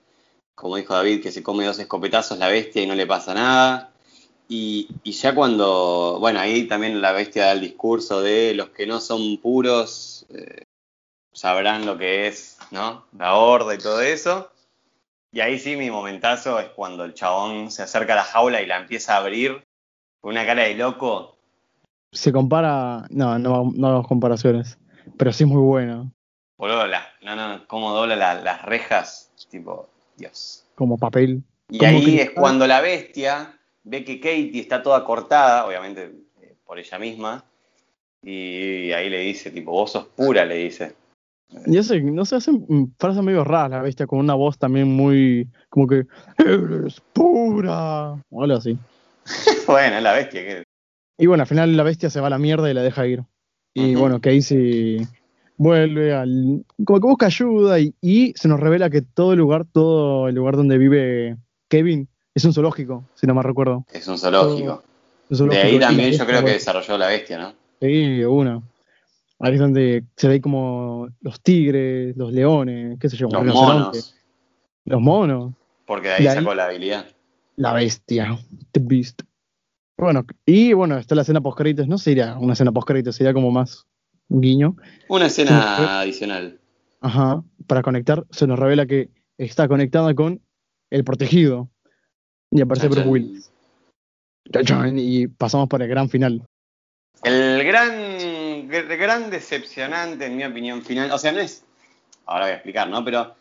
Como 0.54 0.78
dijo 0.78 0.94
David, 0.94 1.22
que 1.22 1.32
se 1.32 1.44
come 1.44 1.66
dos 1.66 1.80
escopetazos 1.80 2.38
la 2.40 2.48
bestia 2.48 2.82
y 2.82 2.88
no 2.88 2.96
le 2.96 3.06
pasa 3.06 3.34
nada. 3.34 3.92
Y, 4.48 4.88
y 5.04 5.12
ya 5.12 5.34
cuando, 5.36 6.18
bueno, 6.20 6.40
ahí 6.40 6.68
también 6.68 7.02
la 7.02 7.12
bestia 7.12 7.46
da 7.46 7.52
el 7.54 7.62
discurso 7.62 8.22
de 8.22 8.54
los 8.54 8.70
que 8.70 8.86
no 8.88 9.00
son 9.02 9.38
puros 9.38 10.26
eh, 10.30 10.64
sabrán 11.34 11.86
lo 11.86 11.98
que 11.98 12.28
es, 12.28 12.58
¿no? 12.72 13.06
La 13.18 13.36
horda 13.36 13.74
y 13.76 13.80
todo 13.80 14.02
eso. 14.02 14.52
Y 15.34 15.42
ahí 15.42 15.60
sí 15.60 15.76
mi 15.76 15.92
momentazo 15.92 16.60
es 16.60 16.70
cuando 16.70 17.04
el 17.04 17.14
chabón 17.14 17.70
se 17.72 17.84
acerca 17.84 18.14
a 18.14 18.18
la 18.18 18.24
jaula 18.24 18.62
y 18.62 18.68
la 18.68 18.78
empieza 18.78 19.16
a 19.16 19.18
abrir 19.18 19.62
con 20.22 20.32
una 20.32 20.46
cara 20.46 20.64
de 20.64 20.76
loco. 20.76 21.36
se 22.14 22.32
compara. 22.32 23.06
No, 23.10 23.38
no, 23.38 23.72
no 23.76 23.88
hagamos 23.88 24.08
comparaciones. 24.08 24.78
Pero 25.18 25.34
sí 25.34 25.44
es 25.44 25.50
muy 25.50 25.62
buena. 25.62 26.12
Boludo, 26.58 26.88
la- 26.88 27.08
no, 27.22 27.36
no, 27.36 27.68
cómo 27.68 27.92
dobla 27.94 28.16
la- 28.16 28.42
las 28.42 28.62
rejas, 28.64 29.32
tipo, 29.50 29.90
Dios. 30.18 30.66
Como 30.76 30.98
papel. 30.98 31.44
Y 31.70 31.80
Como 31.80 31.90
ahí 31.90 32.20
es 32.20 32.32
cuando 32.32 32.68
la 32.68 32.82
bestia 32.82 33.60
ve 33.84 34.04
que 34.04 34.20
Katie 34.20 34.60
está 34.62 34.82
toda 34.82 35.04
cortada, 35.04 35.66
obviamente 35.66 36.12
eh, 36.42 36.56
por 36.66 36.80
ella 36.80 37.00
misma, 37.00 37.44
y 38.22 38.92
ahí 38.92 39.10
le 39.10 39.20
dice, 39.20 39.52
tipo, 39.52 39.72
vos 39.72 39.92
sos 39.92 40.06
pura, 40.06 40.46
le 40.46 40.56
dice. 40.56 40.96
Y 41.68 41.78
eso, 41.78 41.94
no 41.96 42.26
sé, 42.26 42.36
hacen 42.38 42.94
frases 43.00 43.24
medio 43.24 43.44
raras 43.44 43.72
la 43.72 43.82
bestia, 43.82 44.08
con 44.08 44.20
una 44.20 44.34
voz 44.34 44.58
también 44.58 44.88
muy. 44.88 45.48
Como 45.70 45.88
que. 45.88 46.06
¡Eres 46.38 47.02
pura! 47.14 48.14
O 48.30 48.44
algo 48.44 48.58
así. 48.58 48.78
bueno, 49.68 49.98
es 49.98 50.04
la 50.04 50.14
bestia, 50.14 50.42
que 50.44 50.64
Y 51.18 51.28
bueno, 51.28 51.44
al 51.44 51.48
final 51.48 51.76
la 51.78 51.84
bestia 51.84 52.10
se 52.10 52.20
va 52.20 52.28
a 52.28 52.32
la 52.32 52.40
mierda 52.40 52.70
y 52.70 52.74
la 52.74 52.82
deja 52.82 53.06
ir. 53.08 53.24
Y 53.78 53.94
bueno, 53.96 54.20
Casey 54.22 55.06
vuelve 55.58 56.14
al. 56.14 56.66
Como 56.86 57.00
que 57.02 57.08
busca 57.08 57.26
ayuda 57.28 57.80
y, 57.80 57.94
y 58.02 58.34
se 58.36 58.48
nos 58.48 58.60
revela 58.60 58.90
que 58.90 59.02
todo 59.02 59.34
el 59.34 59.40
lugar, 59.40 59.66
todo 59.66 60.28
el 60.30 60.36
lugar 60.36 60.56
donde 60.56 60.78
vive 60.78 61.38
Kevin 61.68 62.08
es 62.34 62.46
un 62.46 62.54
zoológico, 62.54 63.04
si 63.16 63.28
no 63.28 63.34
me 63.36 63.44
recuerdo. 63.44 63.86
es 63.92 64.08
un 64.08 64.18
zoológico. 64.18 64.82
Un 65.30 65.50
De 65.50 65.58
ahí 65.58 65.80
también 65.80 66.12
yo 66.12 66.26
creo 66.26 66.44
que 66.46 66.52
desarrolló 66.52 66.98
la 66.98 67.08
bestia, 67.08 67.38
¿no? 67.38 67.54
Sí, 67.82 68.24
una. 68.24 68.62
Ahí 69.40 69.54
es 69.56 69.60
donde 69.60 70.04
se 70.16 70.28
ve 70.30 70.40
como 70.40 71.10
los 71.20 71.42
tigres, 71.42 72.16
los 72.16 72.32
leones, 72.32 72.98
qué 73.00 73.10
sé 73.10 73.18
yo, 73.18 73.28
Los 73.30 73.44
monos, 73.54 74.16
los 74.86 75.02
monos, 75.02 75.54
porque 75.86 76.08
de 76.10 76.14
ahí 76.14 76.24
De 76.24 76.30
ahí- 76.30 76.36
sacó 76.38 76.56
la 76.56 76.66
habilidad. 76.68 77.06
la 77.58 77.74
bestia, 77.74 78.38
the 78.72 78.80
beast. 78.82 79.24
Bueno, 79.98 80.26
y 80.46 80.74
bueno, 80.74 80.98
está 80.98 81.16
la 81.16 81.22
escena 81.22 81.42
post 81.42 81.58
créditos, 81.58 81.88
no 81.88 81.98
sería 81.98 82.38
una 82.38 82.54
escena 82.54 82.72
post 82.72 82.88
créditos, 82.88 83.16
sería 83.16 83.34
como 83.34 83.50
más 83.52 83.86
un 84.28 84.42
guiño. 84.42 84.76
Una 85.08 85.28
escena 85.28 86.02
adicional. 86.02 86.60
Ajá, 87.02 87.44
para 87.68 87.82
conectar, 87.82 88.26
se 88.30 88.48
nos 88.48 88.60
revela 88.60 88.86
que 88.86 89.10
está 89.38 89.68
conectada 89.68 90.14
con 90.14 90.42
el 90.90 91.04
protegido. 91.04 91.70
Y 92.52 92.62
aparece 92.62 92.88
Bruce. 92.88 93.08
Willis. 93.08 93.52
Y 94.96 95.28
pasamos 95.28 95.68
por 95.68 95.82
el 95.82 95.88
gran 95.88 96.10
final. 96.10 96.44
El 97.24 97.64
gran, 97.64 97.94
gr- 98.70 98.98
gran 98.98 99.30
decepcionante, 99.30 100.26
en 100.26 100.38
mi 100.38 100.44
opinión, 100.44 100.82
final. 100.84 101.12
O 101.12 101.18
sea, 101.18 101.32
no 101.32 101.40
es. 101.40 101.64
Ahora 102.26 102.46
voy 102.46 102.52
a 102.52 102.56
explicar, 102.56 102.90
¿no? 102.90 103.04
Pero 103.04 103.34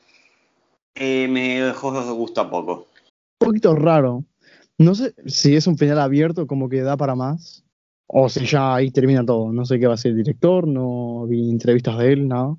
eh, 0.95 1.27
me 1.29 1.61
dejó 1.61 2.15
gusto 2.15 2.41
a 2.41 2.51
poco. 2.51 2.87
Un 3.41 3.49
poquito 3.49 3.75
raro. 3.75 4.25
No 4.79 4.95
sé 4.95 5.15
si 5.27 5.55
es 5.57 5.67
un 5.67 5.79
final 5.79 6.01
abierto, 6.01 6.47
como 6.47 6.69
que 6.69 6.83
da 6.83 6.97
para 6.97 7.15
más. 7.15 7.65
O 8.07 8.29
si 8.29 8.45
ya 8.45 8.75
ahí 8.75 8.91
termina 8.91 9.25
todo. 9.25 9.53
No 9.53 9.65
sé 9.65 9.79
qué 9.79 9.87
va 9.87 9.95
a 9.95 9.97
ser 9.97 10.11
el 10.13 10.19
director, 10.19 10.67
no 10.67 11.27
vi 11.27 11.51
entrevistas 11.51 11.97
de 11.99 12.13
él, 12.13 12.29
nada. 12.29 12.57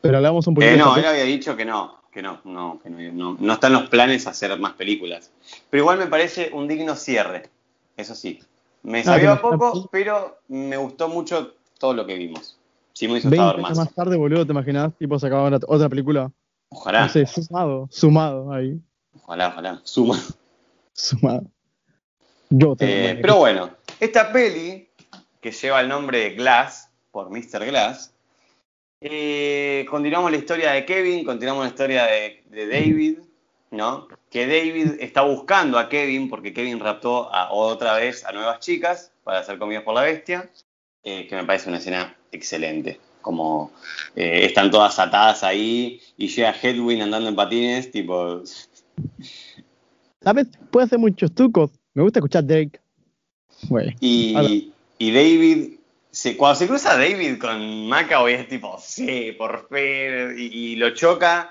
Pero 0.00 0.16
hablamos 0.18 0.46
un 0.46 0.54
poquito 0.54 0.74
Eh, 0.74 0.76
no, 0.76 0.96
él 0.96 1.04
había 1.04 1.24
dicho 1.24 1.56
que 1.56 1.64
no, 1.64 2.00
que 2.12 2.22
no, 2.22 2.40
no, 2.44 2.78
que 2.82 2.90
no, 2.90 2.98
no, 3.12 3.36
no 3.40 3.52
están 3.54 3.72
los 3.72 3.88
planes 3.88 4.26
hacer 4.26 4.58
más 4.60 4.74
películas. 4.74 5.32
Pero 5.70 5.82
igual 5.82 5.98
me 5.98 6.06
parece 6.06 6.50
un 6.52 6.68
digno 6.68 6.94
cierre, 6.94 7.48
eso 7.96 8.14
sí. 8.14 8.40
Me 8.82 9.00
Ah, 9.00 9.04
sabió 9.04 9.32
a 9.32 9.40
poco, 9.40 9.88
pero 9.90 10.38
me 10.48 10.76
gustó 10.76 11.08
mucho 11.08 11.54
todo 11.78 11.94
lo 11.94 12.06
que 12.06 12.16
vimos. 12.16 12.58
Sí 12.92 13.08
me 13.08 13.18
hizo 13.18 13.30
20 13.30 13.42
estar 13.42 13.56
años 13.56 13.68
más. 13.70 13.76
más 13.86 13.94
tarde, 13.94 14.16
boludo, 14.16 14.46
¿te 14.46 14.52
imaginas? 14.52 14.94
Tipo, 14.96 15.18
sacaban 15.18 15.54
otra- 15.54 15.74
otra 15.74 15.88
película. 15.88 16.30
Ojalá, 16.68 17.02
No 17.02 17.08
sé, 17.08 17.26
sumado, 17.26 17.88
sumado 17.90 18.52
ahí. 18.52 18.80
ojalá, 19.16 19.48
ojalá. 19.48 19.80
Suma. 19.84 20.16
Sumado. 20.92 21.50
Yo 22.56 22.76
Eh, 22.78 23.18
pero 23.20 23.38
bueno, 23.38 23.70
esta 23.98 24.32
peli, 24.32 24.88
que 25.40 25.50
lleva 25.50 25.80
el 25.80 25.88
nombre 25.88 26.20
de 26.20 26.30
Glass, 26.36 26.88
por 27.10 27.28
Mr. 27.28 27.66
Glass, 27.66 28.14
eh, 29.00 29.84
continuamos 29.90 30.30
la 30.30 30.36
historia 30.36 30.70
de 30.70 30.84
Kevin, 30.84 31.24
continuamos 31.24 31.64
la 31.64 31.70
historia 31.70 32.04
de, 32.04 32.44
de 32.50 32.68
David, 32.68 33.18
¿no? 33.72 34.06
Que 34.30 34.46
David 34.46 35.00
está 35.00 35.22
buscando 35.22 35.80
a 35.80 35.88
Kevin 35.88 36.30
porque 36.30 36.54
Kevin 36.54 36.78
raptó 36.78 37.28
a, 37.34 37.50
otra 37.50 37.94
vez 37.96 38.24
a 38.24 38.30
nuevas 38.30 38.60
chicas 38.60 39.10
para 39.24 39.42
ser 39.42 39.58
comidos 39.58 39.82
por 39.82 39.94
la 39.94 40.02
bestia, 40.02 40.48
eh, 41.02 41.26
que 41.26 41.34
me 41.34 41.42
parece 41.42 41.68
una 41.68 41.78
escena 41.78 42.16
excelente. 42.30 43.00
Como 43.20 43.72
están 44.14 44.70
todas 44.70 44.98
atadas 45.00 45.42
ahí 45.42 46.00
y 46.16 46.28
llega 46.28 46.54
Hedwig 46.54 47.02
andando 47.02 47.30
en 47.30 47.34
patines, 47.34 47.90
tipo, 47.90 48.42
¿Sabes? 50.20 50.48
Puede 50.70 50.84
hacer 50.84 50.98
muchos 50.98 51.34
trucos. 51.34 51.70
Me 51.94 52.02
gusta 52.02 52.18
escuchar 52.18 52.44
Drake. 52.44 52.80
Y, 54.00 55.12
David, 55.12 55.74
se, 56.10 56.36
cuando 56.36 56.56
se 56.56 56.66
cruza 56.66 56.96
David 56.96 57.38
con 57.38 57.88
Macaboy 57.88 58.34
es 58.34 58.48
tipo, 58.48 58.76
sí, 58.80 59.32
por 59.38 59.68
fin, 59.68 60.36
y, 60.38 60.72
y 60.72 60.76
lo 60.76 60.90
choca, 60.90 61.50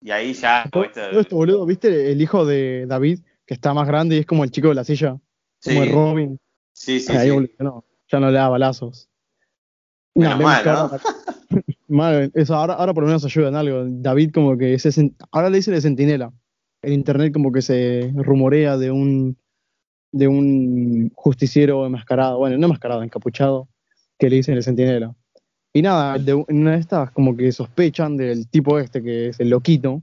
y 0.00 0.10
ahí 0.10 0.32
ya... 0.34 0.68
Todo, 0.70 0.82
¿viste? 0.84 1.08
todo 1.10 1.20
esto, 1.20 1.36
boludo, 1.36 1.66
¿viste 1.66 2.12
el 2.12 2.20
hijo 2.20 2.44
de 2.44 2.86
David, 2.86 3.20
que 3.46 3.54
está 3.54 3.74
más 3.74 3.86
grande 3.86 4.16
y 4.16 4.18
es 4.20 4.26
como 4.26 4.44
el 4.44 4.50
chico 4.50 4.68
de 4.68 4.74
la 4.74 4.84
silla? 4.84 5.18
Como 5.64 5.82
el 5.82 5.92
Robin. 5.92 6.40
sí, 6.72 7.00
sí, 7.00 7.12
ahí 7.12 7.22
sí. 7.22 7.28
evolucionó. 7.28 7.84
Ya 8.10 8.20
no 8.20 8.30
le 8.30 8.38
da 8.38 8.48
balazos. 8.48 9.08
Menos 10.14 10.40
mal, 10.40 10.64
¿no? 10.64 10.70
ahora- 10.72 11.00
Mal, 11.88 12.30
eso, 12.34 12.54
ahora, 12.54 12.74
ahora 12.74 12.92
por 12.92 13.02
lo 13.02 13.08
menos 13.08 13.24
ayuda 13.24 13.48
en 13.48 13.56
algo. 13.56 13.84
David 13.86 14.30
como 14.32 14.56
que 14.58 14.76
ahora 15.30 15.48
le 15.48 15.56
dice 15.56 15.70
de 15.70 15.80
sentinela. 15.80 16.32
En 16.82 16.92
internet 16.92 17.32
como 17.32 17.52
que 17.52 17.62
se 17.62 18.12
rumorea 18.14 18.76
de 18.76 18.90
un 18.90 19.36
de 20.12 20.26
un 20.26 21.10
justiciero 21.14 21.84
enmascarado, 21.84 22.38
bueno, 22.38 22.56
no 22.56 22.66
enmascarado, 22.66 23.02
encapuchado, 23.02 23.68
que 24.18 24.30
le 24.30 24.36
dicen 24.36 24.56
el 24.56 24.62
sentinela. 24.62 25.14
Y 25.72 25.82
nada, 25.82 26.18
de, 26.18 26.32
en 26.32 26.58
una 26.60 26.72
de 26.72 26.78
estas 26.78 27.10
como 27.10 27.36
que 27.36 27.52
sospechan 27.52 28.16
del 28.16 28.48
tipo 28.48 28.78
este 28.78 29.02
que 29.02 29.28
es 29.28 29.40
el 29.40 29.50
loquito, 29.50 30.02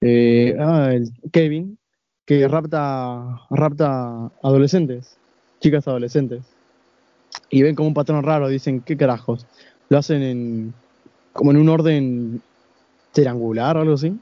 eh, 0.00 0.56
ah, 0.58 0.90
el 0.92 1.10
Kevin, 1.32 1.78
que 2.24 2.46
rapta, 2.46 3.40
rapta 3.50 4.30
adolescentes, 4.42 5.18
chicas 5.60 5.86
adolescentes. 5.88 6.44
Y 7.50 7.62
ven 7.62 7.74
como 7.74 7.88
un 7.88 7.94
patrón 7.94 8.22
raro, 8.22 8.48
dicen, 8.48 8.80
¿qué 8.80 8.96
carajos? 8.96 9.46
Lo 9.88 9.98
hacen 9.98 10.22
en 10.22 10.74
como 11.32 11.50
en 11.50 11.58
un 11.58 11.68
orden 11.68 12.42
triangular 13.12 13.76
o 13.76 13.80
algo 13.80 13.94
así. 13.94 14.16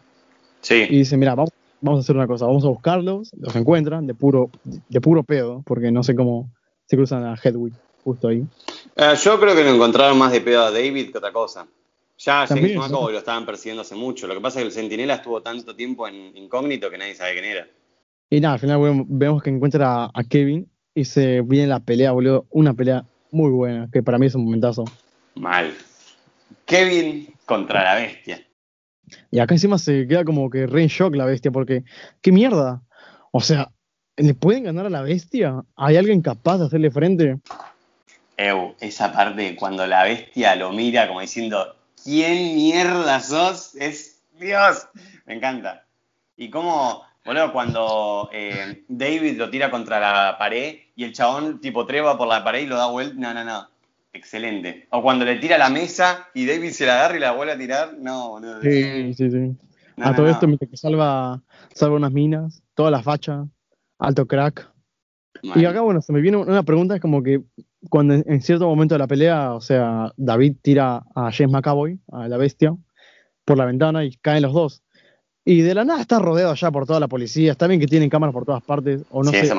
Sí. 0.60 0.86
Y 0.88 0.98
dice, 0.98 1.16
mira, 1.16 1.34
vamos, 1.34 1.52
vamos 1.84 1.98
a 1.98 2.00
hacer 2.00 2.16
una 2.16 2.26
cosa, 2.26 2.46
vamos 2.46 2.64
a 2.64 2.68
buscarlos, 2.68 3.30
los 3.38 3.54
encuentran 3.54 4.06
de 4.06 4.14
puro, 4.14 4.50
de 4.64 5.00
puro 5.00 5.22
pedo, 5.22 5.62
porque 5.66 5.92
no 5.92 6.02
sé 6.02 6.14
cómo 6.14 6.50
se 6.86 6.96
cruzan 6.96 7.24
a 7.24 7.36
Hedwig 7.36 7.74
justo 8.02 8.28
ahí. 8.28 8.44
Eh, 8.96 9.14
yo 9.22 9.38
creo 9.38 9.54
que 9.54 9.64
lo 9.64 9.74
encontraron 9.74 10.16
más 10.18 10.32
de 10.32 10.40
pedo 10.40 10.62
a 10.62 10.70
David 10.70 11.12
que 11.12 11.18
otra 11.18 11.32
cosa. 11.32 11.66
Ya 12.18 12.46
James 12.46 12.72
sí. 12.72 12.90
lo 12.90 13.10
estaban 13.10 13.44
persiguiendo 13.44 13.82
hace 13.82 13.94
mucho. 13.94 14.26
Lo 14.26 14.34
que 14.34 14.40
pasa 14.40 14.60
es 14.60 14.62
que 14.62 14.68
el 14.68 14.72
Centinela 14.72 15.14
estuvo 15.14 15.42
tanto 15.42 15.76
tiempo 15.76 16.08
en 16.08 16.34
incógnito 16.36 16.90
que 16.90 16.96
nadie 16.96 17.14
sabe 17.14 17.32
quién 17.32 17.44
era. 17.44 17.66
Y 18.30 18.40
nada, 18.40 18.54
al 18.54 18.60
final 18.60 19.04
vemos, 19.08 19.42
que 19.42 19.50
encuentra 19.50 20.10
a 20.14 20.24
Kevin 20.24 20.66
y 20.94 21.04
se 21.04 21.42
viene 21.42 21.66
la 21.66 21.80
pelea, 21.80 22.12
boludo, 22.12 22.46
una 22.50 22.72
pelea 22.72 23.04
muy 23.30 23.50
buena, 23.50 23.88
que 23.92 24.02
para 24.02 24.18
mí 24.18 24.26
es 24.26 24.34
un 24.34 24.44
momentazo. 24.44 24.84
Mal. 25.34 25.74
Kevin 26.64 27.34
contra 27.44 27.84
la 27.84 27.94
bestia. 27.96 28.42
Y 29.30 29.38
acá 29.38 29.54
encima 29.54 29.78
se 29.78 30.06
queda 30.06 30.24
como 30.24 30.50
que 30.50 30.66
re 30.66 30.86
shock 30.88 31.14
la 31.14 31.26
bestia, 31.26 31.50
porque, 31.50 31.84
¿qué 32.20 32.32
mierda? 32.32 32.82
O 33.32 33.40
sea, 33.40 33.70
¿le 34.16 34.34
pueden 34.34 34.64
ganar 34.64 34.86
a 34.86 34.90
la 34.90 35.02
bestia? 35.02 35.62
¿Hay 35.76 35.96
alguien 35.96 36.22
capaz 36.22 36.58
de 36.58 36.66
hacerle 36.66 36.90
frente? 36.90 37.38
Ew, 38.36 38.74
esa 38.80 39.12
parte 39.12 39.54
cuando 39.56 39.86
la 39.86 40.04
bestia 40.04 40.56
lo 40.56 40.72
mira 40.72 41.06
como 41.08 41.20
diciendo, 41.20 41.76
¿quién 42.02 42.56
mierda 42.56 43.20
sos? 43.20 43.74
Es 43.76 44.22
Dios. 44.38 44.88
Me 45.26 45.34
encanta. 45.34 45.84
Y 46.36 46.50
cómo, 46.50 47.02
boludo, 47.24 47.52
cuando 47.52 48.28
eh, 48.32 48.84
David 48.88 49.38
lo 49.38 49.50
tira 49.50 49.70
contra 49.70 50.00
la 50.00 50.36
pared 50.38 50.78
y 50.96 51.04
el 51.04 51.12
chabón 51.12 51.60
tipo 51.60 51.86
treba 51.86 52.18
por 52.18 52.28
la 52.28 52.42
pared 52.42 52.62
y 52.62 52.66
lo 52.66 52.76
da 52.76 52.86
vuelta. 52.86 53.14
No, 53.16 53.34
no, 53.34 53.44
no. 53.44 53.68
Excelente. 54.14 54.86
O 54.90 55.02
cuando 55.02 55.24
le 55.24 55.36
tira 55.36 55.58
la 55.58 55.68
mesa 55.68 56.28
y 56.34 56.46
David 56.46 56.70
se 56.70 56.86
la 56.86 56.94
agarra 56.94 57.16
y 57.16 57.20
la 57.20 57.32
vuelve 57.32 57.52
a 57.52 57.58
tirar. 57.58 57.98
No, 57.98 58.30
boludo. 58.30 58.62
Sí, 58.62 59.12
sí, 59.14 59.30
sí. 59.30 59.56
No, 59.96 60.06
a 60.06 60.10
no, 60.10 60.16
todo 60.16 60.26
no. 60.26 60.32
esto, 60.32 60.46
mientras 60.46 60.70
que 60.70 60.76
salva, 60.76 61.42
salva 61.74 61.96
unas 61.96 62.12
minas, 62.12 62.62
toda 62.74 62.92
la 62.92 63.02
facha, 63.02 63.46
alto 63.98 64.26
crack. 64.26 64.70
Y 65.42 65.64
acá, 65.66 65.82
bueno, 65.82 66.00
se 66.00 66.12
me 66.12 66.20
viene 66.20 66.38
una 66.38 66.62
pregunta, 66.62 66.94
es 66.94 67.02
como 67.02 67.22
que 67.22 67.42
cuando 67.90 68.14
en, 68.14 68.40
cierto 68.40 68.66
momento 68.66 68.94
de 68.94 69.00
la 69.00 69.06
pelea, 69.06 69.52
o 69.52 69.60
sea, 69.60 70.12
David 70.16 70.56
tira 70.62 71.02
a 71.14 71.30
James 71.32 71.52
McAvoy, 71.52 72.00
a 72.12 72.28
la 72.28 72.38
bestia, 72.38 72.74
por 73.44 73.58
la 73.58 73.66
ventana 73.66 74.04
y 74.04 74.16
caen 74.16 74.42
los 74.42 74.54
dos. 74.54 74.82
Y 75.44 75.60
de 75.60 75.74
la 75.74 75.84
nada 75.84 76.00
está 76.00 76.18
rodeado 76.18 76.54
ya 76.54 76.70
por 76.70 76.86
toda 76.86 77.00
la 77.00 77.08
policía, 77.08 77.52
está 77.52 77.66
bien 77.66 77.78
que 77.78 77.86
tienen 77.86 78.08
cámaras 78.08 78.32
por 78.32 78.46
todas 78.46 78.62
partes, 78.62 79.02
o 79.10 79.22
no 79.22 79.30
Sí, 79.30 79.44
sé, 79.44 79.54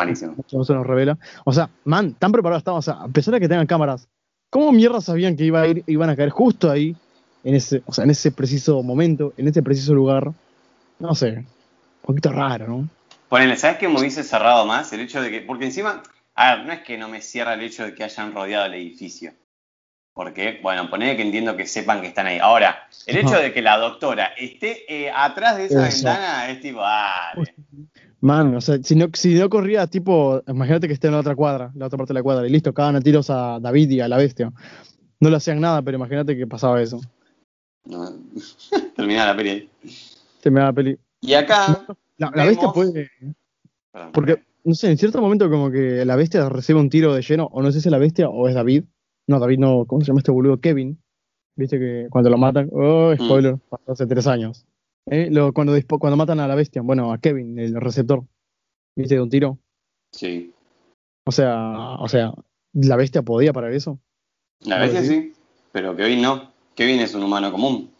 no 0.53 0.63
se 0.63 0.73
nos 0.73 0.87
revela. 0.87 1.19
O 1.43 1.53
sea, 1.53 1.69
man, 1.83 2.15
tan 2.17 2.31
preparados 2.31 2.61
estaban, 2.61 2.79
o 2.79 2.81
sea, 2.81 2.95
a 2.95 3.07
pesar 3.09 3.35
de 3.35 3.39
que 3.39 3.47
tengan 3.47 3.67
cámaras, 3.67 4.09
¿cómo 4.55 4.71
mierda 4.71 5.01
sabían 5.01 5.35
que 5.35 5.43
iba 5.43 5.63
a 5.63 5.67
ir, 5.67 5.83
iban 5.85 6.09
a 6.09 6.15
caer 6.15 6.29
justo 6.29 6.71
ahí, 6.71 6.95
en 7.43 7.55
ese, 7.55 7.83
o 7.85 7.91
sea, 7.91 8.05
en 8.05 8.11
ese 8.11 8.31
preciso 8.31 8.81
momento, 8.83 9.33
en 9.35 9.49
ese 9.49 9.61
preciso 9.61 9.93
lugar? 9.93 10.31
No 10.97 11.13
sé, 11.13 11.31
un 11.39 11.45
poquito 12.01 12.31
raro, 12.31 12.65
¿no? 12.65 12.89
Ponele, 13.27 13.57
¿sabes 13.57 13.79
qué 13.79 13.89
me 13.89 13.99
hubiese 13.99 14.23
cerrado 14.23 14.65
más? 14.65 14.93
El 14.93 15.01
hecho 15.01 15.21
de 15.21 15.29
que. 15.29 15.41
Porque 15.41 15.65
encima. 15.65 16.01
A 16.35 16.55
ver, 16.55 16.65
no 16.65 16.71
es 16.71 16.83
que 16.83 16.97
no 16.97 17.09
me 17.09 17.21
cierra 17.21 17.55
el 17.55 17.63
hecho 17.63 17.83
de 17.83 17.93
que 17.93 18.05
hayan 18.05 18.33
rodeado 18.33 18.65
el 18.67 18.75
edificio. 18.75 19.33
Porque, 20.13 20.59
bueno, 20.63 20.89
ponele 20.89 21.17
que 21.17 21.23
entiendo 21.23 21.57
que 21.57 21.65
sepan 21.65 21.99
que 21.99 22.07
están 22.07 22.27
ahí. 22.27 22.39
Ahora, 22.39 22.87
el 23.07 23.17
hecho 23.17 23.37
de 23.37 23.51
que 23.51 23.61
la 23.61 23.77
doctora 23.77 24.27
esté 24.37 24.85
eh, 24.87 25.11
atrás 25.13 25.57
de 25.57 25.65
esa 25.65 25.85
Eso. 25.85 26.05
ventana 26.07 26.49
es 26.49 26.61
tipo, 26.61 26.79
ah, 26.81 27.33
Man, 28.25 28.55
o 28.55 28.61
sea, 28.61 28.79
si 28.81 28.95
no, 28.95 29.05
si 29.13 29.35
no 29.35 29.47
corría, 29.51 29.85
tipo, 29.85 30.41
imagínate 30.47 30.87
que 30.87 30.93
esté 30.95 31.07
en 31.07 31.13
la 31.13 31.19
otra 31.19 31.35
cuadra, 31.35 31.71
la 31.75 31.85
otra 31.85 31.97
parte 31.97 32.09
de 32.11 32.15
la 32.19 32.23
cuadra, 32.23 32.47
y 32.47 32.49
listo, 32.49 32.73
cagaban 32.73 32.95
a 32.95 33.01
tiros 33.01 33.29
a 33.29 33.59
David 33.59 33.91
y 33.91 33.99
a 34.01 34.07
la 34.07 34.17
bestia. 34.17 34.51
No 35.19 35.29
le 35.29 35.35
hacían 35.35 35.61
nada, 35.61 35.83
pero 35.83 35.97
imagínate 35.97 36.35
que 36.35 36.47
pasaba 36.47 36.81
eso. 36.81 36.99
no. 37.85 38.09
terminaba 38.95 39.31
la 39.31 39.37
peli 39.37 39.49
ahí. 39.49 39.69
Da 40.43 40.51
la 40.51 40.73
peli. 40.73 40.97
Y 41.21 41.33
acá. 41.35 41.85
La, 42.17 42.31
la 42.33 42.45
bestia 42.45 42.69
puede. 42.73 43.11
Perdón. 43.91 44.11
Porque, 44.11 44.43
no 44.63 44.73
sé, 44.73 44.89
en 44.89 44.97
cierto 44.97 45.21
momento, 45.21 45.47
como 45.47 45.69
que 45.69 46.03
la 46.03 46.15
bestia 46.15 46.49
recibe 46.49 46.79
un 46.79 46.89
tiro 46.89 47.13
de 47.13 47.21
lleno, 47.21 47.45
o 47.51 47.61
no 47.61 47.71
sé 47.71 47.79
si 47.79 47.89
es 47.89 47.91
la 47.91 47.99
bestia 47.99 48.27
o 48.27 48.47
es 48.47 48.55
David. 48.55 48.85
No, 49.27 49.39
David 49.39 49.59
no, 49.59 49.85
¿cómo 49.85 50.01
se 50.01 50.07
llama 50.07 50.21
este 50.21 50.31
boludo? 50.31 50.59
Kevin. 50.59 50.97
Viste 51.55 51.77
que 51.77 52.07
cuando 52.09 52.31
lo 52.31 52.39
matan, 52.39 52.69
oh, 52.71 53.11
Mm. 53.13 53.23
spoiler, 53.23 53.57
pasó 53.69 53.91
hace 53.91 54.07
tres 54.07 54.25
años. 54.25 54.65
¿Eh? 55.09 55.29
Lo- 55.31 55.53
cuando, 55.53 55.73
matan 56.15 56.39
a 56.39 56.47
la 56.47 56.55
bestia, 56.55 56.81
bueno, 56.81 57.13
a 57.13 57.19
Kevin, 57.19 57.59
el 57.59 57.75
receptor, 57.79 58.23
¿viste? 58.95 59.15
De 59.15 59.21
un 59.21 59.29
tiro. 59.29 59.59
Sí. 60.11 60.53
O 61.27 61.31
sea, 61.31 61.95
o 61.99 62.07
sea, 62.07 62.33
¿la 62.73 62.95
bestia 62.95 63.21
podía 63.21 63.53
parar 63.53 63.73
eso? 63.73 63.99
La 64.61 64.79
bestia 64.79 65.01
sí. 65.01 65.07
sí. 65.07 65.33
Pero 65.71 65.95
Kevin 65.95 66.21
no. 66.21 66.51
Kevin 66.75 66.99
es 66.99 67.13
un 67.13 67.23
humano 67.23 67.51
común. 67.51 67.91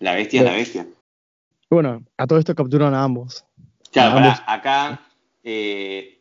La 0.00 0.14
bestia 0.14 0.40
es 0.40 0.46
la 0.46 0.52
bestia. 0.52 0.86
Bueno, 1.70 2.04
a 2.18 2.26
todo 2.26 2.38
esto 2.38 2.54
capturan 2.54 2.94
a 2.94 3.02
ambos. 3.02 3.44
Claro, 3.90 4.18
Ambos. 4.18 4.42
acá 4.46 5.00
eh, 5.42 6.18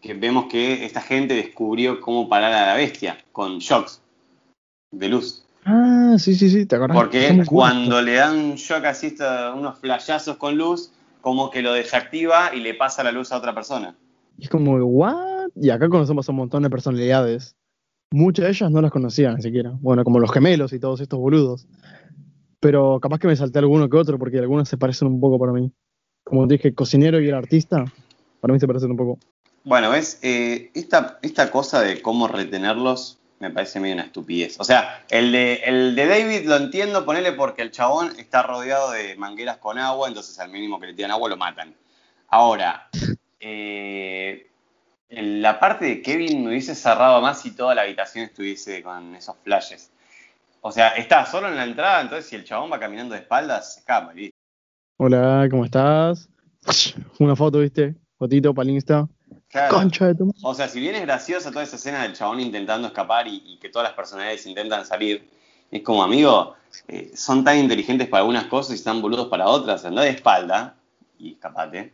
que 0.00 0.14
vemos 0.14 0.46
que 0.46 0.84
esta 0.84 1.00
gente 1.00 1.34
descubrió 1.34 2.00
cómo 2.00 2.28
parar 2.28 2.52
a 2.52 2.66
la 2.66 2.74
bestia 2.74 3.18
con 3.32 3.58
shocks 3.58 4.02
de 4.90 5.08
luz. 5.08 5.41
Ah, 5.64 6.16
sí, 6.18 6.34
sí, 6.34 6.50
sí, 6.50 6.66
¿te 6.66 6.76
acordás? 6.76 6.96
Porque 6.96 7.44
cuando 7.46 8.02
le 8.02 8.14
dan 8.14 8.36
un 8.36 8.54
shock 8.56 8.84
así, 8.84 9.14
unos 9.56 9.78
flashazos 9.78 10.36
con 10.36 10.58
luz, 10.58 10.92
como 11.20 11.50
que 11.50 11.62
lo 11.62 11.72
desactiva 11.72 12.54
y 12.54 12.60
le 12.60 12.74
pasa 12.74 13.04
la 13.04 13.12
luz 13.12 13.32
a 13.32 13.38
otra 13.38 13.54
persona. 13.54 13.94
Y 14.38 14.44
es 14.44 14.50
como, 14.50 14.74
¿what? 14.76 15.50
Y 15.54 15.70
acá 15.70 15.88
conocemos 15.88 16.28
a 16.28 16.32
un 16.32 16.38
montón 16.38 16.62
de 16.64 16.70
personalidades. 16.70 17.54
Muchas 18.10 18.44
de 18.44 18.50
ellas 18.50 18.70
no 18.70 18.82
las 18.82 18.90
conocía 18.90 19.32
ni 19.32 19.42
siquiera. 19.42 19.72
Bueno, 19.80 20.04
como 20.04 20.18
los 20.18 20.32
gemelos 20.32 20.72
y 20.72 20.80
todos 20.80 21.00
estos 21.00 21.18
boludos. 21.18 21.66
Pero 22.60 22.98
capaz 23.00 23.18
que 23.18 23.28
me 23.28 23.36
salté 23.36 23.58
alguno 23.58 23.88
que 23.88 23.96
otro, 23.96 24.18
porque 24.18 24.38
algunos 24.38 24.68
se 24.68 24.76
parecen 24.76 25.08
un 25.08 25.20
poco 25.20 25.38
para 25.38 25.52
mí. 25.52 25.72
Como 26.24 26.46
te 26.46 26.54
dije, 26.54 26.68
el 26.68 26.74
cocinero 26.74 27.20
y 27.20 27.28
el 27.28 27.34
artista, 27.34 27.84
para 28.40 28.52
mí 28.52 28.60
se 28.60 28.66
parecen 28.66 28.90
un 28.90 28.96
poco. 28.96 29.18
Bueno, 29.64 29.90
ves, 29.90 30.18
Eh, 30.22 30.70
esta, 30.74 31.18
esta 31.22 31.50
cosa 31.50 31.80
de 31.80 32.02
cómo 32.02 32.28
retenerlos 32.28 33.18
me 33.42 33.50
parece 33.50 33.80
medio 33.80 33.94
una 33.94 34.04
estupidez. 34.04 34.60
O 34.60 34.64
sea, 34.64 35.04
el 35.10 35.32
de, 35.32 35.54
el 35.64 35.96
de 35.96 36.06
David 36.06 36.46
lo 36.46 36.56
entiendo, 36.56 37.04
ponele 37.04 37.32
porque 37.32 37.62
el 37.62 37.72
chabón 37.72 38.12
está 38.16 38.44
rodeado 38.44 38.92
de 38.92 39.16
mangueras 39.16 39.56
con 39.56 39.78
agua, 39.78 40.06
entonces 40.06 40.38
al 40.38 40.48
mínimo 40.48 40.78
que 40.78 40.86
le 40.86 40.94
tiran 40.94 41.10
agua 41.10 41.28
lo 41.28 41.36
matan. 41.36 41.74
Ahora, 42.28 42.88
eh, 43.40 44.48
en 45.08 45.42
la 45.42 45.58
parte 45.58 45.86
de 45.86 46.02
Kevin 46.02 46.44
me 46.44 46.50
hubiese 46.50 46.76
cerrado 46.76 47.20
más 47.20 47.40
si 47.40 47.50
toda 47.50 47.74
la 47.74 47.82
habitación 47.82 48.26
estuviese 48.26 48.80
con 48.80 49.16
esos 49.16 49.34
flashes. 49.42 49.90
O 50.60 50.70
sea, 50.70 50.90
está 50.90 51.26
solo 51.26 51.48
en 51.48 51.56
la 51.56 51.64
entrada, 51.64 52.00
entonces 52.00 52.26
si 52.26 52.36
el 52.36 52.44
chabón 52.44 52.70
va 52.70 52.78
caminando 52.78 53.14
de 53.14 53.22
espaldas, 53.22 53.74
se 53.74 53.80
escapa. 53.80 54.12
¿viste? 54.12 54.36
Hola, 54.98 55.48
¿cómo 55.50 55.64
estás? 55.64 56.28
Una 57.18 57.34
foto, 57.34 57.58
¿viste? 57.58 57.96
Fotito 58.16 58.54
para 58.54 58.68
el 58.68 58.76
Insta. 58.76 59.08
Claro. 59.52 59.76
Concha 59.76 60.06
de 60.06 60.14
tu 60.14 60.26
madre. 60.26 60.38
O 60.42 60.54
sea, 60.54 60.66
si 60.66 60.80
bien 60.80 60.94
es 60.94 61.02
graciosa 61.02 61.50
toda 61.50 61.62
esa 61.62 61.76
escena 61.76 62.02
del 62.02 62.14
chabón 62.14 62.40
intentando 62.40 62.88
escapar 62.88 63.28
y, 63.28 63.42
y 63.44 63.58
que 63.58 63.68
todas 63.68 63.86
las 63.86 63.94
personalidades 63.94 64.46
intentan 64.46 64.86
salir, 64.86 65.28
es 65.70 65.82
como, 65.82 66.02
amigo, 66.02 66.54
eh, 66.88 67.12
son 67.14 67.44
tan 67.44 67.58
inteligentes 67.58 68.08
para 68.08 68.20
algunas 68.20 68.46
cosas 68.46 68.80
y 68.80 68.82
tan 68.82 69.02
boludos 69.02 69.28
para 69.28 69.46
otras. 69.48 69.84
Andá 69.84 70.02
de 70.02 70.10
espalda 70.10 70.76
y 71.18 71.32
escapate. 71.32 71.92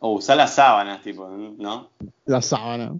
O 0.00 0.14
usá 0.14 0.34
las 0.34 0.54
sábanas, 0.54 1.00
tipo, 1.02 1.28
¿no? 1.28 1.90
La 2.24 2.42
sábana. 2.42 2.94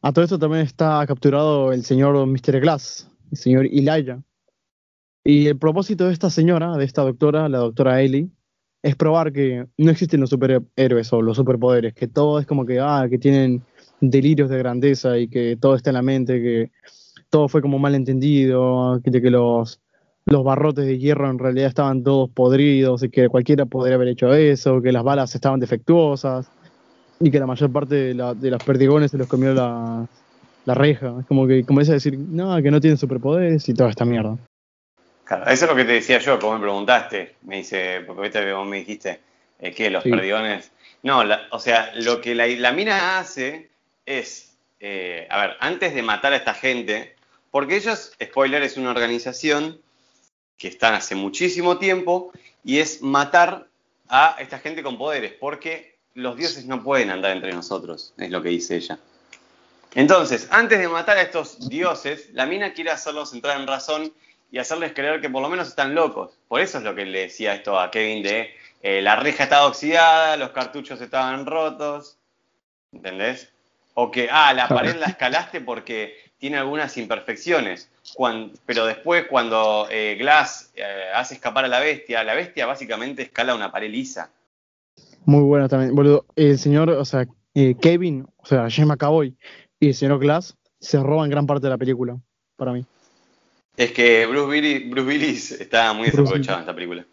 A 0.00 0.12
todo 0.12 0.24
esto 0.24 0.38
también 0.38 0.62
está 0.62 1.04
capturado 1.06 1.72
el 1.72 1.84
señor 1.84 2.14
Mr. 2.26 2.60
Glass, 2.60 3.10
el 3.32 3.38
señor 3.38 3.66
Elijah. 3.66 4.22
Y 5.24 5.48
el 5.48 5.58
propósito 5.58 6.06
de 6.06 6.12
esta 6.12 6.30
señora, 6.30 6.76
de 6.76 6.84
esta 6.84 7.02
doctora, 7.02 7.48
la 7.48 7.58
doctora 7.58 8.00
Ellie, 8.00 8.30
es 8.82 8.96
probar 8.96 9.32
que 9.32 9.66
no 9.76 9.90
existen 9.90 10.20
los 10.20 10.30
superhéroes 10.30 11.12
o 11.12 11.20
los 11.22 11.36
superpoderes, 11.36 11.94
que 11.94 12.06
todo 12.08 12.38
es 12.38 12.46
como 12.46 12.64
que, 12.64 12.78
ah, 12.80 13.06
que 13.10 13.18
tienen 13.18 13.62
delirios 14.00 14.48
de 14.50 14.58
grandeza 14.58 15.18
y 15.18 15.28
que 15.28 15.56
todo 15.56 15.74
está 15.74 15.90
en 15.90 15.94
la 15.94 16.02
mente, 16.02 16.40
que 16.40 16.70
todo 17.30 17.48
fue 17.48 17.60
como 17.60 17.78
mal 17.78 17.94
entendido, 17.94 19.00
que, 19.02 19.10
que 19.10 19.30
los, 19.30 19.80
los 20.26 20.44
barrotes 20.44 20.86
de 20.86 20.98
hierro 20.98 21.28
en 21.28 21.38
realidad 21.38 21.68
estaban 21.68 22.02
todos 22.02 22.30
podridos 22.30 23.02
y 23.02 23.10
que 23.10 23.28
cualquiera 23.28 23.66
podría 23.66 23.96
haber 23.96 24.08
hecho 24.08 24.32
eso, 24.32 24.80
que 24.80 24.92
las 24.92 25.02
balas 25.02 25.34
estaban 25.34 25.58
defectuosas 25.60 26.48
y 27.20 27.30
que 27.30 27.40
la 27.40 27.46
mayor 27.46 27.72
parte 27.72 27.94
de, 27.96 28.14
la- 28.14 28.34
de 28.34 28.50
los 28.50 28.62
perdigones 28.62 29.10
se 29.10 29.18
los 29.18 29.26
comió 29.26 29.52
la, 29.52 30.06
la 30.64 30.74
reja. 30.74 31.16
Es 31.20 31.26
como 31.26 31.46
que 31.48 31.64
comienza 31.64 31.92
a 31.92 31.94
decir, 31.94 32.16
no, 32.16 32.62
que 32.62 32.70
no 32.70 32.80
tienen 32.80 32.96
superpoderes 32.96 33.68
y 33.68 33.74
toda 33.74 33.90
esta 33.90 34.04
mierda. 34.04 34.38
Claro, 35.28 35.44
eso 35.50 35.66
es 35.66 35.70
lo 35.70 35.76
que 35.76 35.84
te 35.84 35.92
decía 35.92 36.18
yo, 36.20 36.38
como 36.38 36.54
me 36.54 36.60
preguntaste. 36.62 37.36
Me 37.42 37.58
dice, 37.58 38.00
porque 38.06 38.30
que 38.30 38.52
vos 38.54 38.66
me 38.66 38.78
dijiste, 38.78 39.20
eh, 39.60 39.72
que 39.74 39.90
los 39.90 40.02
Sí. 40.02 40.10
perdigones. 40.10 40.70
No, 41.02 41.22
la- 41.22 41.46
o 41.50 41.60
sea, 41.60 41.92
lo 41.96 42.22
que 42.22 42.34
la, 42.34 42.46
la 42.46 42.72
mina 42.72 43.18
hace 43.18 43.68
es, 44.06 44.56
eh, 44.80 45.26
a 45.30 45.38
ver, 45.42 45.56
antes 45.60 45.94
de 45.94 46.02
matar 46.02 46.32
a 46.32 46.36
esta 46.36 46.54
gente, 46.54 47.14
porque 47.50 47.76
ellos, 47.76 48.12
spoiler, 48.22 48.62
es 48.62 48.78
una 48.78 48.90
organización 48.90 49.78
que 50.56 50.68
están 50.68 50.94
hace 50.94 51.14
muchísimo 51.14 51.76
tiempo 51.76 52.32
y 52.64 52.78
es 52.78 53.02
matar 53.02 53.66
a 54.08 54.34
esta 54.38 54.58
gente 54.58 54.82
con 54.82 54.96
poderes, 54.96 55.34
porque 55.38 55.98
los 56.14 56.36
dioses 56.38 56.64
no 56.64 56.82
pueden 56.82 57.10
andar 57.10 57.32
entre 57.32 57.52
nosotros, 57.52 58.14
es 58.16 58.30
lo 58.30 58.42
que 58.42 58.48
dice 58.48 58.76
ella. 58.76 58.98
Entonces, 59.94 60.48
antes 60.50 60.78
de 60.78 60.88
matar 60.88 61.18
a 61.18 61.22
estos 61.22 61.68
dioses, 61.68 62.30
la 62.32 62.46
mina 62.46 62.72
quiere 62.72 62.90
hacerlos 62.90 63.34
entrar 63.34 63.60
en 63.60 63.66
razón 63.66 64.12
y 64.50 64.58
hacerles 64.58 64.92
creer 64.92 65.20
que 65.20 65.30
por 65.30 65.42
lo 65.42 65.48
menos 65.48 65.68
están 65.68 65.94
locos. 65.94 66.38
Por 66.48 66.60
eso 66.60 66.78
es 66.78 66.84
lo 66.84 66.94
que 66.94 67.04
le 67.04 67.20
decía 67.20 67.54
esto 67.54 67.78
a 67.78 67.90
Kevin 67.90 68.22
de 68.22 68.50
eh, 68.82 69.02
la 69.02 69.16
reja 69.16 69.44
estaba 69.44 69.66
oxidada, 69.66 70.36
los 70.36 70.50
cartuchos 70.50 71.00
estaban 71.00 71.46
rotos, 71.46 72.18
¿entendés? 72.92 73.52
O 73.94 74.10
que, 74.10 74.28
ah, 74.30 74.52
la 74.54 74.68
pared 74.68 74.96
la 74.96 75.06
escalaste 75.06 75.60
porque 75.60 76.14
tiene 76.38 76.56
algunas 76.56 76.96
imperfecciones, 76.96 77.90
pero 78.64 78.86
después 78.86 79.26
cuando 79.26 79.88
eh, 79.90 80.16
Glass 80.16 80.70
eh, 80.76 80.84
hace 81.12 81.34
escapar 81.34 81.64
a 81.64 81.68
la 81.68 81.80
bestia, 81.80 82.22
la 82.22 82.34
bestia 82.34 82.66
básicamente 82.66 83.22
escala 83.22 83.56
una 83.56 83.72
pared 83.72 83.90
lisa. 83.90 84.30
Muy 85.24 85.42
bueno 85.42 85.68
también, 85.68 85.94
boludo. 85.96 86.24
El 86.36 86.58
señor, 86.58 86.90
o 86.90 87.04
sea, 87.04 87.26
Kevin, 87.80 88.24
o 88.36 88.46
sea, 88.46 88.68
James 88.70 88.86
McAvoy 88.86 89.36
y 89.80 89.88
el 89.88 89.94
señor 89.94 90.20
Glass 90.20 90.56
se 90.78 91.02
roban 91.02 91.28
gran 91.28 91.48
parte 91.48 91.66
de 91.66 91.70
la 91.70 91.78
película, 91.78 92.16
para 92.56 92.72
mí. 92.72 92.86
Es 93.78 93.92
que 93.92 94.26
Bruce 94.26 94.48
Willis, 95.02 95.52
está 95.52 95.92
muy 95.92 96.06
desaprovechado 96.06 96.58
en 96.58 96.62
esta 96.62 96.74
película. 96.74 97.06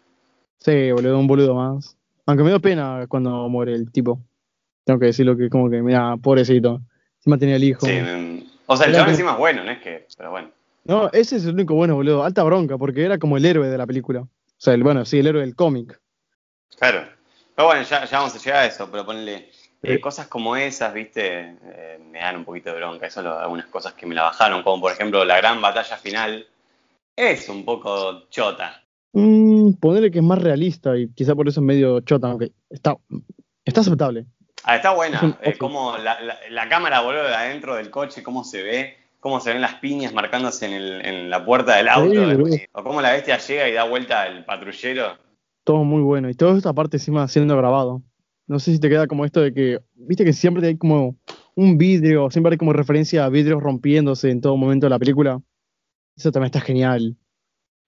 Sí, 0.58 0.90
boludo, 0.90 1.16
un 1.16 1.28
boludo 1.28 1.54
más. 1.54 1.96
Aunque 2.26 2.42
me 2.42 2.50
dio 2.50 2.60
pena 2.60 3.06
cuando 3.08 3.48
muere 3.48 3.72
el 3.72 3.92
tipo. 3.92 4.20
Tengo 4.82 4.98
que 4.98 5.06
decirlo 5.06 5.36
que 5.36 5.48
como 5.48 5.70
que, 5.70 5.80
mira, 5.80 6.16
pobrecito. 6.16 6.80
Encima 7.18 7.38
tenía 7.38 7.54
el 7.54 7.62
hijo. 7.62 7.86
Sí, 7.86 7.92
o 8.66 8.76
sea, 8.76 8.88
el 8.88 8.94
chaval 8.94 9.10
encima 9.10 9.32
es 9.32 9.38
bueno, 9.38 9.62
no 9.62 9.70
es 9.70 9.78
que, 9.78 10.08
pero 10.16 10.32
bueno. 10.32 10.50
No, 10.82 11.08
ese 11.12 11.36
es 11.36 11.44
el 11.44 11.54
único 11.54 11.74
bueno, 11.76 11.94
boludo. 11.94 12.24
Alta 12.24 12.42
bronca, 12.42 12.76
porque 12.76 13.04
era 13.04 13.16
como 13.18 13.36
el 13.36 13.44
héroe 13.44 13.68
de 13.68 13.78
la 13.78 13.86
película. 13.86 14.22
O 14.22 14.28
sea, 14.56 14.74
el, 14.74 14.82
bueno, 14.82 15.04
sí, 15.04 15.20
el 15.20 15.28
héroe 15.28 15.42
del 15.42 15.54
cómic. 15.54 16.00
Claro. 16.80 17.06
Pero 17.54 17.68
bueno, 17.68 17.82
ya, 17.84 18.08
vamos 18.10 18.34
a 18.34 18.38
llegar 18.38 18.64
a 18.64 18.66
eso, 18.66 18.90
pero 18.90 19.06
ponle 19.06 19.50
eh, 19.84 20.00
cosas 20.00 20.26
como 20.26 20.56
esas, 20.56 20.92
viste, 20.92 21.56
eh, 21.62 22.00
me 22.10 22.18
dan 22.18 22.38
un 22.38 22.44
poquito 22.44 22.70
de 22.70 22.76
bronca. 22.76 23.06
Eso 23.06 23.22
son 23.22 23.40
algunas 23.40 23.66
cosas 23.66 23.92
que 23.92 24.04
me 24.04 24.16
la 24.16 24.24
bajaron, 24.24 24.64
como 24.64 24.80
por 24.80 24.90
ejemplo 24.90 25.24
la 25.24 25.36
gran 25.36 25.62
batalla 25.62 25.96
final. 25.96 26.44
Es 27.16 27.48
un 27.48 27.64
poco 27.64 28.28
chota. 28.28 28.82
Mm, 29.14 29.72
ponerle 29.80 30.10
que 30.10 30.18
es 30.18 30.24
más 30.24 30.40
realista 30.40 30.96
y 30.96 31.08
quizá 31.08 31.34
por 31.34 31.48
eso 31.48 31.60
es 31.60 31.64
medio 31.66 32.00
chota, 32.00 32.28
aunque 32.28 32.52
está, 32.68 32.96
está 33.64 33.80
aceptable. 33.80 34.26
Ah, 34.62 34.76
está 34.76 34.92
buena. 34.92 35.38
Es 35.42 35.56
como 35.56 35.96
la, 35.96 36.68
cámara, 36.68 37.00
boludo, 37.00 37.22
de 37.22 37.34
adentro 37.34 37.76
del 37.76 37.88
coche, 37.88 38.22
cómo 38.22 38.44
se 38.44 38.62
ve, 38.62 38.96
cómo 39.20 39.40
se 39.40 39.52
ven 39.52 39.62
las 39.62 39.74
piñas 39.76 40.12
marcándose 40.12 40.66
en, 40.66 41.30
la 41.30 41.44
puerta 41.44 41.76
del 41.76 41.88
auto. 41.88 42.20
o 42.72 42.82
cómo 42.82 43.00
la 43.00 43.12
bestia 43.12 43.38
llega 43.38 43.68
y 43.68 43.72
da 43.72 43.84
vuelta 43.84 44.22
al 44.22 44.44
patrullero. 44.44 45.16
Todo 45.64 45.84
muy 45.84 46.02
bueno. 46.02 46.28
Y 46.28 46.34
toda 46.34 46.56
esta 46.56 46.74
parte 46.74 46.96
encima 46.96 47.26
siendo 47.28 47.56
grabado. 47.56 48.02
No 48.48 48.58
sé 48.58 48.72
si 48.72 48.78
te 48.78 48.88
queda 48.88 49.06
como 49.06 49.24
esto 49.24 49.40
de 49.40 49.54
que, 49.54 49.78
viste 49.94 50.24
que 50.24 50.32
siempre 50.32 50.66
hay 50.66 50.76
como 50.76 51.16
un 51.54 51.78
vidrio, 51.78 52.30
siempre 52.30 52.52
hay 52.52 52.58
como 52.58 52.72
referencia 52.72 53.24
a 53.24 53.28
vidrios 53.28 53.62
rompiéndose 53.62 54.30
en 54.30 54.40
todo 54.40 54.56
momento 54.56 54.86
de 54.86 54.90
la 54.90 54.98
película. 54.98 55.40
Eso 56.16 56.32
también 56.32 56.46
está 56.46 56.60
genial. 56.60 57.16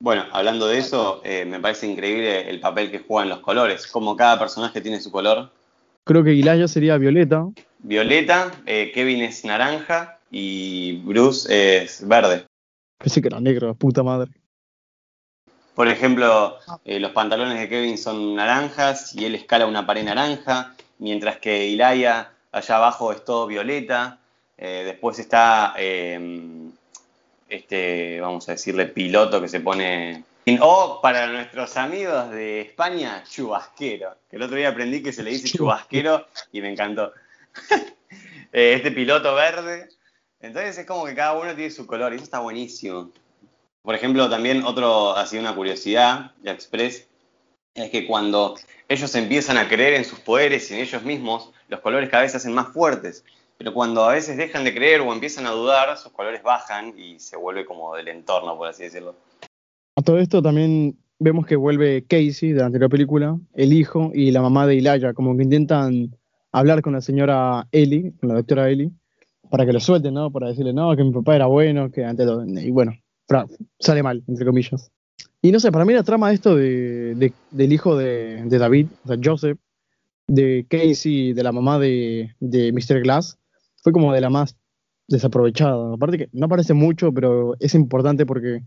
Bueno, 0.01 0.26
hablando 0.33 0.68
de 0.68 0.79
eso, 0.79 1.20
eh, 1.24 1.45
me 1.45 1.59
parece 1.59 1.89
increíble 1.89 2.49
el 2.49 2.61
papel 2.61 2.91
que 2.91 3.01
juegan 3.01 3.31
los 3.31 3.41
colores, 3.41 3.87
como 3.89 4.16
cada 4.16 4.39
personaje 4.39 4.81
tiene 4.81 5.01
su 5.01 5.11
color. 5.11 5.51
Creo 6.05 6.22
que 6.22 6.35
Ilaya 6.35 6.68
sería 6.68 6.99
violeta. 6.99 7.49
Violeta, 7.81 8.53
eh, 8.66 8.93
Kevin 8.95 9.22
es 9.22 9.45
naranja 9.45 10.20
y 10.31 10.99
Bruce 10.99 11.49
es 11.83 12.07
verde. 12.07 12.45
Pensé 12.99 13.20
que 13.20 13.29
era 13.29 13.41
negro, 13.41 13.74
puta 13.74 14.03
madre. 14.05 14.31
Por 15.74 15.89
ejemplo, 15.89 16.59
eh, 16.85 17.01
los 17.01 17.12
pantalones 17.12 17.59
de 17.59 17.68
Kevin 17.68 17.99
son 17.99 18.37
naranjas 18.37 19.14
y 19.16 19.24
él 19.24 19.35
escala 19.35 19.66
una 19.66 19.87
pared 19.87 20.05
naranja, 20.05 20.74
mientras 20.99 21.39
que 21.39 21.66
Ilaya 21.68 22.33
allá 22.53 22.76
abajo 22.76 23.12
es 23.12 23.24
todo 23.24 23.47
violeta. 23.47 24.20
después 24.57 25.18
está 25.20 25.74
este, 27.49 28.20
vamos 28.20 28.49
a 28.49 28.53
decirle, 28.53 28.86
piloto 28.86 29.40
que 29.40 29.49
se 29.49 29.61
pone... 29.61 30.24
O 30.61 31.01
para 31.03 31.26
nuestros 31.26 31.76
amigos 31.76 32.30
de 32.30 32.62
España, 32.62 33.22
chubasquero. 33.28 34.16
Que 34.30 34.36
el 34.36 34.42
otro 34.42 34.57
día 34.57 34.70
aprendí 34.70 35.03
que 35.03 35.12
se 35.12 35.22
le 35.22 35.30
dice 35.30 35.49
chubasquero 35.49 36.26
y 36.53 36.61
me 36.61 36.70
encantó. 36.70 37.12
Eh, 38.51 38.72
este 38.72 38.90
piloto 38.92 39.34
verde. 39.34 39.90
Entonces 40.40 40.78
es 40.78 40.86
como 40.86 41.05
que 41.05 41.14
cada 41.14 41.34
uno 41.34 41.55
tiene 41.55 41.70
su 41.70 41.86
color 41.86 42.12
y 42.12 42.16
eso 42.16 42.24
está 42.24 42.38
buenísimo. 42.38 43.12
Por 43.82 43.94
ejemplo, 43.94 44.30
también 44.30 44.64
otro, 44.64 45.14
así 45.14 45.36
una 45.36 45.55
curiosidad 45.55 46.32
de 46.38 46.53
Express, 46.53 47.07
es 47.74 47.90
que 47.90 48.07
cuando 48.07 48.57
ellos 48.88 49.14
empiezan 49.14 49.59
a 49.59 49.68
creer 49.68 49.92
en 49.92 50.07
sus 50.07 50.18
poderes 50.20 50.70
y 50.70 50.74
en 50.74 50.80
ellos 50.80 51.03
mismos, 51.03 51.53
los 51.68 51.80
colores 51.80 52.09
cada 52.09 52.22
vez 52.22 52.32
se 52.32 52.38
hacen 52.38 52.55
más 52.55 52.72
fuertes 52.72 53.22
pero 53.59 53.74
cuando 53.74 54.04
a 54.04 54.14
veces 54.14 54.36
dejan 54.36 54.64
de 54.64 54.72
creer 54.72 55.00
o 55.00 55.12
empiezan 55.12 55.44
a 55.46 55.50
dudar, 55.50 55.96
sus 55.98 56.12
colores 56.12 56.42
bajan 56.44 56.94
y 56.96 57.18
se 57.18 57.36
vuelve 57.36 57.66
como 57.66 57.96
del 57.96 58.06
entorno, 58.06 58.56
por 58.56 58.68
así 58.68 58.84
decirlo. 58.84 59.16
A 59.96 60.02
todo 60.02 60.18
esto 60.18 60.40
también 60.40 60.96
vemos 61.18 61.44
que 61.44 61.56
vuelve 61.56 62.04
Casey 62.06 62.52
de 62.52 62.61
la 62.61 62.66
anterior 62.66 62.88
película, 62.88 63.36
el 63.54 63.72
hijo 63.72 64.12
y 64.14 64.30
la 64.30 64.42
mamá 64.42 64.66
de 64.68 64.76
Ilaya, 64.76 65.12
como 65.12 65.36
que 65.36 65.42
intentan 65.42 66.16
hablar 66.52 66.82
con 66.82 66.92
la 66.92 67.00
señora 67.00 67.66
Ellie, 67.72 68.12
con 68.20 68.28
la 68.28 68.36
doctora 68.36 68.70
Ellie, 68.70 68.92
para 69.50 69.66
que 69.66 69.72
lo 69.72 69.80
suelten, 69.80 70.14
¿no? 70.14 70.30
Para 70.30 70.48
decirle, 70.48 70.72
no, 70.72 70.94
que 70.96 71.02
mi 71.02 71.12
papá 71.12 71.34
era 71.34 71.46
bueno, 71.46 71.90
que 71.90 72.04
antes 72.04 72.26
lo... 72.26 72.44
Y 72.44 72.70
bueno, 72.70 72.92
sale 73.80 74.02
mal, 74.04 74.22
entre 74.28 74.46
comillas. 74.46 74.90
Y 75.42 75.50
no 75.50 75.59
sé, 75.59 75.72
para 75.72 75.84
mí 75.84 75.92
la 75.92 76.02
trama 76.04 76.28
de 76.28 76.34
esto 76.34 76.54
de, 76.54 77.32
del 77.50 77.72
hijo 77.72 77.96
de, 77.96 78.44
David, 78.48 78.86
o 79.04 79.09
sea, 79.09 79.16
Joseph, 79.22 79.59
de 80.28 80.66
Casey, 80.68 81.32
de 81.32 81.42
la 81.42 81.52
mamá 81.52 81.78
de, 81.78 82.34
de 82.40 82.72
Mr. 82.72 83.00
Glass, 83.02 83.38
fue 83.89 83.93
como 83.95 84.12
de 84.12 84.20
la 84.20 84.28
más 84.28 84.55
desaprovechada. 85.09 85.95
Aparte 85.95 86.18
que 86.18 86.28
no 86.32 86.45
aparece 86.45 86.74
mucho, 86.74 87.11
pero 87.11 87.55
es 87.59 87.74
importante 87.74 88.26
porque 88.26 88.61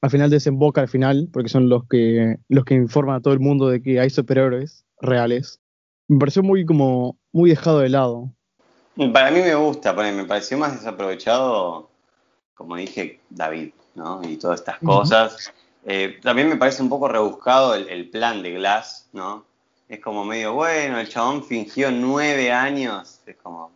al 0.00 0.10
final 0.10 0.28
desemboca 0.28 0.80
al 0.80 0.88
final, 0.88 1.28
porque 1.32 1.48
son 1.48 1.68
los 1.68 1.86
que, 1.86 2.38
los 2.48 2.64
que 2.64 2.74
informan 2.74 3.14
a 3.14 3.20
todo 3.20 3.32
el 3.32 3.38
mundo 3.38 3.68
de 3.68 3.80
que 3.80 4.00
hay 4.00 4.10
superhéroes 4.10 4.84
reales. 5.00 5.60
Me 6.08 6.18
pareció 6.18 6.42
muy 6.42 6.66
como 6.66 7.16
muy 7.30 7.50
dejado 7.50 7.78
de 7.78 7.90
lado. 7.90 8.32
Para 9.12 9.30
mí 9.30 9.38
me 9.40 9.54
gusta, 9.54 9.92
me 9.92 10.24
pareció 10.24 10.58
más 10.58 10.72
desaprovechado, 10.72 11.88
como 12.54 12.74
dije, 12.74 13.20
David, 13.30 13.70
¿no? 13.94 14.20
Y 14.24 14.36
todas 14.36 14.58
estas 14.58 14.80
cosas. 14.80 15.52
Eh, 15.86 16.18
también 16.22 16.48
me 16.48 16.56
parece 16.56 16.82
un 16.82 16.88
poco 16.88 17.06
rebuscado 17.06 17.76
el, 17.76 17.88
el, 17.88 18.10
plan 18.10 18.42
de 18.42 18.54
Glass, 18.54 19.08
¿no? 19.12 19.44
Es 19.88 20.00
como 20.00 20.24
medio, 20.24 20.54
bueno, 20.54 20.98
el 20.98 21.08
chabón 21.08 21.44
fingió 21.44 21.92
nueve 21.92 22.50
años, 22.50 23.20
es 23.26 23.36
como, 23.36 23.70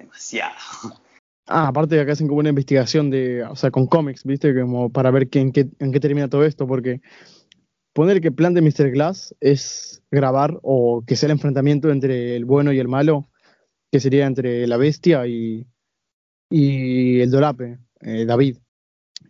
demasiado. 0.00 0.54
Ah, 1.46 1.68
aparte 1.68 1.96
de 1.96 2.02
acá 2.02 2.12
hacen 2.12 2.28
como 2.28 2.40
una 2.40 2.50
investigación 2.50 3.10
de, 3.10 3.42
o 3.44 3.56
sea, 3.56 3.70
con 3.70 3.86
cómics, 3.86 4.24
¿viste? 4.24 4.54
Como 4.54 4.90
para 4.90 5.10
ver 5.10 5.28
qué, 5.28 5.40
en, 5.40 5.52
qué, 5.52 5.68
en 5.80 5.92
qué 5.92 5.98
termina 5.98 6.28
todo 6.28 6.44
esto, 6.44 6.66
porque 6.66 7.00
poner 7.92 8.20
que 8.20 8.28
el 8.28 8.34
plan 8.34 8.54
de 8.54 8.62
Mr. 8.62 8.90
Glass 8.92 9.34
es 9.40 10.02
grabar 10.10 10.58
o 10.62 11.02
que 11.06 11.16
sea 11.16 11.26
el 11.26 11.32
enfrentamiento 11.32 11.90
entre 11.90 12.36
el 12.36 12.44
bueno 12.44 12.72
y 12.72 12.78
el 12.78 12.88
malo, 12.88 13.28
que 13.90 14.00
sería 14.00 14.26
entre 14.26 14.66
la 14.66 14.76
bestia 14.76 15.26
y, 15.26 15.66
y 16.48 17.20
el 17.20 17.30
Dolape, 17.30 17.78
eh, 18.00 18.24
David. 18.24 18.58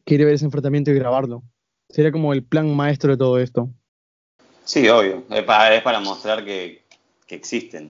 Quiere 0.05 0.25
ver 0.25 0.35
ese 0.35 0.45
enfrentamiento 0.45 0.91
y 0.91 0.95
grabarlo. 0.95 1.43
Sería 1.89 2.13
como 2.13 2.33
el 2.33 2.45
plan 2.45 2.75
maestro 2.75 3.13
de 3.13 3.17
todo 3.17 3.39
esto. 3.39 3.71
Sí, 4.65 4.89
obvio. 4.89 5.25
Es 5.31 5.43
para, 5.45 5.75
es 5.75 5.83
para 5.83 6.01
mostrar 6.01 6.45
que, 6.45 6.85
que 7.27 7.35
existen. 7.35 7.89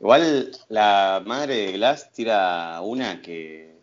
Igual 0.00 0.52
la 0.68 1.22
madre 1.24 1.54
de 1.54 1.72
Glass 1.72 2.12
tira 2.12 2.80
una 2.82 3.22
que, 3.22 3.74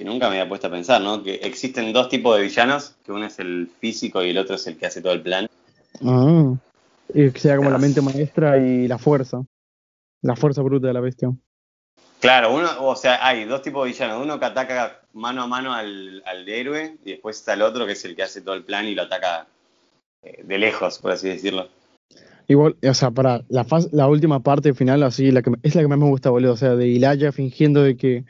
nunca 0.00 0.28
me 0.28 0.38
había 0.38 0.48
puesto 0.48 0.68
a 0.68 0.70
pensar, 0.70 1.00
¿no? 1.00 1.22
Que 1.22 1.34
existen 1.34 1.92
dos 1.92 2.08
tipos 2.08 2.36
de 2.36 2.44
villanos, 2.44 2.94
que 3.04 3.12
uno 3.12 3.26
es 3.26 3.38
el 3.38 3.68
físico 3.80 4.22
y 4.22 4.30
el 4.30 4.38
otro 4.38 4.54
es 4.54 4.66
el 4.66 4.76
que 4.76 4.86
hace 4.86 5.02
todo 5.02 5.12
el 5.12 5.22
plan. 5.22 5.48
Ah, 6.04 6.54
y 7.12 7.30
que 7.30 7.40
sea 7.40 7.56
como 7.56 7.70
la 7.70 7.78
mente 7.78 8.00
maestra 8.00 8.58
y 8.58 8.86
la 8.86 8.98
fuerza. 8.98 9.42
La 10.22 10.36
fuerza 10.36 10.62
bruta 10.62 10.86
de 10.86 10.92
la 10.92 11.00
bestia. 11.00 11.32
Claro, 12.20 12.52
uno, 12.52 12.68
o 12.80 12.96
sea, 12.96 13.24
hay 13.24 13.44
dos 13.44 13.62
tipos 13.62 13.84
de 13.84 13.92
villanos. 13.92 14.22
Uno 14.22 14.38
que 14.38 14.44
ataca 14.44 15.00
mano 15.12 15.42
a 15.42 15.46
mano 15.46 15.72
al, 15.72 16.22
héroe 16.46 16.98
y 17.04 17.12
después 17.12 17.36
está 17.36 17.54
el 17.54 17.62
otro 17.62 17.86
que 17.86 17.92
es 17.92 18.04
el 18.04 18.16
que 18.16 18.22
hace 18.22 18.40
todo 18.40 18.54
el 18.54 18.64
plan 18.64 18.86
y 18.86 18.94
lo 18.94 19.02
ataca 19.02 19.46
eh, 20.22 20.42
de 20.44 20.58
lejos, 20.58 20.98
por 20.98 21.12
así 21.12 21.28
decirlo. 21.28 21.68
Igual, 22.50 22.76
o 22.82 22.94
sea, 22.94 23.10
para 23.10 23.44
la, 23.50 23.66
la 23.92 24.08
última 24.08 24.40
parte 24.40 24.72
final, 24.72 25.02
así, 25.02 25.30
la 25.30 25.42
que, 25.42 25.52
es 25.62 25.74
la 25.74 25.82
que 25.82 25.88
más 25.88 25.98
me 25.98 26.06
gusta, 26.06 26.30
boludo. 26.30 26.54
O 26.54 26.56
sea, 26.56 26.76
de 26.76 26.88
Ilaya 26.88 27.30
fingiendo 27.30 27.82
de 27.82 27.96
que, 27.96 28.24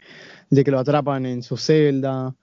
de 0.51 0.65
que 0.65 0.73
lo 0.73 0.81
atrapan 0.81 1.25
en 1.25 1.45
su 1.45 1.57
celda, 1.57 2.35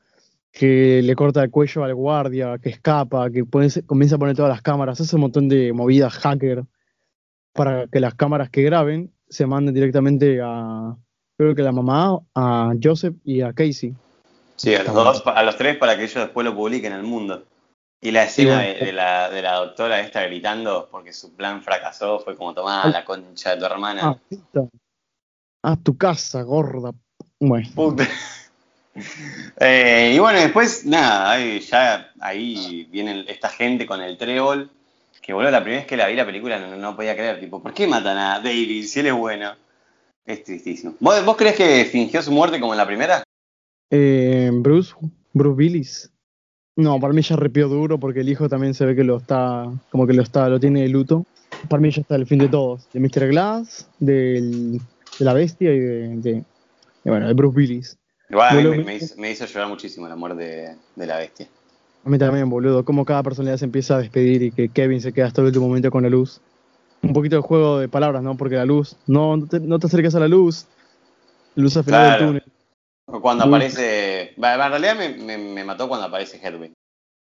que 0.53 1.01
le 1.03 1.15
corta 1.15 1.43
el 1.43 1.51
cuello 1.51 1.83
al 1.83 1.93
guardia, 1.93 2.57
que 2.59 2.69
escapa, 2.69 3.29
que 3.29 3.43
comienza 3.85 4.15
a 4.15 4.19
poner 4.19 4.37
todas 4.37 4.49
las 4.49 4.61
cámaras, 4.61 5.01
hace 5.01 5.17
un 5.17 5.23
montón 5.23 5.49
de 5.49 5.73
movidas 5.73 6.13
hacker 6.13 6.63
para 7.51 7.87
que 7.87 7.99
las 7.99 8.15
cámaras 8.15 8.49
que 8.49 8.63
graben 8.63 9.11
se 9.27 9.45
manden 9.45 9.73
directamente 9.73 10.39
a, 10.41 10.95
creo 11.37 11.55
que 11.55 11.61
la 11.61 11.73
mamá, 11.73 12.19
a 12.33 12.73
Joseph 12.81 13.15
y 13.25 13.41
a 13.41 13.51
Casey. 13.51 13.93
Sí, 14.55 14.73
a 14.73 14.83
los 14.83 14.93
dos, 14.93 15.23
a 15.25 15.43
los 15.43 15.57
tres 15.57 15.75
para 15.75 15.97
que 15.97 16.03
ellos 16.03 16.23
después 16.23 16.45
lo 16.45 16.55
publiquen 16.55 16.93
en 16.93 16.99
el 16.99 17.05
mundo. 17.05 17.43
Y 18.01 18.11
la 18.11 18.25
escena 18.25 18.59
de, 18.59 18.91
la, 18.93 19.29
de, 19.29 19.41
la, 19.41 19.53
doctora 19.55 19.99
esta 19.99 20.23
gritando 20.23 20.89
porque 20.91 21.11
su 21.11 21.33
plan 21.33 21.63
fracasó 21.63 22.19
fue 22.19 22.35
como 22.35 22.53
tomar 22.53 22.87
la 22.91 23.03
concha 23.03 23.55
de 23.55 23.57
tu 23.57 23.65
hermana. 23.65 24.19
Ah, 24.53 25.71
a 25.71 25.75
tu 25.77 25.97
casa, 25.97 26.43
gorda. 26.43 26.91
Bueno. 27.39 27.67
Eh, 29.59 30.13
y 30.15 30.19
bueno, 30.19 30.39
después, 30.39 30.85
nada, 30.85 31.31
ahí, 31.31 31.59
ya 31.59 32.13
ahí 32.21 32.87
viene 32.89 33.25
esta 33.27 33.49
gente 33.49 33.85
con 33.85 34.01
el 34.01 34.17
trébol. 34.17 34.71
Que 35.21 35.33
boludo, 35.33 35.51
la 35.51 35.61
primera 35.61 35.81
vez 35.81 35.87
que 35.87 35.97
la 35.97 36.07
vi 36.07 36.15
la 36.15 36.25
película 36.25 36.59
no, 36.59 36.77
no 36.77 36.95
podía 36.95 37.13
creer, 37.13 37.39
tipo, 37.39 37.61
¿por 37.61 37.73
qué 37.73 37.87
matan 37.87 38.17
a 38.17 38.39
David 38.39 38.85
si 38.85 39.01
él 39.01 39.07
es 39.07 39.13
bueno? 39.13 39.53
Es 40.25 40.43
tristísimo. 40.43 40.95
¿Vos, 40.99 41.25
vos 41.25 41.35
crees 41.35 41.55
que 41.55 41.85
fingió 41.85 42.21
su 42.21 42.31
muerte 42.31 42.59
como 42.59 42.73
en 42.73 42.77
la 42.77 42.87
primera? 42.87 43.23
Eh, 43.91 44.49
Bruce, 44.53 44.95
Bruce 45.33 45.57
Willis. 45.57 46.11
No, 46.77 46.99
para 46.99 47.13
mí 47.13 47.21
ya 47.21 47.35
repió 47.35 47.67
duro 47.69 47.99
porque 47.99 48.19
el 48.19 48.29
hijo 48.29 48.49
también 48.49 48.73
se 48.73 48.85
ve 48.85 48.95
que 48.95 49.03
lo 49.03 49.17
está, 49.17 49.65
como 49.89 50.05
que 50.05 50.13
lo 50.13 50.21
está, 50.21 50.49
lo 50.49 50.59
tiene 50.59 50.81
de 50.81 50.89
luto. 50.89 51.25
Para 51.69 51.81
mí 51.81 51.89
ya 51.89 52.01
está 52.01 52.15
el 52.15 52.25
fin 52.25 52.39
de 52.39 52.49
todos. 52.49 52.87
De 52.91 52.99
Mr. 52.99 53.27
Glass, 53.29 53.87
del, 53.99 54.73
de 55.19 55.25
la 55.25 55.33
bestia 55.33 55.73
y 55.73 55.79
de, 55.79 56.07
de, 56.17 56.31
de, 56.33 56.43
bueno, 57.05 57.27
de 57.27 57.33
Bruce 57.33 57.55
Willis. 57.57 57.97
Igual 58.29 58.49
a 58.49 58.53
mí 58.55 58.63
Boludo, 58.63 58.77
me, 58.77 58.83
me 58.83 58.95
hizo, 58.97 59.15
me 59.17 59.31
hizo 59.31 59.45
llorar 59.45 59.69
muchísimo 59.69 60.07
la 60.07 60.15
muerte 60.15 60.43
de, 60.43 60.75
de 60.95 61.05
la 61.05 61.17
bestia. 61.17 61.47
A 62.03 62.09
mí 62.09 62.17
también, 62.19 62.49
boludo. 62.49 62.83
Como 62.83 63.05
cada 63.05 63.23
personalidad 63.23 63.57
se 63.57 63.65
empieza 63.65 63.95
a 63.95 63.99
despedir 63.99 64.43
y 64.43 64.51
que 64.51 64.69
Kevin 64.69 65.01
se 65.01 65.13
queda 65.13 65.27
hasta 65.27 65.41
el 65.41 65.47
último 65.47 65.67
momento 65.67 65.89
con 65.89 66.03
la 66.03 66.09
luz. 66.09 66.41
Un 67.01 67.13
poquito 67.13 67.35
de 67.37 67.41
juego 67.41 67.79
de 67.79 67.87
palabras, 67.87 68.21
¿no? 68.21 68.35
Porque 68.35 68.55
la 68.55 68.65
luz, 68.65 68.95
no, 69.07 69.37
no 69.37 69.47
te, 69.47 69.59
no 69.59 69.79
te 69.79 69.87
acerques 69.87 70.13
a 70.15 70.19
la 70.19 70.27
luz. 70.27 70.65
Luz 71.55 71.77
al 71.77 71.83
final 71.83 72.01
Claro. 72.01 72.17
del 72.33 72.41
túnel. 72.41 72.43
O 73.07 73.21
Cuando 73.21 73.45
aparece. 73.45 74.14
En 74.37 74.41
realidad 74.43 74.95
me, 74.97 75.09
me, 75.09 75.37
me 75.37 75.63
mató 75.63 75.87
cuando 75.87 76.07
aparece 76.07 76.39
Hedwig. 76.41 76.73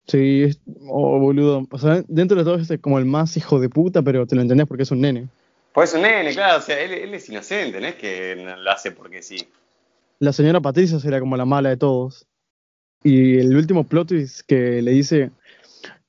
Sí, 0.07 0.43
es, 0.43 0.61
oh, 0.89 1.19
boludo. 1.19 1.67
O 1.71 1.79
sea, 1.79 2.03
dentro 2.09 2.37
de 2.37 2.45
todo 2.45 2.57
es 2.57 2.81
como 2.81 2.99
el 2.99 3.05
más 3.05 3.37
hijo 3.37 3.61
de 3.61 3.69
puta, 3.69 4.03
pero 4.03 4.27
te 4.27 4.35
lo 4.35 4.43
entendés 4.43 4.67
porque 4.67 4.83
es 4.83 4.91
un 4.91 5.01
nene. 5.01 5.29
Pues 5.73 5.91
es 5.91 5.97
un 5.97 6.03
nene, 6.03 6.33
claro, 6.33 6.59
o 6.59 6.63
sea, 6.63 6.79
él, 6.81 6.93
él 6.93 7.15
es 7.15 7.29
inocente, 7.29 7.81
no 7.81 7.87
es 7.87 7.95
que 7.95 8.37
lo 8.37 8.71
hace 8.71 8.91
porque 8.91 9.23
sí. 9.23 9.47
La 10.19 10.33
señora 10.33 10.61
Patricia 10.61 10.99
será 10.99 11.19
como 11.21 11.37
la 11.37 11.45
mala 11.45 11.71
de 11.71 11.77
todos. 11.77 12.27
Y 13.05 13.39
el 13.39 13.57
último 13.57 13.85
plot 13.85 14.09
twist 14.09 14.41
que 14.47 14.83
le 14.83 14.93
dice 14.93 15.31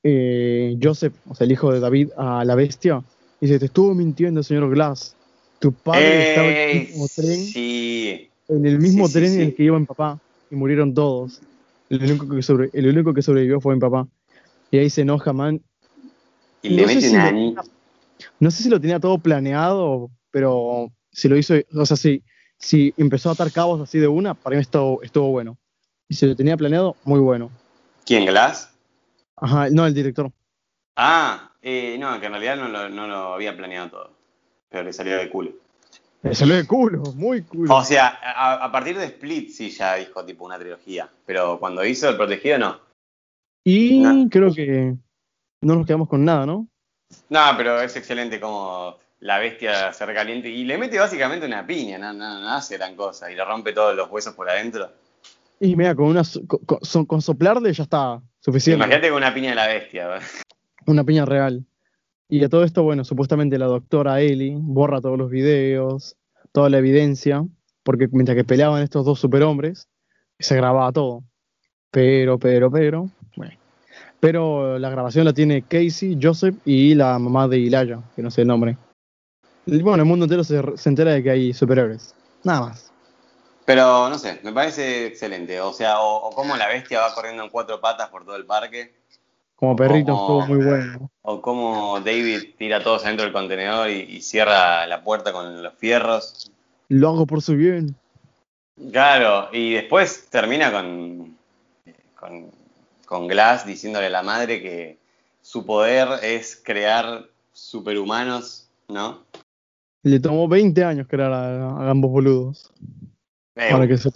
eh, 0.02 0.76
Joseph, 0.80 1.14
o 1.28 1.34
sea, 1.34 1.46
el 1.46 1.52
hijo 1.52 1.72
de 1.72 1.80
David, 1.80 2.10
a 2.16 2.44
la 2.44 2.54
bestia, 2.54 3.02
dice, 3.40 3.58
te 3.58 3.66
estuvo 3.66 3.94
mintiendo, 3.94 4.42
señor 4.42 4.70
Glass. 4.70 5.16
Tu 5.58 5.72
padre 5.72 6.28
estaba 6.30 6.48
en 6.48 6.56
el 6.56 6.86
mismo 6.88 7.08
tren, 7.08 7.44
Sí. 7.44 8.30
en 8.48 8.66
el 8.66 8.78
mismo 8.78 9.06
sí, 9.06 9.14
tren 9.14 9.28
sí. 9.30 9.34
en 9.36 9.40
el 9.42 9.54
que 9.54 9.62
iba 9.62 9.78
mi 9.78 9.86
papá. 9.86 10.20
Y 10.50 10.56
murieron 10.56 10.94
todos. 10.94 11.40
El 11.88 12.02
único 12.02 12.28
que, 12.28 12.42
sobre, 12.42 12.70
el 12.72 12.86
único 12.88 13.12
que 13.14 13.22
sobrevivió 13.22 13.60
fue 13.60 13.74
mi 13.74 13.80
papá. 13.80 14.06
Y 14.70 14.78
ahí 14.78 14.90
se 14.90 15.02
enoja, 15.02 15.32
man. 15.32 15.60
Y 16.62 16.70
le 16.70 16.82
No 16.82 16.88
sé 16.88 16.94
mete 16.94 17.08
si 17.08 17.16
una. 17.16 17.30
lo- 17.30 17.62
No 18.40 18.50
sé 18.50 18.62
si 18.62 18.68
lo 18.68 18.80
tenía 18.80 19.00
todo 19.00 19.18
planeado, 19.18 20.10
pero 20.30 20.92
si 21.12 21.28
lo 21.28 21.36
hizo, 21.36 21.54
o 21.76 21.86
sea, 21.86 21.96
si, 21.96 22.22
si 22.58 22.94
empezó 22.96 23.28
a 23.28 23.32
atar 23.32 23.52
cabos 23.52 23.80
así 23.80 23.98
de 23.98 24.08
una, 24.08 24.34
para 24.34 24.56
mí 24.56 24.62
estuvo, 24.62 25.02
estuvo 25.02 25.30
bueno. 25.30 25.58
Y 26.08 26.14
si 26.14 26.26
lo 26.26 26.34
tenía 26.36 26.56
planeado, 26.56 26.96
muy 27.04 27.20
bueno. 27.20 27.50
¿Quién, 28.04 28.26
Glass? 28.26 28.70
Ajá, 29.36 29.68
no, 29.70 29.86
el 29.86 29.94
director. 29.94 30.30
Ah, 30.96 31.52
eh, 31.62 31.96
no, 31.98 32.18
que 32.20 32.26
en 32.26 32.32
realidad 32.32 32.56
no 32.56 32.68
lo, 32.68 32.88
no 32.88 33.06
lo 33.06 33.34
había 33.34 33.56
planeado 33.56 33.90
todo. 33.90 34.10
Pero 34.70 34.84
le 34.84 34.92
salió 34.92 35.16
de 35.16 35.28
culo. 35.28 35.52
Le 36.24 36.34
salió 36.34 36.56
de 36.56 36.66
culo, 36.66 37.02
muy 37.14 37.42
culo. 37.42 37.74
O 37.74 37.84
sea, 37.84 38.18
a, 38.22 38.64
a 38.64 38.72
partir 38.72 38.96
de 38.98 39.04
Split 39.04 39.50
sí 39.50 39.70
ya 39.70 39.94
dijo 39.96 40.24
tipo 40.24 40.44
una 40.44 40.58
trilogía. 40.58 41.08
Pero 41.26 41.58
cuando 41.60 41.84
hizo 41.84 42.08
El 42.08 42.16
Protegido 42.16 42.58
no. 42.58 42.80
y 43.64 44.00
no. 44.00 44.28
creo 44.30 44.52
que 44.52 44.94
no 45.60 45.74
nos 45.76 45.86
quedamos 45.86 46.08
con 46.08 46.24
nada, 46.24 46.46
¿no? 46.46 46.66
No, 47.28 47.40
pero 47.56 47.80
es 47.80 47.94
excelente 47.96 48.40
como 48.40 48.96
la 49.20 49.38
bestia 49.38 49.92
se 49.92 50.04
recaliente 50.06 50.48
y 50.48 50.64
le 50.64 50.76
mete 50.78 50.98
básicamente 50.98 51.46
una 51.46 51.66
piña, 51.66 51.98
no, 51.98 52.12
no, 52.12 52.40
no 52.40 52.48
hace 52.50 52.76
gran 52.78 52.96
cosa. 52.96 53.30
Y 53.30 53.34
le 53.36 53.44
rompe 53.44 53.72
todos 53.72 53.94
los 53.94 54.10
huesos 54.10 54.34
por 54.34 54.48
adentro. 54.48 54.90
Y 55.60 55.76
mira, 55.76 55.94
con, 55.94 56.06
una, 56.06 56.22
con, 56.48 56.60
con- 56.64 57.06
con 57.06 57.22
soplarle 57.22 57.72
ya 57.72 57.82
está 57.84 58.20
suficiente. 58.40 58.76
Imagínate 58.82 59.08
con 59.08 59.18
una 59.18 59.32
piña 59.32 59.50
de 59.50 59.54
la 59.56 59.66
bestia. 59.68 60.18
Una 60.86 61.04
piña 61.04 61.24
real. 61.24 61.64
Y 62.28 62.42
a 62.42 62.48
todo 62.48 62.64
esto, 62.64 62.82
bueno, 62.82 63.04
supuestamente 63.04 63.58
la 63.58 63.66
doctora 63.66 64.20
Ellie 64.20 64.56
borra 64.58 65.00
todos 65.00 65.18
los 65.18 65.30
videos, 65.30 66.16
toda 66.52 66.70
la 66.70 66.78
evidencia, 66.78 67.44
porque 67.82 68.08
mientras 68.10 68.36
que 68.36 68.44
peleaban 68.44 68.82
estos 68.82 69.04
dos 69.04 69.20
superhombres, 69.20 69.88
se 70.38 70.56
grababa 70.56 70.90
todo. 70.92 71.22
Pero, 71.90 72.38
pero, 72.38 72.70
pero, 72.70 73.10
bueno. 73.36 73.54
Pero 74.20 74.78
la 74.78 74.88
grabación 74.88 75.26
la 75.26 75.32
tiene 75.32 75.62
Casey, 75.62 76.18
Joseph 76.20 76.56
y 76.64 76.94
la 76.94 77.18
mamá 77.18 77.46
de 77.46 77.58
Ilaya, 77.58 78.00
que 78.16 78.22
no 78.22 78.30
sé 78.30 78.40
el 78.40 78.48
nombre. 78.48 78.78
Bueno, 79.66 80.02
el 80.02 80.08
mundo 80.08 80.24
entero 80.24 80.44
se, 80.44 80.60
se 80.76 80.88
entera 80.88 81.12
de 81.12 81.22
que 81.22 81.30
hay 81.30 81.52
superhéroes. 81.52 82.14
Nada 82.42 82.60
más. 82.60 82.90
Pero 83.64 84.08
no 84.08 84.18
sé, 84.18 84.40
me 84.42 84.52
parece 84.52 85.06
excelente. 85.06 85.60
O 85.60 85.72
sea, 85.72 86.00
o, 86.00 86.28
o 86.28 86.34
cómo 86.34 86.56
la 86.56 86.68
bestia 86.68 87.00
va 87.00 87.14
corriendo 87.14 87.42
en 87.42 87.50
cuatro 87.50 87.80
patas 87.80 88.08
por 88.08 88.24
todo 88.24 88.36
el 88.36 88.44
parque. 88.44 88.94
Como 89.56 89.76
perrito 89.76 90.12
Como- 90.16 90.40
estuvo 90.42 90.54
muy 90.56 90.64
bueno. 90.66 91.10
O 91.22 91.40
cómo 91.40 92.00
David 92.00 92.54
tira 92.58 92.78
a 92.78 92.82
todos 92.82 93.04
adentro 93.04 93.24
del 93.24 93.32
contenedor 93.32 93.88
y, 93.90 94.00
y 94.02 94.20
cierra 94.20 94.86
la 94.86 95.02
puerta 95.02 95.32
con 95.32 95.62
los 95.62 95.74
fierros. 95.74 96.50
Lo 96.88 97.08
hago 97.10 97.26
por 97.26 97.40
su 97.40 97.54
bien. 97.56 97.94
Claro, 98.92 99.48
y 99.52 99.74
después 99.74 100.26
termina 100.28 100.70
con, 100.72 101.36
con, 102.18 102.50
con 103.06 103.28
Glass 103.28 103.64
diciéndole 103.64 104.06
a 104.06 104.10
la 104.10 104.22
madre 104.22 104.60
que 104.60 104.98
su 105.40 105.64
poder 105.64 106.08
es 106.24 106.60
crear 106.62 107.24
superhumanos, 107.52 108.66
¿no? 108.88 109.20
Le 110.02 110.18
tomó 110.20 110.48
20 110.48 110.84
años 110.84 111.06
crear 111.08 111.32
a, 111.32 111.70
a 111.70 111.90
ambos 111.90 112.10
boludos. 112.10 112.70
Eh, 113.54 113.68
Para 113.70 113.86
que 113.86 113.96
se... 113.96 114.10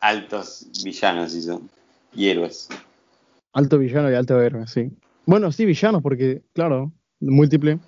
Altos 0.00 0.66
villanos 0.84 1.34
hizo. 1.34 1.60
Y 2.14 2.28
héroes. 2.28 2.68
Alto 3.56 3.78
villano 3.78 4.10
y 4.10 4.14
alto 4.14 4.38
héroe, 4.38 4.66
sí. 4.66 4.90
Bueno, 5.24 5.50
sí, 5.50 5.64
villanos, 5.64 6.02
porque, 6.02 6.42
claro, 6.52 6.92
múltiple. 7.20 7.78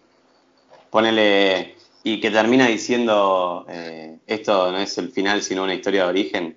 Ponele. 0.89 1.75
Y 2.03 2.21
que 2.21 2.31
termina 2.31 2.67
diciendo: 2.67 3.67
eh, 3.69 4.19
Esto 4.27 4.73
no 4.73 4.79
es 4.79 4.97
el 4.97 5.11
final, 5.11 5.43
sino 5.43 5.65
una 5.65 5.75
historia 5.75 6.05
de 6.05 6.09
origen. 6.09 6.57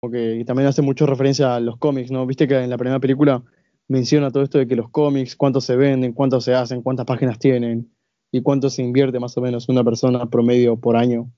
Porque 0.00 0.42
también 0.46 0.68
hace 0.68 0.80
mucho 0.80 1.04
referencia 1.04 1.54
a 1.54 1.60
los 1.60 1.76
cómics, 1.76 2.10
¿no? 2.10 2.24
Viste 2.24 2.48
que 2.48 2.56
en 2.56 2.70
la 2.70 2.78
primera 2.78 2.98
película 2.98 3.42
menciona 3.88 4.30
todo 4.30 4.42
esto 4.42 4.56
de 4.56 4.66
que 4.66 4.74
los 4.74 4.88
cómics, 4.88 5.36
cuántos 5.36 5.66
se 5.66 5.76
venden, 5.76 6.14
cuántos 6.14 6.44
se 6.44 6.54
hacen, 6.54 6.80
cuántas 6.80 7.04
páginas 7.04 7.38
tienen 7.38 7.92
y 8.32 8.40
cuánto 8.40 8.70
se 8.70 8.82
invierte 8.82 9.20
más 9.20 9.36
o 9.36 9.42
menos 9.42 9.68
una 9.68 9.84
persona 9.84 10.24
promedio 10.30 10.78
por 10.78 10.96
año. 10.96 11.30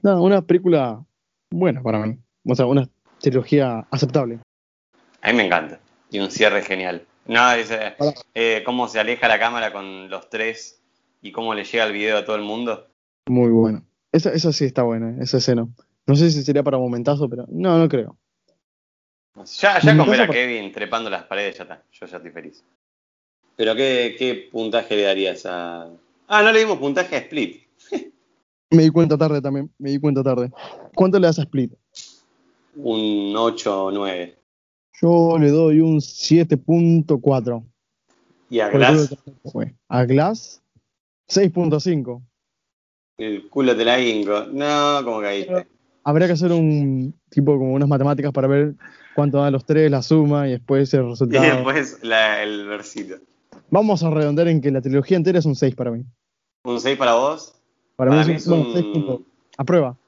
Una 0.00 0.42
película 0.42 1.04
buena 1.50 1.82
para 1.82 2.06
mí. 2.06 2.18
O 2.46 2.54
sea, 2.54 2.66
una 2.66 2.88
trilogía 3.20 3.84
aceptable. 3.90 4.38
A 5.20 5.32
mí 5.32 5.38
me 5.38 5.46
encanta. 5.46 5.80
Y 6.14 6.20
un 6.20 6.30
cierre 6.30 6.62
genial. 6.62 7.04
No, 7.26 7.50
es, 7.50 7.72
eh, 7.72 7.96
eh, 8.36 8.62
cómo 8.64 8.86
se 8.86 9.00
aleja 9.00 9.26
la 9.26 9.40
cámara 9.40 9.72
con 9.72 10.08
los 10.08 10.30
tres 10.30 10.80
y 11.20 11.32
cómo 11.32 11.54
le 11.54 11.64
llega 11.64 11.82
el 11.86 11.92
video 11.92 12.18
a 12.18 12.24
todo 12.24 12.36
el 12.36 12.42
mundo. 12.42 12.86
Muy 13.26 13.50
buena. 13.50 13.82
Esa, 14.12 14.30
esa 14.30 14.52
sí 14.52 14.64
está 14.64 14.84
buena, 14.84 15.20
esa 15.20 15.38
escena. 15.38 15.66
No 16.06 16.14
sé 16.14 16.30
si 16.30 16.44
sería 16.44 16.62
para 16.62 16.78
momentazo, 16.78 17.28
pero 17.28 17.46
no, 17.48 17.80
no 17.80 17.88
creo. 17.88 18.16
Ya, 19.58 19.80
ya 19.80 19.96
con 19.96 20.08
ver 20.08 20.20
a 20.20 20.28
Kevin 20.28 20.70
trepando 20.70 21.10
las 21.10 21.24
paredes, 21.24 21.56
ya 21.56 21.64
está. 21.64 21.82
Yo 21.90 22.06
ya 22.06 22.16
estoy 22.18 22.30
feliz. 22.30 22.62
Pero 23.56 23.74
¿qué, 23.74 24.14
qué 24.16 24.48
puntaje 24.52 24.94
le 24.94 25.02
darías 25.02 25.44
a...? 25.46 25.88
Ah, 26.28 26.42
no 26.44 26.52
le 26.52 26.60
dimos 26.60 26.78
puntaje 26.78 27.16
a 27.16 27.18
Split. 27.18 27.66
Me 28.70 28.84
di 28.84 28.90
cuenta 28.90 29.18
tarde 29.18 29.42
también, 29.42 29.68
me 29.78 29.90
di 29.90 29.98
cuenta 29.98 30.22
tarde. 30.22 30.52
¿Cuánto 30.94 31.18
le 31.18 31.26
das 31.26 31.40
a 31.40 31.42
Split? 31.42 31.72
Un 32.76 33.34
8 33.36 33.84
o 33.86 33.90
9. 33.90 34.43
Yo 35.04 35.36
le 35.38 35.50
doy 35.50 35.80
un 35.82 35.98
7.4. 36.00 37.62
¿Y 38.48 38.60
a 38.60 38.70
Glass? 38.70 39.14
A 39.90 40.04
Glass, 40.06 40.62
6.5. 41.28 42.22
El 43.18 43.50
culo 43.50 43.76
te 43.76 43.84
la 43.84 44.00
hinco. 44.00 44.46
No, 44.50 45.02
¿cómo 45.04 45.20
caíste? 45.20 45.66
Habría 46.04 46.26
que 46.26 46.32
hacer 46.32 46.52
un 46.52 47.14
tipo 47.28 47.52
como 47.58 47.74
unas 47.74 47.86
matemáticas 47.86 48.32
para 48.32 48.48
ver 48.48 48.76
cuánto 49.14 49.36
dan 49.42 49.52
los 49.52 49.66
tres, 49.66 49.90
la 49.90 50.00
suma 50.02 50.48
y 50.48 50.52
después 50.52 50.94
el 50.94 51.02
Y 51.04 51.08
resultado. 51.10 51.54
después 51.54 51.98
la- 52.02 52.42
el 52.42 52.66
versito. 52.66 53.16
Vamos 53.68 54.02
a 54.02 54.08
redondear 54.08 54.48
en 54.48 54.62
que 54.62 54.70
la 54.70 54.80
trilogía 54.80 55.18
entera 55.18 55.38
es 55.38 55.44
un 55.44 55.54
6 55.54 55.74
para 55.74 55.90
mí. 55.90 56.02
¿Un 56.64 56.80
6 56.80 56.96
para 56.96 57.12
vos? 57.14 57.54
Para, 57.96 58.10
Para 58.10 58.22
mí 58.24 58.30
mí 58.30 58.36
es 58.38 58.46
un, 58.46 58.72
6 58.72 58.84
un, 58.86 59.26
A 59.58 59.64
prueba. 59.64 59.98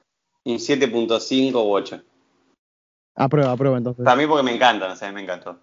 un 0.43 0.55
7.5 0.57 1.53
u 1.53 1.71
8. 1.71 2.01
A 3.19 3.27
prueba, 3.29 3.51
a 3.51 3.57
prueba 3.57 3.77
entonces. 3.79 4.05
Para 4.05 4.15
mí 4.15 4.27
porque 4.27 4.43
me 4.43 4.53
encanta, 4.53 4.87
no 4.87 4.95
sé, 4.95 5.11
me 5.11 5.23
encantó. 5.23 5.57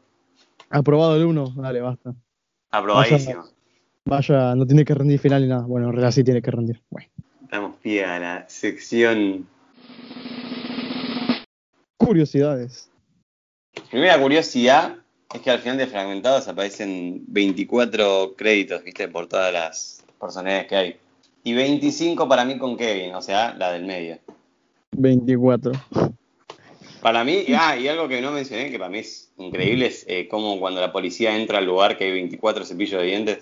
Aprobado 0.70 1.14
el 1.14 1.24
1, 1.24 1.54
dale, 1.56 1.80
basta. 1.80 2.12
Aprobadísimo. 2.72 3.44
Vaya, 4.04 4.56
no 4.56 4.66
tiene 4.66 4.84
que 4.84 4.92
rendir 4.92 5.20
final 5.20 5.42
ni 5.42 5.48
nada. 5.48 5.62
Bueno, 5.62 5.86
en 5.86 5.92
realidad 5.92 6.10
sí 6.10 6.24
tiene 6.24 6.42
que 6.42 6.50
rendir. 6.50 6.82
Bueno. 6.90 7.08
Damos 7.48 7.76
pie 7.76 8.04
a 8.04 8.18
la 8.18 8.48
sección. 8.48 9.46
Curiosidades. 11.96 12.90
Primera 13.88 14.20
curiosidad 14.20 14.96
es 15.32 15.40
que 15.40 15.50
al 15.50 15.60
final 15.60 15.78
de 15.78 15.86
Fragmentados 15.86 16.48
aparecen 16.48 17.22
24 17.28 18.34
créditos, 18.36 18.82
viste, 18.82 19.06
por 19.06 19.28
todas 19.28 19.52
las 19.52 20.04
personalidades 20.20 20.66
que 20.66 20.76
hay. 20.76 20.96
Y 21.44 21.54
25 21.54 22.28
para 22.28 22.44
mí 22.44 22.58
con 22.58 22.76
Kevin, 22.76 23.14
o 23.14 23.22
sea, 23.22 23.54
la 23.54 23.70
del 23.70 23.84
medio. 23.84 24.18
24. 24.96 25.70
Para 27.04 27.22
mí, 27.22 27.44
ah, 27.54 27.76
y 27.76 27.86
algo 27.86 28.08
que 28.08 28.22
no 28.22 28.32
mencioné, 28.32 28.70
que 28.70 28.78
para 28.78 28.88
mí 28.88 29.00
es 29.00 29.30
increíble, 29.36 29.88
es 29.88 30.06
eh, 30.08 30.26
como 30.26 30.58
cuando 30.58 30.80
la 30.80 30.90
policía 30.90 31.36
entra 31.36 31.58
al 31.58 31.66
lugar 31.66 31.98
que 31.98 32.04
hay 32.04 32.12
24 32.12 32.64
cepillos 32.64 32.98
de 32.98 33.06
dientes. 33.06 33.38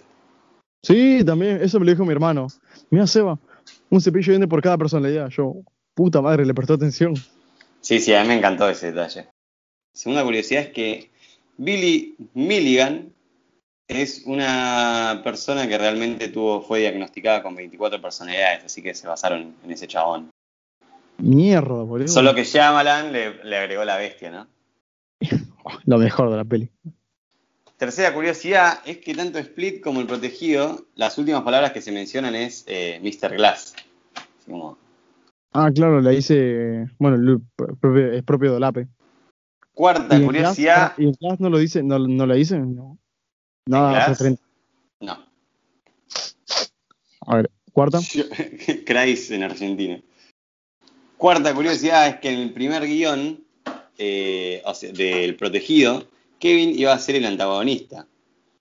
Sí, 0.83 1.23
también, 1.25 1.61
eso 1.63 1.79
me 1.79 1.87
lo 1.87 1.93
dijo 1.93 2.05
mi 2.05 2.11
hermano. 2.11 2.49
Mira, 2.91 3.07
Seba, 3.07 3.39
un 3.89 4.01
cepillo 4.01 4.27
de 4.27 4.33
dientes 4.33 4.51
por 4.51 4.61
cada 4.63 4.77
personalidad. 4.77 5.29
Yo, 5.29 5.55
puta 5.95 6.21
madre, 6.21 6.45
le 6.45 6.55
prestó 6.55 6.75
atención. 6.75 7.15
Sí, 7.81 8.01
sí, 8.01 8.13
a 8.13 8.23
mí 8.23 8.29
me 8.31 8.35
encantó 8.35 8.69
ese 8.69 8.91
detalle. 8.91 9.29
Segunda 9.95 10.25
curiosidad 10.25 10.63
es 10.63 10.71
que 10.71 11.13
Billy 11.57 12.17
Milligan 12.35 13.13
es 13.87 14.25
una 14.27 15.21
persona 15.23 15.69
que 15.69 15.79
realmente 15.79 16.27
tuvo, 16.27 16.63
fue 16.63 16.81
diagnosticada 16.81 17.45
con 17.45 17.55
24 17.55 18.03
personalidades, 18.03 18.65
así 18.65 18.83
que 18.83 18.93
se 18.93 19.07
basaron 19.07 19.55
en 19.63 19.71
ese 19.71 19.87
chabón. 19.87 20.32
Mierda, 21.23 21.83
boludo. 21.85 22.09
Solo 22.09 22.35
que 22.35 22.45
Shyamalan 22.45 23.13
le, 23.13 23.45
le 23.45 23.57
agregó 23.57 23.85
la 23.85 23.97
bestia, 23.97 24.31
¿no? 24.31 24.47
Lo 25.87 25.99
mejor 25.99 26.31
de 26.31 26.37
la 26.37 26.45
peli. 26.45 26.69
Tercera 27.77 28.13
curiosidad 28.15 28.81
es 28.85 28.99
que 28.99 29.15
tanto 29.15 29.39
Split 29.39 29.81
como 29.83 30.01
El 30.01 30.07
Protegido, 30.07 30.87
las 30.95 31.19
últimas 31.19 31.43
palabras 31.43 31.73
que 31.73 31.81
se 31.81 31.93
mencionan 31.93 32.35
es 32.35 32.65
eh, 32.67 33.01
Mr. 33.03 33.37
Glass. 33.37 33.75
Como, 34.47 34.79
Ah, 35.53 35.71
claro, 35.75 36.01
la 36.01 36.13
hice. 36.15 36.89
Bueno, 36.99 37.41
es 38.13 38.23
propio 38.25 38.51
de 38.53 38.57
Olape. 38.57 38.89
Cuarta 39.75 40.19
curiosidad. 40.21 40.95
Glass- 40.97 40.99
¿Y 40.99 41.05
en 41.05 41.13
Glass 41.21 41.41
no 41.41 41.51
lo 41.51 41.59
dice? 41.59 41.83
¿No, 41.83 41.99
no 41.99 42.27
la 42.27 42.35
dice? 42.35 42.59
No. 42.59 42.99
Nada 43.67 43.91
Glass? 43.93 44.09
referente. 44.09 44.43
No. 45.01 45.19
A 47.27 47.37
ver, 47.37 47.51
cuarta. 47.73 47.99
Crais 48.87 49.31
en 49.31 49.43
Argentina. 49.43 50.01
Cuarta 51.23 51.55
curiosidad 51.55 52.09
es 52.09 52.17
que 52.17 52.31
en 52.31 52.41
el 52.41 52.53
primer 52.53 52.85
guion 52.85 53.45
eh, 53.97 54.61
o 54.65 54.75
sea, 54.75 54.91
del 54.91 55.37
Protegido, 55.37 56.09
Kevin 56.41 56.77
iba 56.77 56.93
a 56.93 56.99
ser 56.99 57.15
el 57.15 57.25
antagonista. 57.25 58.09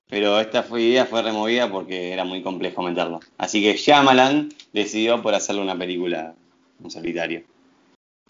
Pero 0.07 0.39
esta 0.39 0.61
fue, 0.61 0.83
idea 0.83 1.07
fue 1.07 1.23
removida 1.23 1.71
porque 1.71 2.13
era 2.13 2.23
muy 2.23 2.43
complejo 2.43 2.83
meterlo. 2.83 3.19
Así 3.39 3.63
que 3.63 3.77
Shyamalan 3.77 4.53
decidió 4.73 5.23
por 5.23 5.33
hacerle 5.33 5.63
una 5.63 5.75
película 5.75 6.35
en 6.83 6.91
solitario. 6.91 7.41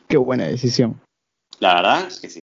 Qué 0.08 0.16
buena 0.16 0.48
decisión. 0.48 1.02
La 1.60 1.76
verdad 1.76 2.08
es 2.08 2.22
que 2.22 2.30
sí. 2.30 2.40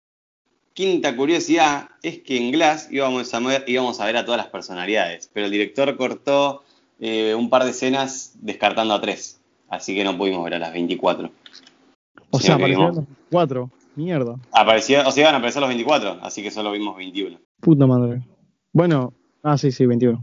Quinta 0.74 1.14
curiosidad 1.14 1.90
es 2.02 2.18
que 2.18 2.36
en 2.36 2.50
Glass 2.50 2.88
íbamos 2.90 3.32
a 3.32 3.38
ver, 3.38 3.62
íbamos 3.68 4.00
a, 4.00 4.06
ver 4.06 4.16
a 4.16 4.24
todas 4.24 4.38
las 4.38 4.48
personalidades, 4.48 5.30
pero 5.32 5.46
el 5.46 5.52
director 5.52 5.96
cortó 5.96 6.64
eh, 6.98 7.32
un 7.36 7.48
par 7.48 7.62
de 7.62 7.70
escenas 7.70 8.32
descartando 8.40 8.92
a 8.92 9.00
tres. 9.00 9.38
Así 9.68 9.94
que 9.94 10.02
no 10.02 10.18
pudimos 10.18 10.42
ver 10.42 10.54
a 10.54 10.58
las 10.58 10.72
24. 10.72 11.30
O 12.30 12.38
sea, 12.40 12.54
aparecieron 12.56 12.94
los 12.96 13.04
cuatro. 13.30 13.70
Mierda. 13.94 14.36
Apareció, 14.52 15.06
o 15.08 15.10
sea, 15.10 15.22
iban 15.22 15.34
a 15.34 15.38
aparecer 15.38 15.60
los 15.60 15.68
24, 15.68 16.18
así 16.22 16.42
que 16.42 16.50
solo 16.50 16.72
vimos 16.72 16.96
21. 16.96 17.38
Puta 17.60 17.86
madre. 17.86 18.22
Bueno, 18.72 19.14
ah, 19.42 19.56
sí, 19.56 19.72
sí, 19.72 19.86
21. 19.86 20.22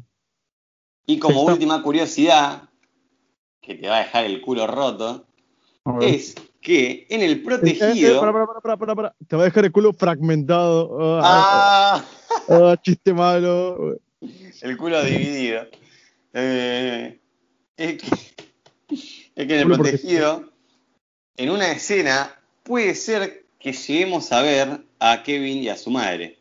Y 1.07 1.17
como 1.17 1.39
Está- 1.41 1.53
última 1.53 1.81
curiosidad, 1.81 2.69
que 3.61 3.73
te 3.75 3.87
va 3.89 3.95
a 3.97 3.99
dejar 4.03 4.25
el 4.25 4.41
culo 4.41 4.67
roto, 4.67 5.25
es 6.01 6.35
que 6.61 7.07
en 7.09 7.21
el 7.23 7.31
Eh, 7.31 7.33
eh, 7.33 7.43
protegido. 7.43 8.19
para, 8.19 8.31
para, 8.31 8.45
para, 8.61 8.77
para, 8.77 8.95
para. 8.95 9.15
Te 9.27 9.35
va 9.35 9.41
a 9.41 9.45
dejar 9.45 9.65
el 9.65 9.71
culo 9.71 9.91
fragmentado. 9.91 11.19
Ah, 11.23 11.95
¡Ah! 11.99 12.05
ah, 12.49 12.75
chiste 12.81 13.11
malo. 13.13 13.97
El 14.61 14.77
culo 14.77 15.03
dividido. 15.03 15.63
Eh, 16.33 17.19
es, 17.75 17.97
que, 17.97 18.07
es 18.87 19.47
que 19.47 19.59
en 19.59 19.59
el 19.59 19.67
protegido, 19.67 20.52
en 21.37 21.49
una 21.49 21.71
escena, 21.71 22.33
puede 22.63 22.95
ser 22.95 23.43
que 23.59 23.73
lleguemos 23.73 24.31
a 24.31 24.41
ver 24.41 24.81
a 24.99 25.23
Kevin 25.23 25.59
y 25.63 25.69
a 25.69 25.77
su 25.77 25.89
madre. 25.89 26.37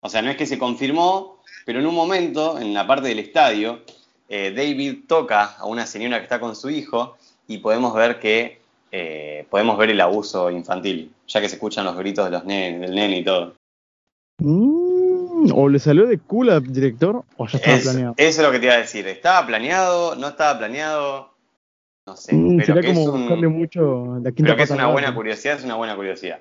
O 0.00 0.08
sea, 0.08 0.22
no 0.22 0.30
es 0.30 0.36
que 0.36 0.46
se 0.46 0.58
confirmó, 0.58 1.42
pero 1.66 1.80
en 1.80 1.86
un 1.86 1.94
momento, 1.94 2.58
en 2.58 2.72
la 2.72 2.86
parte 2.86 3.08
del 3.08 3.18
estadio, 3.18 3.80
eh, 4.28 4.52
David 4.54 5.04
toca 5.06 5.56
a 5.58 5.66
una 5.66 5.86
señora 5.86 6.18
que 6.18 6.24
está 6.24 6.40
con 6.40 6.54
su 6.56 6.70
hijo 6.70 7.16
y 7.46 7.58
podemos 7.58 7.94
ver 7.94 8.18
que 8.18 8.60
eh, 8.90 9.46
podemos 9.50 9.76
ver 9.76 9.90
el 9.90 10.00
abuso 10.00 10.50
infantil, 10.50 11.12
ya 11.26 11.40
que 11.40 11.48
se 11.48 11.56
escuchan 11.56 11.84
los 11.84 11.96
gritos 11.96 12.24
de 12.24 12.30
los 12.30 12.44
nenes, 12.44 12.80
del 12.80 12.94
nene 12.94 13.18
y 13.18 13.24
todo. 13.24 13.54
Mm, 14.40 15.50
o 15.52 15.68
le 15.68 15.78
salió 15.78 16.06
de 16.06 16.18
culo 16.18 16.52
al 16.52 16.72
director 16.72 17.24
o 17.36 17.46
ya 17.46 17.58
estaba 17.58 17.76
Es- 17.76 17.82
planeado. 17.84 18.14
Eso 18.16 18.40
es 18.40 18.46
lo 18.46 18.52
que 18.52 18.58
te 18.58 18.66
iba 18.66 18.74
a 18.74 18.78
decir. 18.78 19.06
¿Estaba 19.06 19.46
planeado? 19.46 20.14
¿No 20.16 20.28
estaba 20.28 20.58
planeado? 20.58 21.30
No 22.08 22.16
sé. 22.16 22.34
Mm, 22.34 22.56
pero 22.56 22.66
sería 22.66 22.80
que 22.82 22.88
como 22.88 23.00
es, 23.02 23.08
un- 23.08 23.20
buscarle 23.20 23.48
mucho 23.48 24.04
la 24.22 24.32
quinta 24.32 24.42
pero 24.44 24.56
que 24.56 24.62
es 24.62 24.70
una 24.70 24.86
buena 24.86 25.14
curiosidad, 25.14 25.58
es 25.58 25.64
una 25.64 25.74
buena 25.74 25.94
curiosidad. 25.94 26.38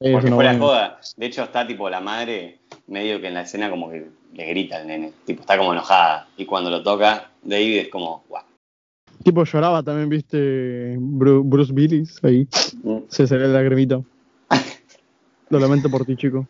Es 0.00 0.12
Porque 0.12 0.30
fuera 0.30 0.50
buena- 0.52 0.58
joda. 0.58 1.00
De 1.16 1.26
hecho, 1.26 1.42
está 1.44 1.66
tipo 1.66 1.88
la 1.88 2.00
madre 2.00 2.58
medio 2.86 3.20
que 3.20 3.28
en 3.28 3.34
la 3.34 3.42
escena 3.42 3.70
como 3.70 3.90
que 3.90 4.06
le 4.34 4.44
grita 4.46 4.76
al 4.76 4.86
nene. 4.86 5.12
Tipo, 5.24 5.40
está 5.40 5.56
como 5.56 5.72
enojada. 5.72 6.28
Y 6.36 6.44
cuando 6.44 6.68
lo 6.70 6.82
toca, 6.82 7.30
David 7.42 7.78
es 7.78 7.88
como, 7.88 8.22
guau. 8.28 8.44
Tipo 9.24 9.44
lloraba 9.44 9.82
también, 9.82 10.08
viste, 10.10 10.96
Bru- 10.98 11.42
Bruce 11.44 11.72
Willis 11.72 12.22
ahí. 12.22 12.46
Mm. 12.82 12.98
Se 13.08 13.26
salió 13.26 13.46
el 13.46 13.52
lagrimito. 13.54 14.04
Lo 15.50 15.58
lamento 15.58 15.88
por 15.90 16.04
ti, 16.04 16.16
chico. 16.16 16.46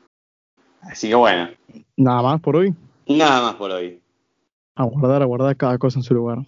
Así 0.82 1.08
que 1.08 1.14
bueno, 1.14 1.48
Nada 1.96 2.22
más 2.22 2.40
por 2.40 2.56
hoy. 2.56 2.74
nada 3.06 3.40
más 3.40 3.54
por 3.54 3.70
hoy. 3.70 4.00
A 4.74 4.82
guardar, 4.84 5.22
a 5.22 5.26
guardar 5.26 5.56
cada 5.56 5.78
cosa 5.78 6.00
en 6.00 6.02
su 6.02 6.12
lugar. 6.14 6.38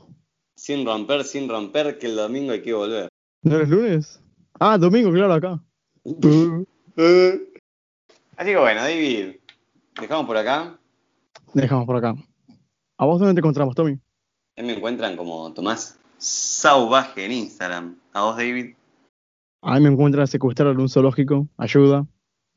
Sin 0.61 0.84
romper, 0.84 1.24
sin 1.24 1.48
romper, 1.48 1.98
que 1.98 2.06
el 2.06 2.16
domingo 2.16 2.52
hay 2.52 2.61
que 2.61 2.74
volver. 2.74 3.08
¿No 3.42 3.56
eres 3.56 3.70
lunes? 3.70 4.20
Ah, 4.61 4.76
domingo, 4.76 5.11
claro, 5.11 5.32
acá. 5.32 5.58
Así 8.36 8.50
que 8.50 8.56
bueno, 8.58 8.82
David, 8.82 9.36
dejamos 9.98 10.26
por 10.26 10.36
acá. 10.36 10.78
dejamos 11.54 11.86
por 11.86 11.96
acá. 11.96 12.14
¿A 12.98 13.06
vos 13.06 13.18
dónde 13.18 13.32
te 13.32 13.40
encontramos, 13.40 13.74
Tommy? 13.74 13.98
Ahí 14.54 14.66
me 14.66 14.74
encuentran 14.74 15.16
como 15.16 15.50
Tomás 15.54 15.98
Sauvaje 16.18 17.24
en 17.24 17.32
Instagram. 17.32 17.98
¿A 18.12 18.24
vos, 18.24 18.36
David? 18.36 18.74
A 19.62 19.76
mí 19.76 19.80
me 19.80 19.88
encuentran 19.88 20.26
secuestrado 20.26 20.72
en 20.72 20.80
un 20.80 20.90
zoológico. 20.90 21.48
Ayuda. 21.56 22.06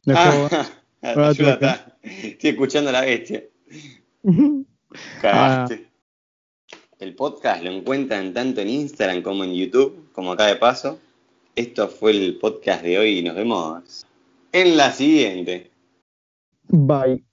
No 0.06 0.14
es. 0.14 0.20
Ah, 0.20 1.30
ayuda, 1.30 1.54
está. 1.54 1.98
Estoy 2.02 2.50
escuchando 2.50 2.90
a 2.90 2.94
la 2.94 3.02
bestia. 3.02 3.46
Ah. 5.24 5.66
El 7.04 7.16
podcast 7.16 7.62
lo 7.62 7.70
encuentran 7.70 8.34
tanto 8.34 8.62
en 8.62 8.70
Instagram 8.70 9.24
como 9.24 9.44
en 9.44 9.54
YouTube, 9.54 10.10
como 10.14 10.32
acá 10.32 10.46
de 10.46 10.56
paso. 10.56 11.00
Esto 11.54 11.90
fue 11.90 12.12
el 12.12 12.38
podcast 12.40 12.82
de 12.82 12.98
hoy 12.98 13.20
y 13.20 13.22
nos 13.22 13.36
vemos 13.36 14.06
en 14.54 14.78
la 14.78 14.90
siguiente. 14.94 15.70
Bye. 16.70 17.26